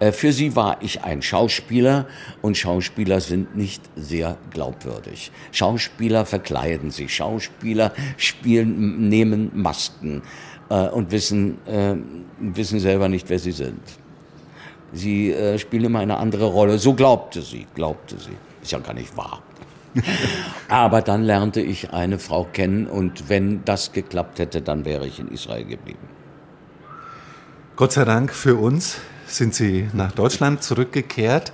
Äh, 0.00 0.12
für 0.12 0.32
sie 0.32 0.56
war 0.56 0.78
ich 0.80 1.02
ein 1.02 1.22
Schauspieler 1.22 2.06
und 2.42 2.56
Schauspieler 2.56 3.20
sind 3.20 3.56
nicht 3.56 3.82
sehr 3.96 4.36
glaubwürdig. 4.50 5.30
Schauspieler 5.52 6.26
verkleiden 6.26 6.90
sich, 6.90 7.14
Schauspieler 7.14 7.92
spielen, 8.16 9.08
nehmen 9.08 9.50
Masken 9.54 10.22
äh, 10.68 10.88
und 10.88 11.10
wissen, 11.10 11.58
äh, 11.66 11.94
wissen 12.38 12.80
selber 12.80 13.08
nicht, 13.08 13.28
wer 13.30 13.38
sie 13.38 13.52
sind. 13.52 13.80
Sie 14.92 15.34
spielen 15.58 15.86
immer 15.86 15.98
eine 15.98 16.18
andere 16.18 16.44
Rolle. 16.44 16.78
So 16.78 16.94
glaubte 16.94 17.42
sie, 17.42 17.66
glaubte 17.74 18.16
sie. 18.16 18.36
Ist 18.62 18.70
ja 18.70 18.78
gar 18.78 18.94
nicht 18.94 19.16
wahr. 19.16 19.42
Aber 20.68 21.02
dann 21.02 21.24
lernte 21.24 21.60
ich 21.60 21.92
eine 21.92 22.20
Frau 22.20 22.44
kennen 22.44 22.86
und 22.86 23.28
wenn 23.28 23.64
das 23.64 23.90
geklappt 23.90 24.38
hätte, 24.38 24.62
dann 24.62 24.84
wäre 24.84 25.04
ich 25.04 25.18
in 25.18 25.26
Israel 25.26 25.64
geblieben. 25.64 26.06
Gott 27.74 27.90
sei 27.90 28.04
Dank 28.04 28.32
für 28.32 28.54
uns 28.54 29.00
sind 29.26 29.54
Sie 29.54 29.88
nach 29.92 30.12
Deutschland 30.12 30.62
zurückgekehrt 30.62 31.52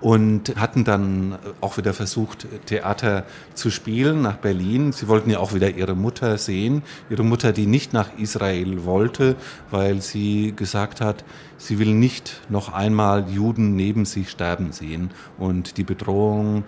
und 0.00 0.56
hatten 0.56 0.84
dann 0.84 1.38
auch 1.60 1.76
wieder 1.76 1.92
versucht, 1.92 2.46
Theater 2.66 3.24
zu 3.54 3.70
spielen 3.70 4.22
nach 4.22 4.36
Berlin. 4.36 4.92
Sie 4.92 5.08
wollten 5.08 5.30
ja 5.30 5.38
auch 5.38 5.52
wieder 5.54 5.70
ihre 5.70 5.94
Mutter 5.94 6.38
sehen, 6.38 6.82
ihre 7.10 7.22
Mutter, 7.22 7.52
die 7.52 7.66
nicht 7.66 7.92
nach 7.92 8.08
Israel 8.18 8.84
wollte, 8.84 9.36
weil 9.70 10.00
sie 10.00 10.54
gesagt 10.56 11.00
hat, 11.00 11.24
sie 11.58 11.78
will 11.78 11.94
nicht 11.94 12.40
noch 12.48 12.72
einmal 12.72 13.28
Juden 13.28 13.76
neben 13.76 14.06
sich 14.06 14.30
sterben 14.30 14.72
sehen 14.72 15.10
und 15.38 15.76
die 15.76 15.84
Bedrohung 15.84 16.64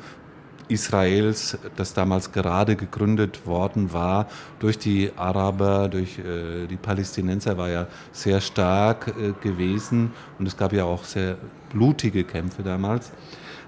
Israels, 0.69 1.59
das 1.77 1.95
damals 1.95 2.33
gerade 2.33 2.77
gegründet 2.77 3.47
worden 3.47 3.93
war, 3.93 4.29
durch 4.59 4.79
die 4.79 5.11
Araber, 5.17 5.89
durch 5.89 6.19
äh, 6.19 6.67
die 6.67 6.77
Palästinenser, 6.77 7.59
war 7.59 7.71
ja 7.71 7.87
sehr 8.13 8.41
stark 8.41 9.15
äh, 9.19 9.33
gewesen 9.43 10.13
und 10.39 10.47
es 10.47 10.57
gab 10.57 10.73
ja 10.73 10.85
auch 10.85 11.05
sehr 11.05 11.37
blutige 11.73 12.25
Kämpfe 12.25 12.63
damals. 12.63 13.13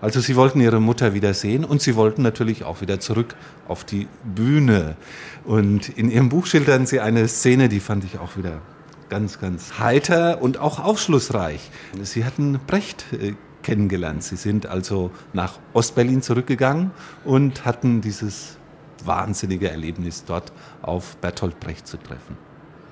Also 0.01 0.21
sie 0.21 0.37
wollten 0.37 0.61
ihre 0.61 0.81
Mutter 0.81 1.15
wieder 1.15 1.33
sehen 1.33 1.65
und 1.65 1.81
sie 1.81 1.97
wollten 1.97 2.23
natürlich 2.23 2.65
auch 2.65 2.81
wieder 2.83 3.01
zurück 3.01 3.37
auf 3.69 3.85
die 3.85 4.07
Bühne. 4.23 4.97
Und 5.45 5.89
in 5.89 6.11
ihrem 6.11 6.29
Buch 6.29 6.47
schildern 6.47 6.85
sie 6.85 7.01
eine 7.01 7.27
Szene, 7.27 7.71
die 7.71 7.81
fand 7.81 8.05
ich 8.05 8.19
auch 8.19 8.37
wieder 8.37 8.61
ganz, 9.09 9.41
ganz 9.41 9.79
heiter 9.79 10.43
und 10.43 10.59
auch 10.59 10.79
aufschlussreich. 10.79 11.71
Sie 12.03 12.25
hatten 12.25 12.59
Brecht 12.67 13.07
äh, 13.13 13.35
kennengelernt. 13.65 14.23
Sie 14.23 14.37
sind 14.37 14.67
also 14.67 15.11
nach 15.33 15.59
Ostberlin 15.73 16.23
zurückgegangen 16.23 16.93
und 17.25 17.65
hatten 17.65 18.01
dieses 18.01 18.57
wahnsinnige 19.05 19.71
Erlebnis 19.71 20.25
dort 20.25 20.53
auf 20.83 21.17
Bertolt 21.17 21.59
Brecht 21.59 21.87
zu 21.87 21.97
treffen. 21.97 22.37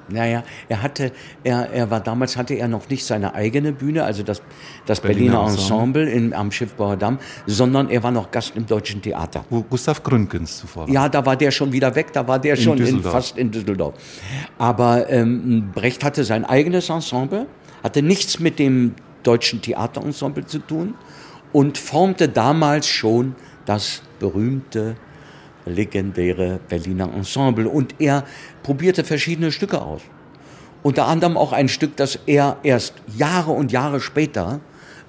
Naja, 0.09 0.43
er 0.68 0.83
hatte, 0.83 1.12
er, 1.45 1.70
er 1.70 1.91
war 1.91 2.01
damals 2.01 2.37
hatte 2.37 2.55
er 2.55 2.68
noch 2.68 2.89
nicht 2.89 3.05
seine 3.05 3.35
eigene 3.35 3.73
Bühne, 3.73 4.05
also 4.05 4.23
das, 4.23 4.43
das 4.85 5.01
Berliner, 5.01 5.45
Berliner 5.45 5.53
Ensemble 5.53 6.11
in, 6.11 6.35
am 6.35 6.51
Schiffbauer 6.51 6.97
Damm, 6.97 7.18
sondern 7.47 7.89
er 7.89 8.03
war 8.03 8.11
noch 8.11 8.31
Gast 8.31 8.55
im 8.57 8.66
Deutschen 8.66 9.01
Theater. 9.01 9.45
Wo 9.49 9.62
Gustav 9.62 10.03
Gründgens 10.03 10.59
zuvor 10.59 10.89
war. 10.89 10.93
Ja, 10.95 11.09
da 11.09 11.25
war 11.25 11.37
der 11.37 11.51
schon 11.51 11.73
wieder 11.73 11.95
weg, 11.95 12.12
da 12.12 12.27
war 12.27 12.39
der 12.39 12.57
in 12.57 12.61
schon 12.61 12.79
in, 12.79 13.03
fast 13.03 13.39
in 13.39 13.51
Düsseldorf. 13.51 13.95
Aber 14.59 15.09
ähm, 15.09 15.70
Brecht 15.73 16.05
hatte 16.05 16.25
sein 16.25 16.45
eigenes 16.45 16.89
Ensemble, 16.89 17.47
hatte 17.83 18.03
nichts 18.03 18.41
mit 18.41 18.59
dem 18.59 18.95
Deutschen 19.23 19.62
Theaterensemble 19.62 20.47
zu 20.47 20.59
tun 20.59 20.95
und 21.53 21.79
formte 21.79 22.29
damals 22.29 22.87
schon 22.87 23.35
das 23.64 24.03
berühmte 24.18 24.97
legendäre 25.66 26.61
Berliner 26.68 27.12
Ensemble. 27.14 27.68
Und 27.68 27.95
er 28.01 28.25
probierte 28.62 29.05
verschiedene 29.05 29.53
Stücke 29.53 29.81
aus. 29.81 30.03
Unter 30.83 31.07
anderem 31.07 31.37
auch 31.37 31.53
ein 31.53 31.68
Stück, 31.68 31.97
das 31.97 32.18
er 32.27 32.57
erst 32.62 32.95
Jahre 33.16 33.53
und 33.53 33.70
Jahre 33.70 34.01
später 34.01 34.61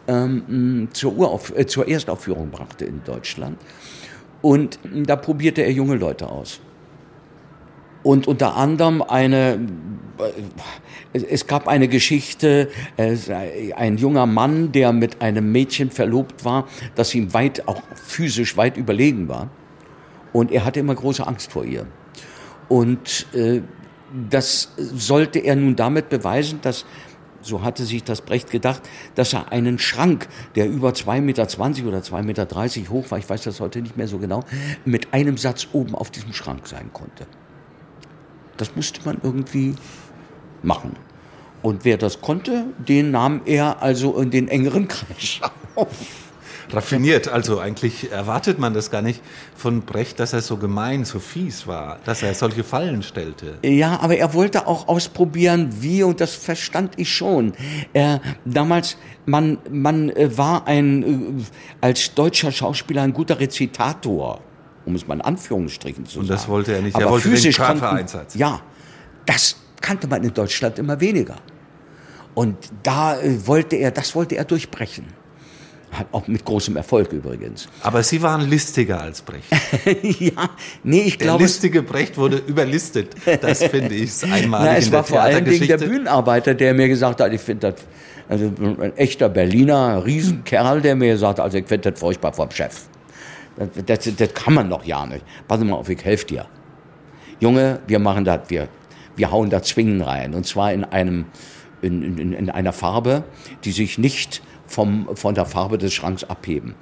ähm, 0.07 0.89
zur, 0.93 1.17
Urauf 1.17 1.55
äh, 1.57 1.65
zur 1.65 1.87
Erstaufführung 1.87 2.51
brachte 2.51 2.85
in 2.85 3.01
Deutschland. 3.03 3.57
Und 4.41 4.77
da 4.83 5.15
probierte 5.15 5.61
er 5.61 5.71
junge 5.71 5.95
Leute 5.95 6.29
aus. 6.29 6.59
Und 8.03 8.27
unter 8.27 8.55
anderem 8.55 9.01
eine, 9.01 9.59
es 11.13 11.47
gab 11.47 11.67
eine 11.67 11.87
Geschichte, 11.87 12.69
ein 12.97 13.97
junger 13.97 14.25
Mann, 14.25 14.71
der 14.71 14.91
mit 14.93 15.21
einem 15.21 15.51
Mädchen 15.51 15.89
verlobt 15.89 16.43
war, 16.45 16.67
das 16.95 17.15
ihm 17.15 17.33
weit, 17.33 17.67
auch 17.67 17.81
physisch 17.95 18.57
weit 18.57 18.77
überlegen 18.77 19.27
war 19.29 19.49
und 20.33 20.51
er 20.51 20.65
hatte 20.65 20.81
immer 20.81 20.95
große 20.95 21.25
Angst 21.25 21.51
vor 21.51 21.63
ihr. 21.63 21.85
Und 22.67 23.27
äh, 23.33 23.61
das 24.29 24.73
sollte 24.77 25.39
er 25.39 25.55
nun 25.55 25.75
damit 25.75 26.09
beweisen, 26.09 26.59
dass, 26.61 26.85
so 27.41 27.61
hatte 27.61 27.85
sich 27.85 28.03
das 28.03 28.21
Brecht 28.21 28.49
gedacht, 28.51 28.81
dass 29.15 29.33
er 29.33 29.51
einen 29.51 29.79
Schrank, 29.79 30.27
der 30.55 30.67
über 30.67 30.89
2,20 30.89 31.21
Meter 31.21 31.43
oder 31.87 31.99
2,30 31.99 32.23
Meter 32.23 32.89
hoch 32.89 33.11
war, 33.11 33.17
ich 33.17 33.29
weiß 33.29 33.43
das 33.43 33.59
heute 33.59 33.81
nicht 33.81 33.95
mehr 33.95 34.07
so 34.07 34.17
genau, 34.17 34.43
mit 34.85 35.13
einem 35.13 35.37
Satz 35.37 35.67
oben 35.71 35.95
auf 35.95 36.11
diesem 36.11 36.33
Schrank 36.33 36.67
sein 36.67 36.91
konnte. 36.93 37.27
Das 38.57 38.75
musste 38.75 39.01
man 39.05 39.17
irgendwie 39.23 39.75
machen. 40.61 40.95
Und 41.61 41.85
wer 41.85 41.97
das 41.97 42.21
konnte, 42.21 42.65
den 42.77 43.11
nahm 43.11 43.41
er 43.45 43.81
also 43.81 44.19
in 44.19 44.31
den 44.31 44.47
engeren 44.47 44.87
Kreis 44.87 45.39
auf 45.75 45.87
raffiniert. 46.73 47.27
Also 47.27 47.59
eigentlich 47.59 48.11
erwartet 48.11 48.59
man 48.59 48.73
das 48.73 48.91
gar 48.91 49.01
nicht 49.01 49.21
von 49.55 49.81
Brecht, 49.81 50.19
dass 50.19 50.33
er 50.33 50.41
so 50.41 50.57
gemein, 50.57 51.05
so 51.05 51.19
fies 51.19 51.67
war, 51.67 51.99
dass 52.05 52.23
er 52.23 52.33
solche 52.33 52.63
Fallen 52.63 53.03
stellte. 53.03 53.57
Ja, 53.63 53.99
aber 53.99 54.17
er 54.17 54.33
wollte 54.33 54.67
auch 54.67 54.87
ausprobieren, 54.87 55.69
wie, 55.79 56.03
und 56.03 56.21
das 56.21 56.35
verstand 56.35 56.93
ich 56.97 57.13
schon. 57.13 57.53
Er, 57.93 58.21
damals, 58.45 58.97
man, 59.25 59.57
man 59.69 60.09
äh, 60.09 60.37
war 60.37 60.67
ein, 60.67 61.03
äh, 61.39 61.43
als 61.81 62.13
deutscher 62.13 62.51
Schauspieler 62.51 63.03
ein 63.03 63.13
guter 63.13 63.39
Rezitator, 63.39 64.41
um 64.85 64.95
es 64.95 65.07
mal 65.07 65.15
in 65.15 65.21
Anführungsstrichen 65.21 66.05
zu 66.05 66.15
sagen. 66.15 66.21
Und 66.21 66.29
das 66.29 66.47
wollte 66.47 66.73
er 66.73 66.81
nicht, 66.81 66.95
aber 66.95 67.05
er 67.05 67.11
wollte 67.11 67.29
physisch 67.29 67.55
den 67.55 67.65
Körpereinsatz. 67.65 68.35
Ja, 68.35 68.61
das 69.25 69.55
kannte 69.81 70.07
man 70.07 70.23
in 70.23 70.33
Deutschland 70.33 70.79
immer 70.79 70.99
weniger. 70.99 71.35
Und 72.33 72.57
da 72.81 73.19
äh, 73.19 73.47
wollte 73.47 73.75
er, 73.75 73.91
das 73.91 74.15
wollte 74.15 74.35
er 74.35 74.45
durchbrechen. 74.45 75.05
Auch 76.11 76.27
mit 76.27 76.43
großem 76.43 76.75
Erfolg 76.75 77.11
übrigens. 77.13 77.67
Aber 77.83 78.01
Sie 78.01 78.19
waren 78.23 78.49
listiger 78.49 78.99
als 78.99 79.21
Brecht. 79.21 79.45
ja, 80.01 80.49
nee, 80.83 81.01
ich 81.01 81.19
der 81.19 81.25
glaube. 81.25 81.39
Der 81.39 81.47
listige 81.47 81.83
Brecht 81.83 82.17
wurde 82.17 82.37
überlistet. 82.37 83.15
Das 83.41 83.63
finde 83.63 83.93
ich 83.93 84.23
einmal. 84.23 84.63
Na, 84.65 84.77
es 84.77 84.91
war 84.91 85.03
vor 85.03 85.21
allen 85.21 85.45
Dingen 85.45 85.67
der 85.67 85.77
Bühnenarbeiter, 85.77 86.55
der 86.55 86.73
mir 86.73 86.87
gesagt 86.87 87.21
hat, 87.21 87.31
ich 87.31 87.41
finde 87.41 87.71
das, 87.71 87.81
also 88.27 88.45
ein 88.81 88.97
echter 88.97 89.29
Berliner 89.29 90.03
Riesenkerl, 90.03 90.81
der 90.81 90.95
mir 90.95 91.13
gesagt 91.13 91.37
hat, 91.37 91.45
also 91.45 91.59
ich 91.59 91.67
finde 91.67 91.91
das 91.91 91.99
furchtbar 91.99 92.33
vom 92.33 92.49
Chef. 92.49 92.87
Das, 93.85 94.15
das, 94.17 94.33
kann 94.33 94.53
man 94.53 94.69
doch 94.69 94.83
ja 94.83 95.05
nicht. 95.05 95.23
Pass 95.47 95.59
mal 95.59 95.73
auf, 95.73 95.89
ich 95.89 96.03
helfe 96.03 96.25
dir. 96.25 96.45
Junge, 97.39 97.81
wir 97.87 97.99
machen 97.99 98.25
das, 98.25 98.49
wir, 98.49 98.67
wir 99.15 99.31
hauen 99.31 99.49
da 99.49 99.61
Zwingen 99.61 100.01
rein. 100.01 100.33
Und 100.33 100.45
zwar 100.45 100.73
in 100.73 100.83
einem, 100.83 101.25
in, 101.81 102.17
in, 102.17 102.33
in 102.33 102.49
einer 102.49 102.73
Farbe, 102.73 103.23
die 103.63 103.71
sich 103.71 103.97
nicht 103.97 104.41
vom, 104.65 105.09
von 105.15 105.35
der 105.35 105.45
Farbe 105.45 105.77
des 105.77 105.93
Schranks 105.93 106.23
abheben. 106.23 106.75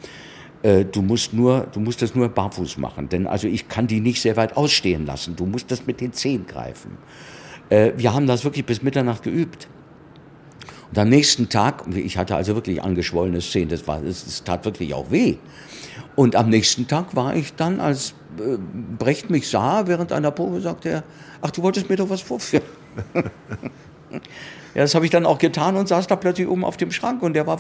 Äh, 0.64 0.86
du 0.86 1.02
musst 1.02 1.34
nur, 1.34 1.68
du 1.74 1.80
musst 1.80 2.02
das 2.02 2.16
nur 2.16 2.30
barfuß 2.30 2.78
machen, 2.78 3.10
denn 3.10 3.28
also 3.28 3.48
ich 3.48 3.68
kann 3.68 3.88
die 3.88 4.00
nicht 4.00 4.22
sehr 4.22 4.38
weit 4.38 4.56
ausstehen 4.56 5.06
lassen. 5.06 5.36
Du 5.36 5.46
musst 5.46 5.72
das 5.72 5.88
mit 5.88 6.00
den 6.00 6.14
Zehen 6.14 6.46
greifen. 6.46 6.98
Äh, 7.70 7.94
wir 7.98 8.14
haben 8.14 8.28
das 8.28 8.44
wirklich 8.44 8.66
bis 8.66 8.82
Mitternacht 8.82 9.24
geübt. 9.24 9.68
Und 10.92 10.98
am 10.98 11.10
nächsten 11.10 11.50
Tag, 11.50 11.86
ich 11.96 12.18
hatte 12.18 12.36
also 12.36 12.54
wirklich 12.54 12.84
angeschwollene 12.84 13.42
Szenen, 13.42 13.70
das, 13.70 13.88
war, 13.88 14.02
das, 14.02 14.26
das 14.26 14.44
tat 14.44 14.66
wirklich 14.66 14.94
auch 14.94 15.10
weh. 15.10 15.38
Und 16.16 16.36
am 16.36 16.50
nächsten 16.50 16.88
Tag 16.88 17.16
war 17.16 17.36
ich 17.36 17.56
dann, 17.56 17.80
als 17.80 18.14
äh, 18.38 18.58
Brecht 18.98 19.30
mich 19.30 19.50
sah, 19.50 19.88
während 19.88 20.12
einer 20.12 20.32
Probe, 20.32 20.62
sagte 20.62 20.89
er, 20.89 21.04
ach, 21.42 21.52
du 21.52 21.64
wolltest 21.64 21.89
mir 21.89 21.96
doch 21.96 22.10
was 22.10 22.22
vorführen. 22.22 22.64
ja, 24.12 24.22
das 24.76 24.96
habe 24.96 25.06
ich 25.06 25.12
dann 25.12 25.26
auch 25.26 25.38
getan 25.38 25.76
und 25.76 25.88
saß 25.88 26.08
da 26.08 26.16
plötzlich 26.16 26.48
oben 26.48 26.64
auf 26.64 26.78
dem 26.78 26.92
Schrank 26.92 27.22
und 27.24 27.34
der 27.34 27.48
war... 27.48 27.60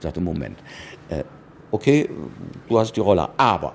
Sagte, 0.00 0.20
Moment, 0.20 0.58
äh, 1.08 1.24
okay, 1.70 2.08
du 2.68 2.78
hast 2.78 2.92
die 2.92 3.00
Rolle, 3.00 3.28
aber 3.36 3.74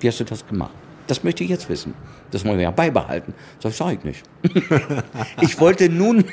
wie 0.00 0.08
hast 0.08 0.20
du 0.20 0.24
das 0.24 0.46
gemacht? 0.46 0.72
Das 1.06 1.22
möchte 1.22 1.44
ich 1.44 1.50
jetzt 1.50 1.68
wissen. 1.68 1.94
Das 2.30 2.44
wollen 2.44 2.56
wir 2.56 2.64
ja 2.64 2.70
beibehalten. 2.70 3.34
Das 3.60 3.76
sage 3.76 3.98
ich 3.98 4.04
nicht. 4.04 4.22
ich 5.40 5.60
wollte 5.60 5.88
nun 5.88 6.24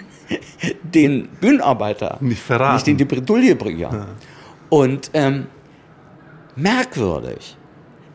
den 0.83 1.27
Bühnenarbeiter 1.39 2.17
nicht, 2.21 2.41
verraten. 2.41 2.75
nicht 2.75 2.87
in 2.87 2.97
die 2.97 3.05
Bredouille 3.05 3.55
bringen. 3.55 3.79
Ja. 3.79 4.07
Und 4.69 5.11
ähm, 5.13 5.47
merkwürdig, 6.55 7.57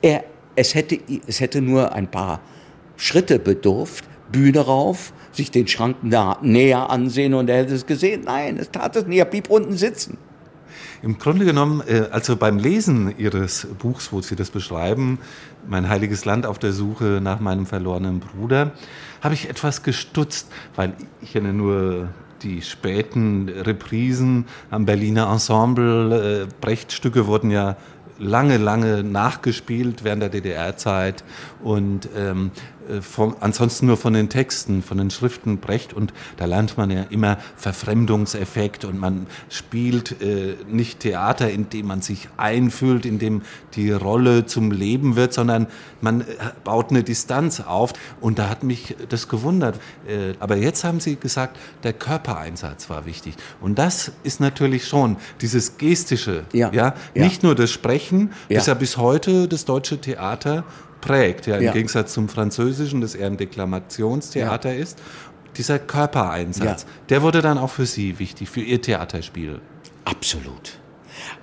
er, 0.02 0.24
es, 0.56 0.74
hätte, 0.74 0.98
es 1.26 1.40
hätte 1.40 1.60
nur 1.60 1.92
ein 1.92 2.10
paar 2.10 2.40
Schritte 2.96 3.38
bedurft, 3.38 4.04
Bühne 4.30 4.60
rauf, 4.60 5.12
sich 5.32 5.50
den 5.50 5.66
Schrank 5.66 5.96
nah, 6.02 6.38
näher 6.42 6.90
ansehen 6.90 7.34
und 7.34 7.48
er 7.48 7.58
hätte 7.58 7.74
es 7.74 7.86
gesehen. 7.86 8.22
Nein, 8.24 8.58
es 8.58 8.70
tat 8.70 8.96
es 8.96 9.06
nicht. 9.06 9.18
Er 9.18 9.24
blieb 9.24 9.48
unten 9.50 9.76
sitzen. 9.76 10.18
Im 11.02 11.18
Grunde 11.18 11.44
genommen, 11.44 11.82
äh, 11.86 12.06
also 12.10 12.36
beim 12.36 12.58
Lesen 12.58 13.14
Ihres 13.18 13.68
Buchs, 13.78 14.12
wo 14.12 14.20
Sie 14.20 14.36
das 14.36 14.50
beschreiben, 14.50 15.18
Mein 15.66 15.88
heiliges 15.88 16.24
Land 16.24 16.46
auf 16.46 16.58
der 16.58 16.72
Suche 16.72 17.20
nach 17.22 17.40
meinem 17.40 17.66
verlorenen 17.66 18.20
Bruder, 18.20 18.72
habe 19.22 19.34
ich 19.34 19.48
etwas 19.48 19.82
gestutzt, 19.82 20.48
weil 20.74 20.94
ich 21.20 21.32
kenne 21.32 21.52
nur 21.52 22.08
die 22.42 22.62
späten 22.62 23.48
Reprisen 23.48 24.46
am 24.70 24.86
Berliner 24.86 25.30
Ensemble. 25.30 26.44
Äh, 26.44 26.46
Brechtstücke 26.60 27.26
wurden 27.26 27.50
ja 27.50 27.76
lange, 28.18 28.56
lange 28.56 29.02
nachgespielt 29.02 30.04
während 30.04 30.22
der 30.22 30.28
DDR-Zeit 30.28 31.24
und 31.62 32.08
ähm, 32.16 32.50
äh, 32.77 32.77
von, 33.00 33.36
ansonsten 33.40 33.86
nur 33.86 33.96
von 33.96 34.12
den 34.12 34.28
Texten, 34.28 34.82
von 34.82 34.98
den 34.98 35.10
Schriften 35.10 35.58
Brecht 35.58 35.92
und 35.92 36.12
da 36.36 36.46
lernt 36.46 36.76
man 36.76 36.90
ja 36.90 37.04
immer 37.10 37.38
Verfremdungseffekt 37.56 38.84
und 38.84 38.98
man 38.98 39.26
spielt 39.48 40.20
äh, 40.22 40.56
nicht 40.68 41.00
Theater, 41.00 41.50
in 41.50 41.68
dem 41.70 41.86
man 41.86 42.02
sich 42.02 42.28
einfühlt, 42.36 43.06
in 43.06 43.18
dem 43.18 43.42
die 43.74 43.90
Rolle 43.90 44.46
zum 44.46 44.70
Leben 44.70 45.16
wird, 45.16 45.32
sondern 45.32 45.66
man 46.00 46.22
äh, 46.22 46.24
baut 46.64 46.90
eine 46.90 47.02
Distanz 47.02 47.60
auf 47.60 47.92
und 48.20 48.38
da 48.38 48.48
hat 48.48 48.62
mich 48.62 48.96
das 49.08 49.28
gewundert. 49.28 49.76
Äh, 50.06 50.34
aber 50.40 50.56
jetzt 50.56 50.84
haben 50.84 51.00
Sie 51.00 51.16
gesagt, 51.16 51.58
der 51.82 51.92
Körpereinsatz 51.92 52.88
war 52.90 53.06
wichtig 53.06 53.34
und 53.60 53.78
das 53.78 54.12
ist 54.22 54.40
natürlich 54.40 54.86
schon 54.86 55.16
dieses 55.40 55.78
gestische, 55.78 56.44
ja, 56.52 56.70
ja? 56.72 56.94
ja. 57.14 57.24
nicht 57.24 57.42
nur 57.42 57.54
das 57.54 57.70
Sprechen, 57.70 58.32
ja. 58.48 58.58
das 58.58 58.66
ja 58.66 58.74
bis 58.74 58.96
heute 58.96 59.48
das 59.48 59.64
deutsche 59.64 60.00
Theater 60.00 60.64
prägt, 61.00 61.46
ja, 61.46 61.56
im 61.56 61.64
ja. 61.64 61.72
Gegensatz 61.72 62.12
zum 62.12 62.28
Französischen, 62.28 63.00
das 63.00 63.14
eher 63.14 63.26
ein 63.26 63.36
Deklamationstheater 63.36 64.72
ja. 64.72 64.82
ist. 64.82 65.00
Dieser 65.56 65.78
Körpereinsatz, 65.78 66.82
ja. 66.82 66.88
der 67.08 67.22
wurde 67.22 67.42
dann 67.42 67.58
auch 67.58 67.70
für 67.70 67.86
Sie 67.86 68.18
wichtig, 68.18 68.48
für 68.48 68.60
Ihr 68.60 68.80
Theaterspiel. 68.80 69.60
Absolut. 70.04 70.78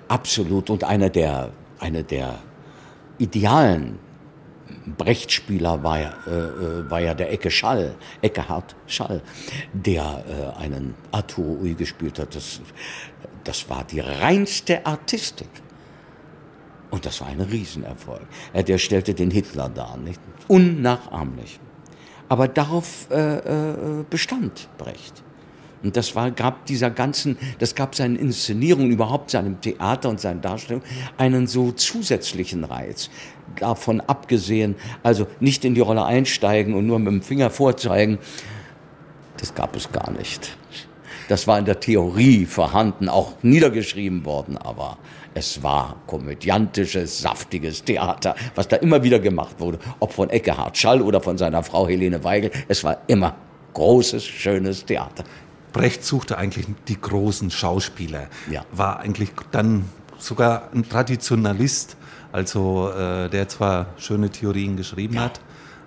Absolut. 0.08 0.70
Und 0.70 0.84
einer 0.84 1.10
der, 1.10 1.50
einer 1.78 2.02
der 2.02 2.38
idealen 3.18 3.98
Brechtspieler 4.96 5.82
war 5.82 6.00
ja, 6.00 6.12
äh, 6.26 6.30
äh, 6.30 6.90
war 6.90 7.00
ja 7.00 7.14
der 7.14 7.32
Ecke 7.32 7.50
Schall, 7.50 7.94
Eckehard 8.22 8.74
Schall, 8.86 9.22
der 9.72 10.24
äh, 10.58 10.60
einen 10.60 10.94
Arthur 11.12 11.60
Ui 11.60 11.74
gespielt 11.74 12.18
hat. 12.18 12.34
Das, 12.34 12.60
das 13.44 13.68
war 13.68 13.84
die 13.84 14.00
reinste 14.00 14.84
Artistik. 14.86 15.48
Und 16.90 17.04
das 17.04 17.20
war 17.20 17.28
ein 17.28 17.40
Riesenerfolg. 17.40 18.26
Der 18.54 18.78
stellte 18.78 19.14
den 19.14 19.30
Hitler 19.30 19.68
dar, 19.68 19.96
nicht? 19.96 20.20
Unnachahmlich. 20.48 21.58
Aber 22.28 22.48
darauf 22.48 23.08
äh, 23.10 23.36
äh, 23.36 24.04
bestand 24.08 24.68
Brecht. 24.78 25.22
Und 25.82 25.96
das 25.96 26.16
war, 26.16 26.30
gab 26.30 26.66
dieser 26.66 26.90
ganzen, 26.90 27.36
das 27.58 27.74
gab 27.74 27.94
seinen 27.94 28.16
Inszenierungen, 28.16 28.90
überhaupt 28.90 29.30
seinem 29.30 29.60
Theater 29.60 30.08
und 30.08 30.20
seinen 30.20 30.40
Darstellungen 30.40 30.86
einen 31.18 31.46
so 31.46 31.70
zusätzlichen 31.70 32.64
Reiz. 32.64 33.10
Davon 33.60 34.00
abgesehen, 34.00 34.74
also 35.02 35.26
nicht 35.38 35.64
in 35.64 35.74
die 35.74 35.80
Rolle 35.80 36.04
einsteigen 36.04 36.74
und 36.74 36.86
nur 36.86 36.98
mit 36.98 37.08
dem 37.08 37.22
Finger 37.22 37.50
vorzeigen, 37.50 38.18
das 39.36 39.54
gab 39.54 39.76
es 39.76 39.92
gar 39.92 40.10
nicht. 40.10 40.56
Das 41.28 41.46
war 41.46 41.58
in 41.58 41.64
der 41.64 41.80
Theorie 41.80 42.46
vorhanden, 42.46 43.08
auch 43.08 43.34
niedergeschrieben 43.42 44.24
worden, 44.24 44.56
aber 44.56 44.98
es 45.36 45.62
war 45.62 45.96
komödiantisches, 46.06 47.20
saftiges 47.20 47.84
Theater, 47.84 48.34
was 48.54 48.68
da 48.68 48.76
immer 48.76 49.02
wieder 49.02 49.18
gemacht 49.18 49.60
wurde, 49.60 49.78
ob 50.00 50.14
von 50.14 50.30
Eckehard 50.30 50.78
Schall 50.78 51.02
oder 51.02 51.20
von 51.20 51.36
seiner 51.36 51.62
Frau 51.62 51.86
Helene 51.86 52.24
Weigel. 52.24 52.50
Es 52.68 52.82
war 52.84 53.02
immer 53.06 53.36
großes, 53.74 54.24
schönes 54.24 54.86
Theater. 54.86 55.24
Brecht 55.74 56.02
suchte 56.04 56.38
eigentlich 56.38 56.64
die 56.88 56.98
großen 56.98 57.50
Schauspieler, 57.50 58.28
ja. 58.50 58.64
war 58.72 59.00
eigentlich 59.00 59.30
dann 59.50 59.84
sogar 60.16 60.70
ein 60.72 60.88
Traditionalist, 60.88 61.98
also 62.32 62.90
äh, 62.90 63.28
der 63.28 63.46
zwar 63.50 63.88
schöne 63.98 64.30
Theorien 64.30 64.78
geschrieben 64.78 65.16
ja. 65.16 65.24
hat, 65.24 65.40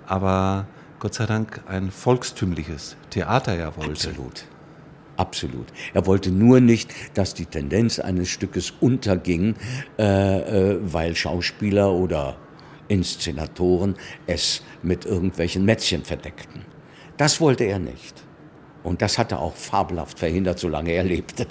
aber 0.06 0.68
Gott 1.00 1.16
sei 1.16 1.26
Dank 1.26 1.62
ein 1.68 1.89
volkstümliches 1.89 2.97
Theater 3.10 3.56
ja 3.56 3.76
wollte. 3.76 4.10
Absolut. 4.10 4.45
Absolut. 5.20 5.67
Er 5.93 6.05
wollte 6.05 6.32
nur 6.32 6.61
nicht, 6.61 6.93
dass 7.13 7.34
die 7.34 7.45
Tendenz 7.45 7.99
eines 7.99 8.30
Stückes 8.30 8.72
unterging, 8.80 9.55
äh, 9.97 10.03
äh, 10.03 10.80
weil 10.82 11.13
Schauspieler 11.13 11.91
oder 11.91 12.38
Inszenatoren 12.88 13.95
es 14.28 14.63
mit 14.82 15.05
irgendwelchen 15.05 15.65
Mätzchen 15.65 16.05
verdeckten. 16.05 16.61
Das 17.17 17.41
wollte 17.41 17.65
er 17.65 17.80
nicht. 17.80 18.24
Und 18.82 19.01
das 19.01 19.17
hat 19.17 19.34
er 19.34 19.41
auch 19.41 19.57
fabelhaft 19.57 20.20
verhindert, 20.20 20.57
solange 20.57 20.91
er 20.91 21.03
lebte. 21.03 21.47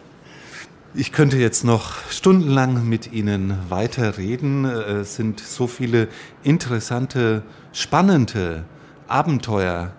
Ich 0.94 1.12
könnte 1.12 1.36
jetzt 1.36 1.62
noch 1.62 2.10
stundenlang 2.10 2.88
mit 2.88 3.12
Ihnen 3.12 3.58
weiterreden. 3.68 4.64
Es 4.64 5.16
sind 5.16 5.40
so 5.40 5.66
viele 5.66 6.08
interessante, 6.42 7.42
spannende 7.74 8.64
Abenteuer 9.08 9.92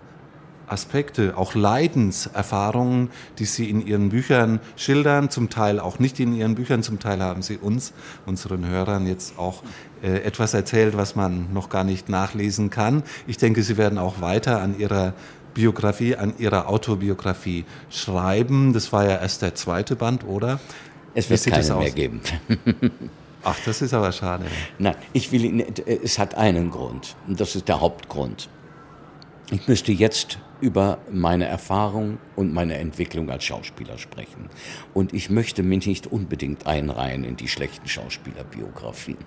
Aspekte, 0.70 1.36
auch 1.36 1.54
Leidenserfahrungen, 1.54 3.10
die 3.38 3.44
Sie 3.44 3.68
in 3.68 3.86
Ihren 3.86 4.10
Büchern 4.10 4.60
schildern, 4.76 5.30
zum 5.30 5.50
Teil 5.50 5.80
auch 5.80 5.98
nicht 5.98 6.20
in 6.20 6.34
Ihren 6.34 6.54
Büchern, 6.54 6.82
zum 6.82 6.98
Teil 6.98 7.22
haben 7.22 7.42
Sie 7.42 7.56
uns, 7.56 7.92
unseren 8.26 8.66
Hörern, 8.66 9.06
jetzt 9.06 9.38
auch 9.38 9.62
äh, 10.02 10.18
etwas 10.22 10.54
erzählt, 10.54 10.96
was 10.96 11.16
man 11.16 11.52
noch 11.52 11.68
gar 11.68 11.84
nicht 11.84 12.08
nachlesen 12.08 12.70
kann. 12.70 13.02
Ich 13.26 13.36
denke, 13.36 13.62
Sie 13.62 13.76
werden 13.76 13.98
auch 13.98 14.20
weiter 14.20 14.60
an 14.62 14.78
Ihrer 14.78 15.14
Biografie, 15.54 16.16
an 16.16 16.34
Ihrer 16.38 16.68
Autobiografie 16.68 17.64
schreiben. 17.90 18.72
Das 18.72 18.92
war 18.92 19.04
ja 19.04 19.16
erst 19.16 19.42
der 19.42 19.54
zweite 19.54 19.96
Band, 19.96 20.24
oder? 20.24 20.60
Es 21.14 21.28
wird 21.28 21.44
keine 21.44 21.74
mehr 21.74 21.90
geben. 21.90 22.20
Ach, 23.42 23.56
das 23.64 23.82
ist 23.82 23.94
aber 23.94 24.12
schade. 24.12 24.44
Nein, 24.78 24.94
ich 25.12 25.32
will, 25.32 25.60
äh, 25.60 25.98
es 26.04 26.18
hat 26.18 26.34
einen 26.34 26.70
Grund. 26.70 27.16
Und 27.26 27.40
das 27.40 27.56
ist 27.56 27.68
der 27.68 27.80
Hauptgrund. 27.80 28.48
Ich 29.50 29.66
müsste 29.66 29.92
jetzt 29.92 30.38
über 30.60 30.98
meine 31.10 31.46
Erfahrung 31.46 32.18
und 32.36 32.52
meine 32.52 32.78
Entwicklung 32.78 33.30
als 33.30 33.44
Schauspieler 33.44 33.98
sprechen. 33.98 34.48
Und 34.94 35.12
ich 35.14 35.30
möchte 35.30 35.62
mich 35.62 35.86
nicht 35.86 36.06
unbedingt 36.06 36.66
einreihen 36.66 37.24
in 37.24 37.36
die 37.36 37.48
schlechten 37.48 37.88
Schauspielerbiografien. 37.88 39.18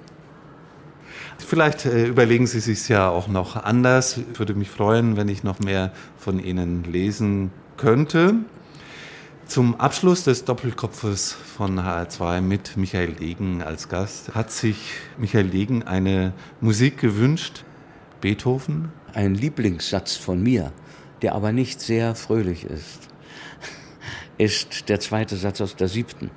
Vielleicht 1.38 1.86
äh, 1.86 2.08
überlegen 2.08 2.48
Sie 2.48 2.60
sich 2.60 2.88
ja 2.90 3.10
auch 3.10 3.28
noch 3.28 3.56
anders. 3.56 4.18
Ich 4.18 4.40
würde 4.40 4.54
mich 4.54 4.70
freuen, 4.70 5.18
wenn 5.18 5.28
ich 5.28 5.44
noch 5.44 5.60
mehr 5.60 5.92
von 6.18 6.44
Ihnen 6.44 6.84
lesen 6.84 7.52
könnte. 7.78 8.36
Zum 9.46 9.76
Abschluss 9.76 10.24
des 10.24 10.46
Doppelkopfes 10.46 11.34
von 11.34 11.80
HR2 11.80 12.42
mit 12.42 12.78
Michael 12.78 13.14
Degen 13.14 13.62
als 13.62 13.90
Gast 13.90 14.34
hat 14.34 14.52
sich 14.52 14.78
Michael 15.18 15.50
Degen 15.50 15.84
eine 15.84 16.34
Musik 16.62 16.98
gewünscht. 16.98 17.66
Beethoven? 18.22 18.92
Ein 19.14 19.36
Lieblingssatz 19.36 20.16
von 20.16 20.42
mir 20.42 20.72
der 21.24 21.34
aber 21.34 21.54
nicht 21.54 21.82
sehr 21.82 22.16
fröhlich 22.16 22.66
ist, 22.66 23.10
ist 24.38 24.90
der 24.90 25.00
zweite 25.00 25.38
Satz 25.38 25.62
aus 25.62 25.76
der 25.76 25.88
siebten. 25.88 26.30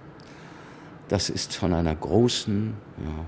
Das 1.08 1.28
ist 1.28 1.54
von 1.54 1.74
einer 1.74 1.94
großen, 1.94 2.74
ja, 3.04 3.24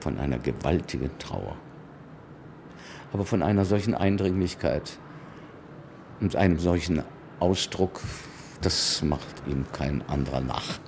von 0.00 0.18
einer 0.18 0.38
gewaltigen 0.38 1.10
Trauer. 1.18 1.56
Aber 3.12 3.26
von 3.26 3.42
einer 3.42 3.64
solchen 3.66 3.94
Eindringlichkeit 3.94 4.98
und 6.20 6.34
einem 6.34 6.58
solchen 6.58 7.02
Ausdruck, 7.40 8.00
das 8.62 9.02
macht 9.02 9.46
ihm 9.46 9.66
kein 9.72 10.02
anderer 10.08 10.40
nach. 10.40 10.78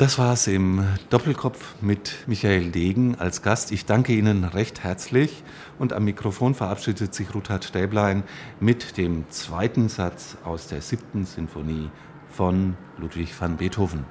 Das 0.00 0.18
war's 0.18 0.46
im 0.46 0.82
Doppelkopf 1.10 1.74
mit 1.82 2.24
Michael 2.26 2.70
Degen 2.70 3.16
als 3.16 3.42
Gast. 3.42 3.70
Ich 3.70 3.84
danke 3.84 4.14
Ihnen 4.14 4.44
recht 4.44 4.82
herzlich 4.82 5.44
und 5.78 5.92
am 5.92 6.06
Mikrofon 6.06 6.54
verabschiedet 6.54 7.14
sich 7.14 7.34
Ruthard 7.34 7.64
Stäblein 7.64 8.22
mit 8.60 8.96
dem 8.96 9.28
zweiten 9.28 9.90
Satz 9.90 10.38
aus 10.42 10.68
der 10.68 10.80
siebten 10.80 11.26
Sinfonie 11.26 11.90
von 12.30 12.78
Ludwig 12.96 13.38
van 13.38 13.58
Beethoven. 13.58 14.06